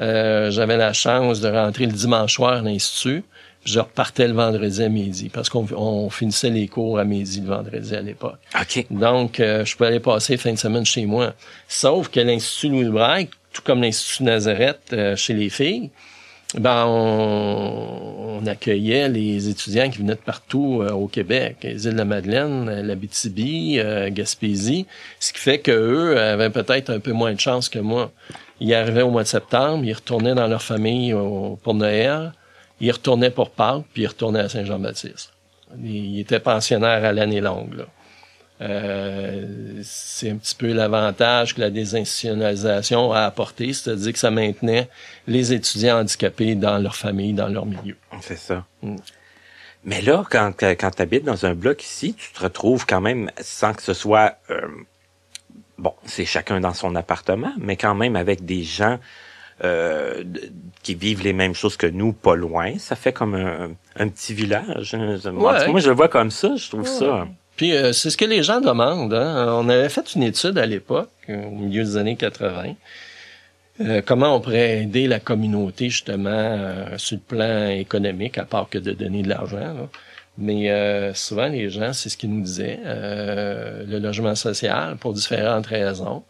euh, 0.00 0.50
j'avais 0.50 0.76
la 0.76 0.92
chance 0.92 1.40
de 1.40 1.48
rentrer 1.48 1.86
le 1.86 1.92
dimanche 1.92 2.34
soir 2.34 2.54
à 2.54 2.60
l'Institut, 2.60 3.24
je 3.64 3.80
repartais 3.80 4.28
le 4.28 4.34
vendredi 4.34 4.82
à 4.82 4.88
midi, 4.88 5.28
parce 5.28 5.48
qu'on 5.48 5.66
on 5.76 6.08
finissait 6.08 6.50
les 6.50 6.68
cours 6.68 6.98
à 6.98 7.04
midi 7.04 7.40
le 7.40 7.48
vendredi 7.48 7.94
à 7.94 8.00
l'époque. 8.00 8.38
Donc, 8.90 9.40
euh, 9.40 9.64
je 9.64 9.76
peux 9.76 9.84
aller 9.84 10.00
passer 10.00 10.36
fin 10.36 10.52
de 10.52 10.58
semaine 10.58 10.86
chez 10.86 11.04
moi. 11.04 11.34
Sauf 11.66 12.08
que 12.08 12.20
l'Institut 12.20 12.68
Louis 12.68 12.88
Braille, 12.88 13.28
tout 13.52 13.62
comme 13.64 13.82
l'Institut 13.82 14.22
Nazareth 14.22 14.80
euh, 14.92 15.16
chez 15.16 15.34
les 15.34 15.50
filles, 15.50 15.90
ben 16.54 16.86
on, 16.86 18.38
on 18.40 18.46
accueillait 18.46 19.08
les 19.08 19.48
étudiants 19.48 19.90
qui 19.90 19.98
venaient 19.98 20.14
de 20.14 20.20
partout 20.20 20.80
euh, 20.82 20.92
au 20.92 21.08
Québec, 21.08 21.56
les 21.62 21.86
îles 21.86 21.92
de 21.92 21.98
la 21.98 22.04
Madeleine, 22.04 22.82
l'Abitibi, 22.82 23.78
euh, 23.78 24.10
Gaspésie, 24.10 24.86
ce 25.18 25.32
qui 25.32 25.40
fait 25.40 25.58
que 25.58 25.72
eux 25.72 26.18
avaient 26.18 26.50
peut-être 26.50 26.90
un 26.90 27.00
peu 27.00 27.12
moins 27.12 27.34
de 27.34 27.40
chance 27.40 27.68
que 27.68 27.78
moi. 27.78 28.12
Ils 28.60 28.72
arrivaient 28.74 29.02
au 29.02 29.10
mois 29.10 29.22
de 29.22 29.28
septembre, 29.28 29.84
ils 29.84 29.92
retournaient 29.92 30.34
dans 30.34 30.46
leur 30.46 30.62
famille 30.62 31.12
au- 31.12 31.58
pour 31.62 31.74
Noël, 31.74 32.32
ils 32.80 32.90
retournaient 32.90 33.30
pour 33.30 33.50
Pâques, 33.50 33.84
puis 33.92 34.02
ils 34.02 34.06
retournaient 34.06 34.40
à 34.40 34.48
Saint-Jean-Baptiste. 34.48 35.32
Ils 35.82 36.20
étaient 36.20 36.40
pensionnaires 36.40 37.04
à 37.04 37.12
l'année 37.12 37.40
longue. 37.40 37.74
Là. 37.74 37.84
Euh, 38.62 39.80
c'est 39.82 40.30
un 40.30 40.36
petit 40.36 40.54
peu 40.54 40.72
l'avantage 40.72 41.54
que 41.54 41.60
la 41.60 41.68
désinstitutionnalisation 41.68 43.12
a 43.12 43.22
apporté, 43.22 43.72
c'est-à-dire 43.74 44.12
que 44.12 44.18
ça 44.18 44.30
maintenait 44.30 44.88
les 45.26 45.52
étudiants 45.52 45.98
handicapés 46.00 46.54
dans 46.54 46.78
leur 46.78 46.96
famille, 46.96 47.34
dans 47.34 47.48
leur 47.48 47.66
milieu. 47.66 47.96
C'est 48.22 48.38
ça. 48.38 48.64
Mm. 48.82 48.96
Mais 49.84 50.00
là, 50.00 50.24
quand, 50.30 50.52
quand 50.58 50.90
tu 50.96 51.02
habites 51.02 51.24
dans 51.24 51.44
un 51.44 51.54
bloc 51.54 51.82
ici, 51.84 52.14
tu 52.14 52.32
te 52.32 52.42
retrouves 52.42 52.86
quand 52.86 53.00
même 53.02 53.30
sans 53.40 53.74
que 53.74 53.82
ce 53.82 53.92
soit... 53.92 54.36
euh, 54.50 54.60
bon, 55.78 55.92
c'est 56.04 56.24
chacun 56.24 56.60
dans 56.60 56.74
son 56.74 56.94
appartement, 56.96 57.52
mais 57.58 57.76
quand 57.76 57.94
même 57.94 58.16
avec 58.16 58.44
des 58.44 58.62
gens 58.62 58.98
euh, 59.64 60.22
de- 60.24 60.50
qui 60.82 60.94
vivent 60.94 61.22
les 61.24 61.32
mêmes 61.32 61.54
choses 61.54 61.76
que 61.76 61.86
nous, 61.86 62.12
pas 62.12 62.34
loin. 62.36 62.78
Ça 62.78 62.94
fait 62.96 63.12
comme 63.12 63.34
un, 63.34 63.70
un 63.96 64.08
petit 64.08 64.34
village. 64.34 64.94
hein. 64.94 65.16
Ouais. 65.32 65.68
Moi, 65.68 65.80
je 65.80 65.88
le 65.88 65.94
vois 65.94 66.08
comme 66.08 66.30
ça. 66.30 66.54
Je 66.56 66.68
trouve 66.68 66.86
ça... 66.86 67.26
Puis 67.56 67.74
euh, 67.74 67.94
c'est 67.94 68.10
ce 68.10 68.18
que 68.18 68.26
les 68.26 68.42
gens 68.42 68.60
demandent. 68.60 69.14
Hein. 69.14 69.46
On 69.58 69.66
avait 69.70 69.88
fait 69.88 70.14
une 70.14 70.22
étude 70.24 70.58
à 70.58 70.66
l'époque, 70.66 71.08
euh, 71.30 71.42
au 71.46 71.50
milieu 71.52 71.84
des 71.84 71.96
années 71.96 72.16
80. 72.16 72.74
euh, 73.80 74.02
comment 74.04 74.36
on 74.36 74.40
pourrait 74.40 74.82
aider 74.82 75.06
la 75.06 75.20
communauté 75.20 75.88
justement 75.88 76.28
euh, 76.30 76.98
sur 76.98 77.16
le 77.16 77.22
plan 77.22 77.68
économique, 77.70 78.36
à 78.36 78.44
part 78.44 78.68
que 78.68 78.76
de 78.76 78.92
donner 78.92 79.22
de 79.22 79.30
l'argent. 79.30 79.88
Mais 80.38 80.70
euh, 80.70 81.14
souvent 81.14 81.48
les 81.48 81.70
gens, 81.70 81.92
c'est 81.92 82.08
ce 82.08 82.16
qu'ils 82.16 82.30
nous 82.30 82.42
disaient, 82.42 82.80
euh, 82.84 83.84
le 83.86 83.98
logement 83.98 84.34
social 84.34 84.96
pour 84.96 85.14
différentes 85.14 85.66
raisons. 85.66 86.22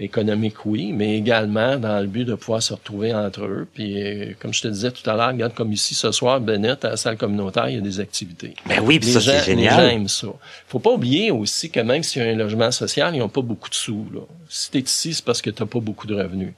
économique, 0.00 0.64
oui, 0.64 0.92
mais 0.92 1.16
également 1.16 1.76
dans 1.76 1.98
le 2.00 2.06
but 2.06 2.24
de 2.24 2.36
pouvoir 2.36 2.62
se 2.62 2.72
retrouver 2.72 3.12
entre 3.12 3.42
eux. 3.44 3.66
Puis, 3.74 4.00
euh, 4.00 4.32
comme 4.38 4.54
je 4.54 4.62
te 4.62 4.68
disais 4.68 4.92
tout 4.92 5.08
à 5.10 5.16
l'heure, 5.16 5.28
regarde 5.28 5.54
comme 5.54 5.72
ici 5.72 5.96
ce 5.96 6.12
soir, 6.12 6.40
Bennett, 6.40 6.84
à 6.84 6.90
la 6.90 6.96
salle 6.96 7.16
communautaire, 7.16 7.68
il 7.68 7.74
y 7.74 7.78
a 7.78 7.80
des 7.80 7.98
activités. 7.98 8.54
Ben 8.66 8.80
oui, 8.80 9.00
puis 9.00 9.10
ça, 9.10 9.20
c'est 9.20 9.44
génial. 9.44 9.76
Les 9.76 9.82
gens 9.82 9.88
aiment 9.88 10.08
ça. 10.08 10.28
Faut 10.68 10.78
pas 10.78 10.92
oublier 10.92 11.32
aussi 11.32 11.70
que 11.70 11.80
même 11.80 12.04
s'il 12.04 12.22
y 12.22 12.24
a 12.24 12.28
un 12.28 12.36
logement 12.36 12.70
social, 12.70 13.12
ils 13.12 13.18
n'ont 13.18 13.28
pas 13.28 13.42
beaucoup 13.42 13.68
de 13.68 13.74
sous. 13.74 14.06
Là. 14.14 14.20
Si 14.48 14.70
tu 14.70 14.78
es 14.78 14.82
ici, 14.82 15.14
c'est 15.14 15.24
parce 15.24 15.42
que 15.42 15.50
tu 15.50 15.60
n'as 15.60 15.68
pas 15.68 15.80
beaucoup 15.80 16.06
de 16.06 16.14
revenus. 16.14 16.52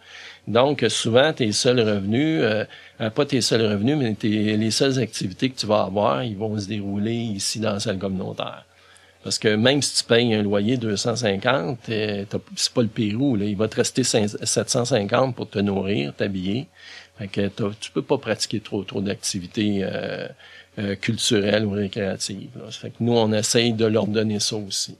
Donc, 0.50 0.84
souvent, 0.88 1.32
tes 1.32 1.52
seuls 1.52 1.80
revenus, 1.80 2.40
euh, 2.42 2.64
euh, 3.00 3.10
pas 3.10 3.24
tes 3.24 3.40
seuls 3.40 3.64
revenus, 3.64 3.96
mais 3.96 4.14
tes, 4.14 4.56
les 4.56 4.70
seules 4.70 4.98
activités 4.98 5.50
que 5.50 5.58
tu 5.58 5.66
vas 5.66 5.82
avoir, 5.82 6.24
ils 6.24 6.36
vont 6.36 6.58
se 6.58 6.66
dérouler 6.66 7.14
ici 7.14 7.60
dans 7.60 7.74
la 7.74 7.80
salle 7.80 7.98
communautaire. 7.98 8.64
Parce 9.22 9.38
que 9.38 9.54
même 9.54 9.82
si 9.82 10.02
tu 10.02 10.04
payes 10.04 10.34
un 10.34 10.42
loyer 10.42 10.76
250, 10.78 11.88
euh, 11.90 12.24
c'est 12.56 12.72
pas 12.72 12.82
le 12.82 12.88
Pérou, 12.88 13.36
là. 13.36 13.44
Il 13.44 13.56
va 13.56 13.68
te 13.68 13.76
rester 13.76 14.02
750 14.02 15.36
pour 15.36 15.48
te 15.48 15.58
nourrir, 15.58 16.14
t'habiller. 16.14 16.68
Fait 17.18 17.28
que 17.28 17.48
tu 17.80 17.90
peux 17.90 18.02
pas 18.02 18.16
pratiquer 18.16 18.60
trop 18.60 18.82
trop 18.82 19.02
d'activités 19.02 19.80
euh, 19.82 20.26
euh, 20.78 20.94
culturelles 20.96 21.66
ou 21.66 21.72
récréatives. 21.72 22.48
Fait 22.70 22.90
que 22.90 22.96
nous, 23.00 23.12
on 23.12 23.30
essaye 23.32 23.74
de 23.74 23.84
leur 23.84 24.06
donner 24.06 24.40
ça 24.40 24.56
aussi. 24.56 24.96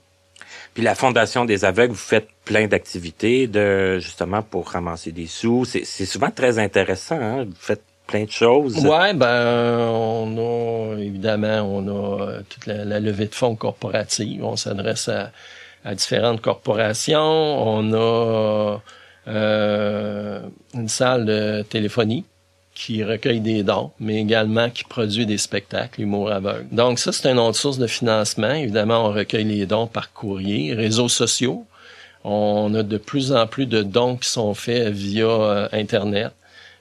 Puis 0.73 0.83
la 0.83 0.95
Fondation 0.95 1.45
des 1.45 1.65
aveugles, 1.65 1.93
vous 1.93 1.99
faites 1.99 2.29
plein 2.45 2.67
d'activités 2.67 3.47
de 3.47 3.99
justement 3.99 4.41
pour 4.41 4.69
ramasser 4.69 5.11
des 5.11 5.27
sous. 5.27 5.65
C'est 5.65 6.05
souvent 6.05 6.31
très 6.31 6.59
intéressant. 6.59 7.19
Hein? 7.19 7.45
Vous 7.45 7.55
faites 7.59 7.83
plein 8.07 8.23
de 8.23 8.31
choses. 8.31 8.77
Ouais, 8.85 9.13
ben 9.13 9.87
on 9.89 10.37
a 10.37 10.97
évidemment 10.99 11.61
on 11.61 11.87
a 11.87 12.21
euh, 12.21 12.41
toute 12.47 12.65
la, 12.65 12.99
levée 12.99 13.27
de 13.27 13.35
fonds 13.35 13.55
corporative. 13.55 14.43
On 14.43 14.55
s'adresse 14.55 15.09
à, 15.09 15.31
différentes 15.93 16.41
corporations. 16.41 17.19
On 17.19 17.93
a 17.93 18.81
euh, 19.27 20.41
une 20.73 20.87
salle 20.87 21.25
de 21.25 21.63
téléphonie 21.63 22.25
qui 22.81 23.03
recueille 23.03 23.41
des 23.41 23.61
dons, 23.61 23.91
mais 23.99 24.19
également 24.19 24.71
qui 24.71 24.83
produit 24.83 25.27
des 25.27 25.37
spectacles 25.37 26.01
humour 26.01 26.31
aveugle. 26.31 26.65
Donc 26.71 26.97
ça, 26.97 27.11
c'est 27.11 27.29
une 27.29 27.37
autre 27.37 27.57
source 27.57 27.77
de 27.77 27.85
financement. 27.85 28.53
Évidemment, 28.53 29.05
on 29.05 29.11
recueille 29.11 29.43
les 29.43 29.67
dons 29.67 29.85
par 29.85 30.11
courrier, 30.13 30.73
réseaux 30.73 31.07
sociaux. 31.07 31.67
On 32.23 32.73
a 32.73 32.81
de 32.81 32.97
plus 32.97 33.33
en 33.33 33.45
plus 33.45 33.67
de 33.67 33.83
dons 33.83 34.15
qui 34.17 34.29
sont 34.29 34.55
faits 34.55 34.89
via 34.89 35.27
euh, 35.27 35.67
Internet. 35.73 36.31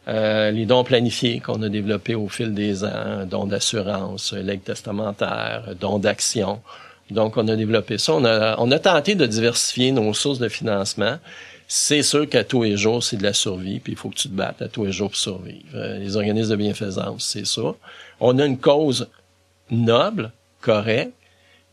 Euh, 0.09 0.51
les 0.51 0.65
dons 0.65 0.85
planifiés 0.85 1.41
qu'on 1.41 1.61
a 1.63 1.69
développés 1.69 2.15
au 2.15 2.29
fil 2.29 2.55
des 2.55 2.83
ans, 2.83 3.27
dons 3.27 3.45
d'assurance, 3.45 4.33
legs 4.33 4.65
testamentaire, 4.65 5.75
dons 5.79 5.99
d'action. 5.99 6.61
Donc, 7.11 7.37
on 7.37 7.47
a 7.49 7.57
développé 7.57 7.99
ça. 7.99 8.15
On 8.15 8.25
a, 8.25 8.57
on 8.59 8.71
a 8.71 8.79
tenté 8.79 9.17
de 9.17 9.27
diversifier 9.27 9.93
nos 9.93 10.15
sources 10.15 10.39
de 10.39 10.49
financement. 10.49 11.19
C'est 11.73 12.03
sûr 12.03 12.29
qu'à 12.29 12.43
tous 12.43 12.65
les 12.65 12.77
jours, 12.77 13.01
c'est 13.01 13.17
de 13.17 13.23
la 13.23 13.33
survie, 13.33 13.79
puis 13.79 13.93
il 13.93 13.97
faut 13.97 14.09
que 14.09 14.17
tu 14.17 14.29
te 14.29 14.35
battes 14.35 14.61
à 14.61 14.67
tous 14.67 14.87
les 14.87 14.91
jours 14.91 15.11
pour 15.11 15.17
survivre. 15.17 15.69
Euh, 15.77 15.99
les 15.99 16.17
organismes 16.17 16.51
de 16.51 16.57
bienfaisance, 16.57 17.25
c'est 17.25 17.47
ça. 17.47 17.77
On 18.19 18.41
a 18.41 18.45
une 18.45 18.59
cause 18.59 19.09
noble, 19.71 20.33
correcte, 20.61 21.13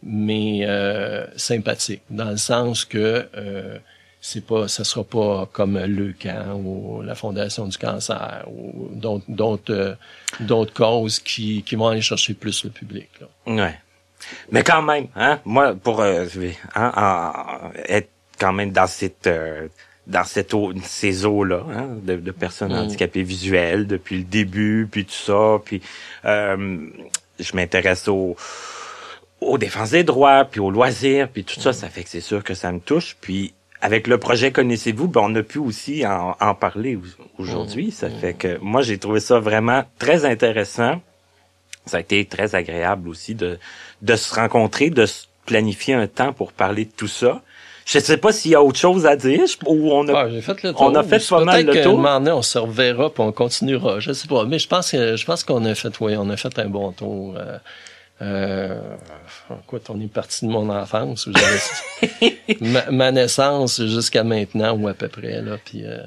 mais 0.03 0.67
euh, 0.67 1.25
sympathique, 1.35 2.03
dans 2.11 2.29
le 2.29 2.37
sens 2.37 2.85
que 2.85 3.27
euh, 3.35 3.79
c'est 4.21 4.45
pas, 4.45 4.67
ça 4.67 4.83
sera 4.83 5.03
pas 5.03 5.49
comme 5.51 5.79
le 5.79 6.13
camp 6.13 6.61
ou 6.63 7.01
la 7.01 7.15
Fondation 7.15 7.65
du 7.65 7.79
cancer 7.79 8.45
ou 8.47 8.91
d'autres 9.27 9.73
euh, 9.73 10.65
causes 10.75 11.17
qui, 11.17 11.63
qui 11.63 11.75
vont 11.75 11.87
aller 11.87 12.01
chercher 12.01 12.35
plus 12.35 12.63
le 12.65 12.69
public. 12.69 13.09
Là. 13.19 13.27
Ouais. 13.51 13.75
Mais 14.51 14.63
quand 14.63 14.83
même, 14.83 15.07
hein, 15.15 15.39
moi 15.43 15.73
pour 15.73 16.01
euh, 16.01 16.27
hein, 16.75 17.71
être 17.87 18.09
quand 18.39 18.53
même 18.53 18.71
dans 18.71 18.87
cette 18.87 19.27
euh, 19.27 19.67
dans 20.05 20.23
cette 20.23 20.53
eau, 20.53 20.71
ces 20.83 21.25
eaux-là, 21.25 21.65
hein, 21.69 21.89
de, 22.01 22.15
de, 22.15 22.31
personnes 22.31 22.71
mm. 22.71 22.77
handicapées 22.77 23.23
visuelles 23.23 23.87
depuis 23.87 24.19
le 24.19 24.23
début, 24.23 24.87
puis 24.89 25.03
tout 25.03 25.11
ça, 25.11 25.59
puis 25.63 25.81
je 26.23 27.55
m'intéresse 27.55 28.07
aux 28.07 28.37
aux 29.41 29.57
défenses 29.57 29.91
des 29.91 30.03
droits, 30.03 30.45
puis 30.45 30.59
aux 30.59 30.71
loisirs, 30.71 31.29
puis 31.29 31.43
tout 31.43 31.59
ça, 31.59 31.71
mm. 31.71 31.73
ça 31.73 31.89
fait 31.89 32.03
que 32.03 32.09
c'est 32.09 32.21
sûr 32.21 32.43
que 32.43 32.53
ça 32.53 32.71
me 32.71 32.79
touche. 32.79 33.17
Puis 33.19 33.53
avec 33.81 34.07
le 34.07 34.17
projet 34.17 34.51
Connaissez-vous, 34.51 35.07
ben, 35.07 35.21
on 35.23 35.35
a 35.35 35.43
pu 35.43 35.59
aussi 35.59 36.05
en, 36.05 36.35
en 36.39 36.55
parler 36.55 36.97
aujourd'hui. 37.37 37.91
Ça 37.91 38.09
fait 38.09 38.33
que 38.33 38.57
moi, 38.59 38.81
j'ai 38.81 38.97
trouvé 38.97 39.19
ça 39.19 39.39
vraiment 39.39 39.83
très 39.99 40.25
intéressant. 40.25 41.01
Ça 41.85 41.97
a 41.97 41.99
été 41.99 42.25
très 42.25 42.55
agréable 42.55 43.07
aussi 43.07 43.35
de, 43.35 43.59
de 44.01 44.15
se 44.15 44.33
rencontrer, 44.33 44.89
de 44.89 45.05
se 45.05 45.25
planifier 45.45 45.93
un 45.93 46.07
temps 46.07 46.33
pour 46.33 46.51
parler 46.51 46.85
de 46.85 46.91
tout 46.91 47.07
ça. 47.07 47.41
Je 47.87 47.99
sais 47.99 48.17
pas 48.17 48.33
s'il 48.33 48.51
y 48.51 48.55
a 48.55 48.61
autre 48.61 48.77
chose 48.77 49.05
à 49.05 49.15
dire 49.15 49.45
ou 49.65 49.93
on 49.93 50.05
a 50.09 50.25
ah, 50.25 50.41
fait 50.41 50.61
le 50.61 50.73
tour. 50.73 50.81
on 50.81 50.93
a 50.93 51.03
fait 51.03 51.25
pas 51.25 51.43
mal 51.45 51.65
le 51.65 51.81
tour. 51.81 52.01
Peut-être 52.01 52.35
on 52.35 52.41
se 52.41 52.57
reverra 52.57 53.09
puis 53.09 53.23
on 53.23 53.31
continuera. 53.31 54.01
Je 54.01 54.11
sais 54.11 54.27
pas, 54.27 54.43
mais 54.43 54.59
je 54.59 54.67
pense 54.67 54.91
que 54.91 55.15
je 55.15 55.25
pense 55.25 55.45
qu'on 55.45 55.63
a 55.63 55.73
fait 55.73 55.97
oui, 56.01 56.17
on 56.17 56.29
a 56.29 56.35
fait 56.35 56.59
un 56.59 56.67
bon 56.67 56.91
tour. 56.91 57.35
Euh, 57.37 57.57
euh, 58.21 58.81
écoute, 59.63 59.83
on 59.89 60.01
est 60.01 60.11
parti 60.11 60.45
de 60.45 60.51
mon 60.51 60.69
enfance. 60.69 61.29
ma, 62.61 62.91
ma, 62.91 63.11
naissance 63.11 63.81
jusqu'à 63.81 64.25
maintenant 64.25 64.75
ou 64.75 64.89
à 64.89 64.93
peu 64.93 65.07
près 65.07 65.41
là. 65.41 65.57
Puis, 65.63 65.85
euh... 65.85 65.99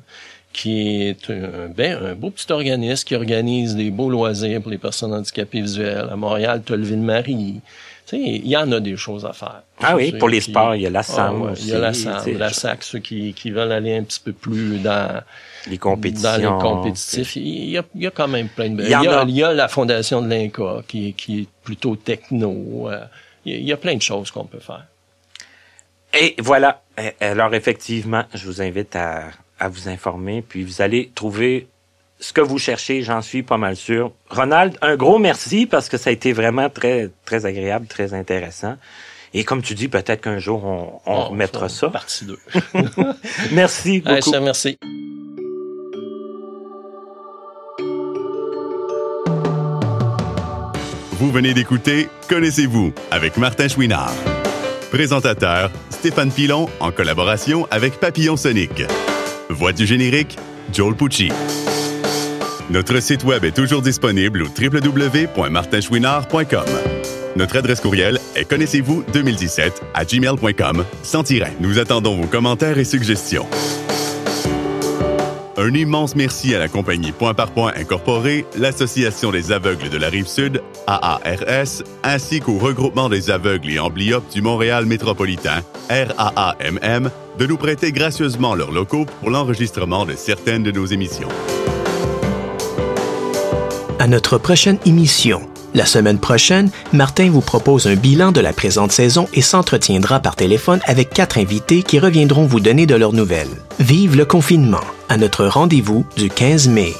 qui 0.52 1.08
est 1.08 1.30
un, 1.30 1.70
ben, 1.70 1.98
un 2.04 2.14
beau 2.14 2.30
petit 2.30 2.52
organisme 2.52 3.06
qui 3.06 3.16
organise 3.16 3.78
des 3.78 3.90
beaux 3.90 4.10
loisirs 4.10 4.62
pour 4.62 4.70
les 4.70 4.78
personnes 4.78 5.14
handicapées 5.14 5.62
visuelles. 5.62 6.10
À 6.12 6.18
Montréal, 6.18 6.62
tu 6.66 6.74
as 6.74 6.76
le 6.76 6.84
Ville-Marie. 6.84 7.62
Il 8.12 8.48
y 8.48 8.58
en 8.58 8.70
a 8.74 8.82
des 8.82 8.98
choses 8.98 9.26
à 9.26 9.32
faire. 9.32 9.62
Ah 9.82 9.96
oui, 9.96 10.12
pour 10.12 10.28
les 10.28 10.42
sports, 10.42 10.76
il 10.76 10.82
y 10.82 10.88
a 10.88 10.90
la 10.90 11.04
SAM 11.04 11.52
ah, 11.52 11.54
Il 11.58 11.68
y 11.68 11.74
a 11.74 11.80
la 11.80 11.94
SAM, 11.94 12.38
la 12.38 12.52
SAC, 12.52 12.84
ceux 12.84 13.00
qui, 13.00 13.34
qui 13.34 13.52
veulent 13.52 13.72
aller 13.72 13.96
un 13.96 14.04
petit 14.04 14.20
peu 14.20 14.34
plus 14.34 14.80
dans 14.80 15.22
les 15.68 15.78
compétitions. 15.78 16.32
Dans 16.32 16.38
les 16.38 16.62
compétitifs. 16.62 17.36
Il 17.36 17.70
y 17.70 17.78
a, 17.78 17.84
il 17.96 18.02
y 18.02 18.08
a 18.08 18.12
quand 18.12 18.28
même 18.28 18.50
plein 18.50 18.70
de... 18.70 18.84
Il 18.84 18.90
y, 18.90 18.94
a, 18.94 19.24
il 19.28 19.36
y 19.36 19.44
a 19.44 19.54
la 19.54 19.68
fondation 19.68 20.22
de 20.22 20.30
l'INCA 20.30 20.84
qui, 20.88 21.14
qui 21.14 21.42
est 21.42 21.48
plutôt 21.64 21.96
techno. 21.96 22.90
Euh, 22.90 23.06
il 23.46 23.64
y 23.64 23.74
a 23.74 23.78
plein 23.78 23.96
de 23.96 24.02
choses 24.02 24.32
qu'on 24.32 24.46
peut 24.46 24.60
faire. 24.60 24.86
Et 26.14 26.36
voilà. 26.40 26.82
Alors 27.20 27.54
effectivement, 27.54 28.24
je 28.34 28.46
vous 28.46 28.62
invite 28.62 28.96
à, 28.96 29.26
à 29.60 29.70
vous 29.70 29.88
informer, 29.88 30.42
puis 30.42 30.64
vous 30.64 30.82
allez 30.82 31.12
trouver 31.16 31.68
ce 32.20 32.34
que 32.34 32.42
vous 32.42 32.60
cherchez, 32.60 33.02
j'en 33.02 33.22
suis 33.22 33.44
pas 33.44 33.58
mal 33.58 33.76
sûr. 33.76 34.12
Ronald, 34.30 34.78
un 34.82 34.96
gros 34.96 35.18
merci 35.18 35.66
parce 35.66 35.90
que 35.90 35.98
ça 35.98 36.12
a 36.12 36.14
été 36.14 36.34
vraiment 36.34 36.70
très 36.70 37.10
très 37.26 37.46
agréable, 37.46 37.88
très 37.88 38.14
intéressant. 38.14 38.78
Et 39.34 39.44
comme 39.44 39.62
tu 39.62 39.74
dis, 39.76 39.88
peut-être 39.88 40.22
qu'un 40.22 40.40
jour 40.40 40.64
on, 40.66 41.02
on 41.06 41.26
remettra 41.30 41.70
ça. 41.70 41.90
Partie 41.90 42.26
2. 42.26 42.38
merci 43.52 44.02
beaucoup. 44.02 44.32
merci. 44.42 44.78
Vous 51.22 51.32
venez 51.32 51.54
d'écouter 51.54 52.10
Connaissez-vous 52.30 52.94
avec 53.12 53.38
Martin 53.38 53.68
Chouinard. 53.68 54.16
Présentateur, 54.90 55.70
Stéphane 55.92 56.32
Pilon 56.32 56.68
en 56.80 56.92
collaboration 56.92 57.68
avec 57.70 58.00
Papillon 58.00 58.38
Sonic. 58.38 58.82
Voix 59.48 59.72
du 59.72 59.86
générique, 59.86 60.40
Joel 60.74 60.96
Pucci. 60.96 61.32
Notre 62.72 63.00
site 63.02 63.24
web 63.24 63.46
est 63.46 63.56
toujours 63.56 63.84
disponible 63.84 64.42
au 64.42 64.48
www.martinchouinard.com. 64.48 66.66
Notre 67.36 67.58
adresse 67.58 67.82
courriel 67.82 68.20
est 68.36 68.46
connaissez-vous 68.46 69.04
2017 69.14 69.80
à 69.94 70.06
gmail.com 70.06 70.84
sans 71.04 71.22
tiret. 71.22 71.54
Nous 71.60 71.78
attendons 71.78 72.20
vos 72.20 72.26
commentaires 72.26 72.80
et 72.80 72.84
suggestions. 72.84 73.46
Un 75.58 75.74
immense 75.74 76.16
merci 76.16 76.56
à 76.56 76.60
la 76.60 76.70
compagnie 76.70 77.12
Point 77.12 77.34
par 77.34 77.52
Point 77.52 77.74
Incorporée, 77.76 78.46
l'Association 78.58 79.32
des 79.32 79.52
aveugles 79.52 79.90
de 79.90 79.98
la 79.98 80.08
Rive-Sud, 80.08 80.62
AARS, 80.88 81.84
ainsi 82.04 82.40
qu'au 82.40 82.58
regroupement 82.58 83.10
des 83.10 83.30
aveugles 83.30 83.70
et 83.70 83.80
amblyopes 83.80 84.32
du 84.32 84.42
Montréal 84.42 84.86
métropolitain, 84.86 85.62
RAAMM, 85.90 87.12
de 87.38 87.46
nous 87.46 87.58
prêter 87.58 87.92
gracieusement 87.92 88.56
leurs 88.56 88.72
locaux 88.72 89.06
pour 89.20 89.30
l'enregistrement 89.30 90.06
de 90.06 90.14
certaines 90.16 90.64
de 90.64 90.72
nos 90.72 90.86
émissions. 90.86 91.30
À 94.00 94.08
notre 94.08 94.38
prochaine 94.38 94.80
émission. 94.86 95.48
La 95.74 95.86
semaine 95.86 96.20
prochaine, 96.20 96.70
Martin 96.92 97.30
vous 97.30 97.42
propose 97.42 97.88
un 97.88 97.96
bilan 97.96 98.32
de 98.32 98.42
la 98.42 98.52
présente 98.52 98.92
saison 98.92 99.28
et 99.34 99.42
s'entretiendra 99.42 100.20
par 100.20 100.36
téléphone 100.36 100.82
avec 100.86 101.12
quatre 101.12 101.38
invités 101.38 101.84
qui 101.84 102.00
reviendront 102.00 102.46
vous 102.46 102.60
donner 102.60 102.86
de 102.86 102.96
leurs 102.96 103.14
nouvelles. 103.14 103.62
Vive 103.80 104.18
le 104.18 104.26
confinement! 104.26 104.82
À 105.08 105.18
notre 105.18 105.46
rendez-vous 105.46 106.06
du 106.16 106.30
15 106.30 106.70
mai. 106.70 106.94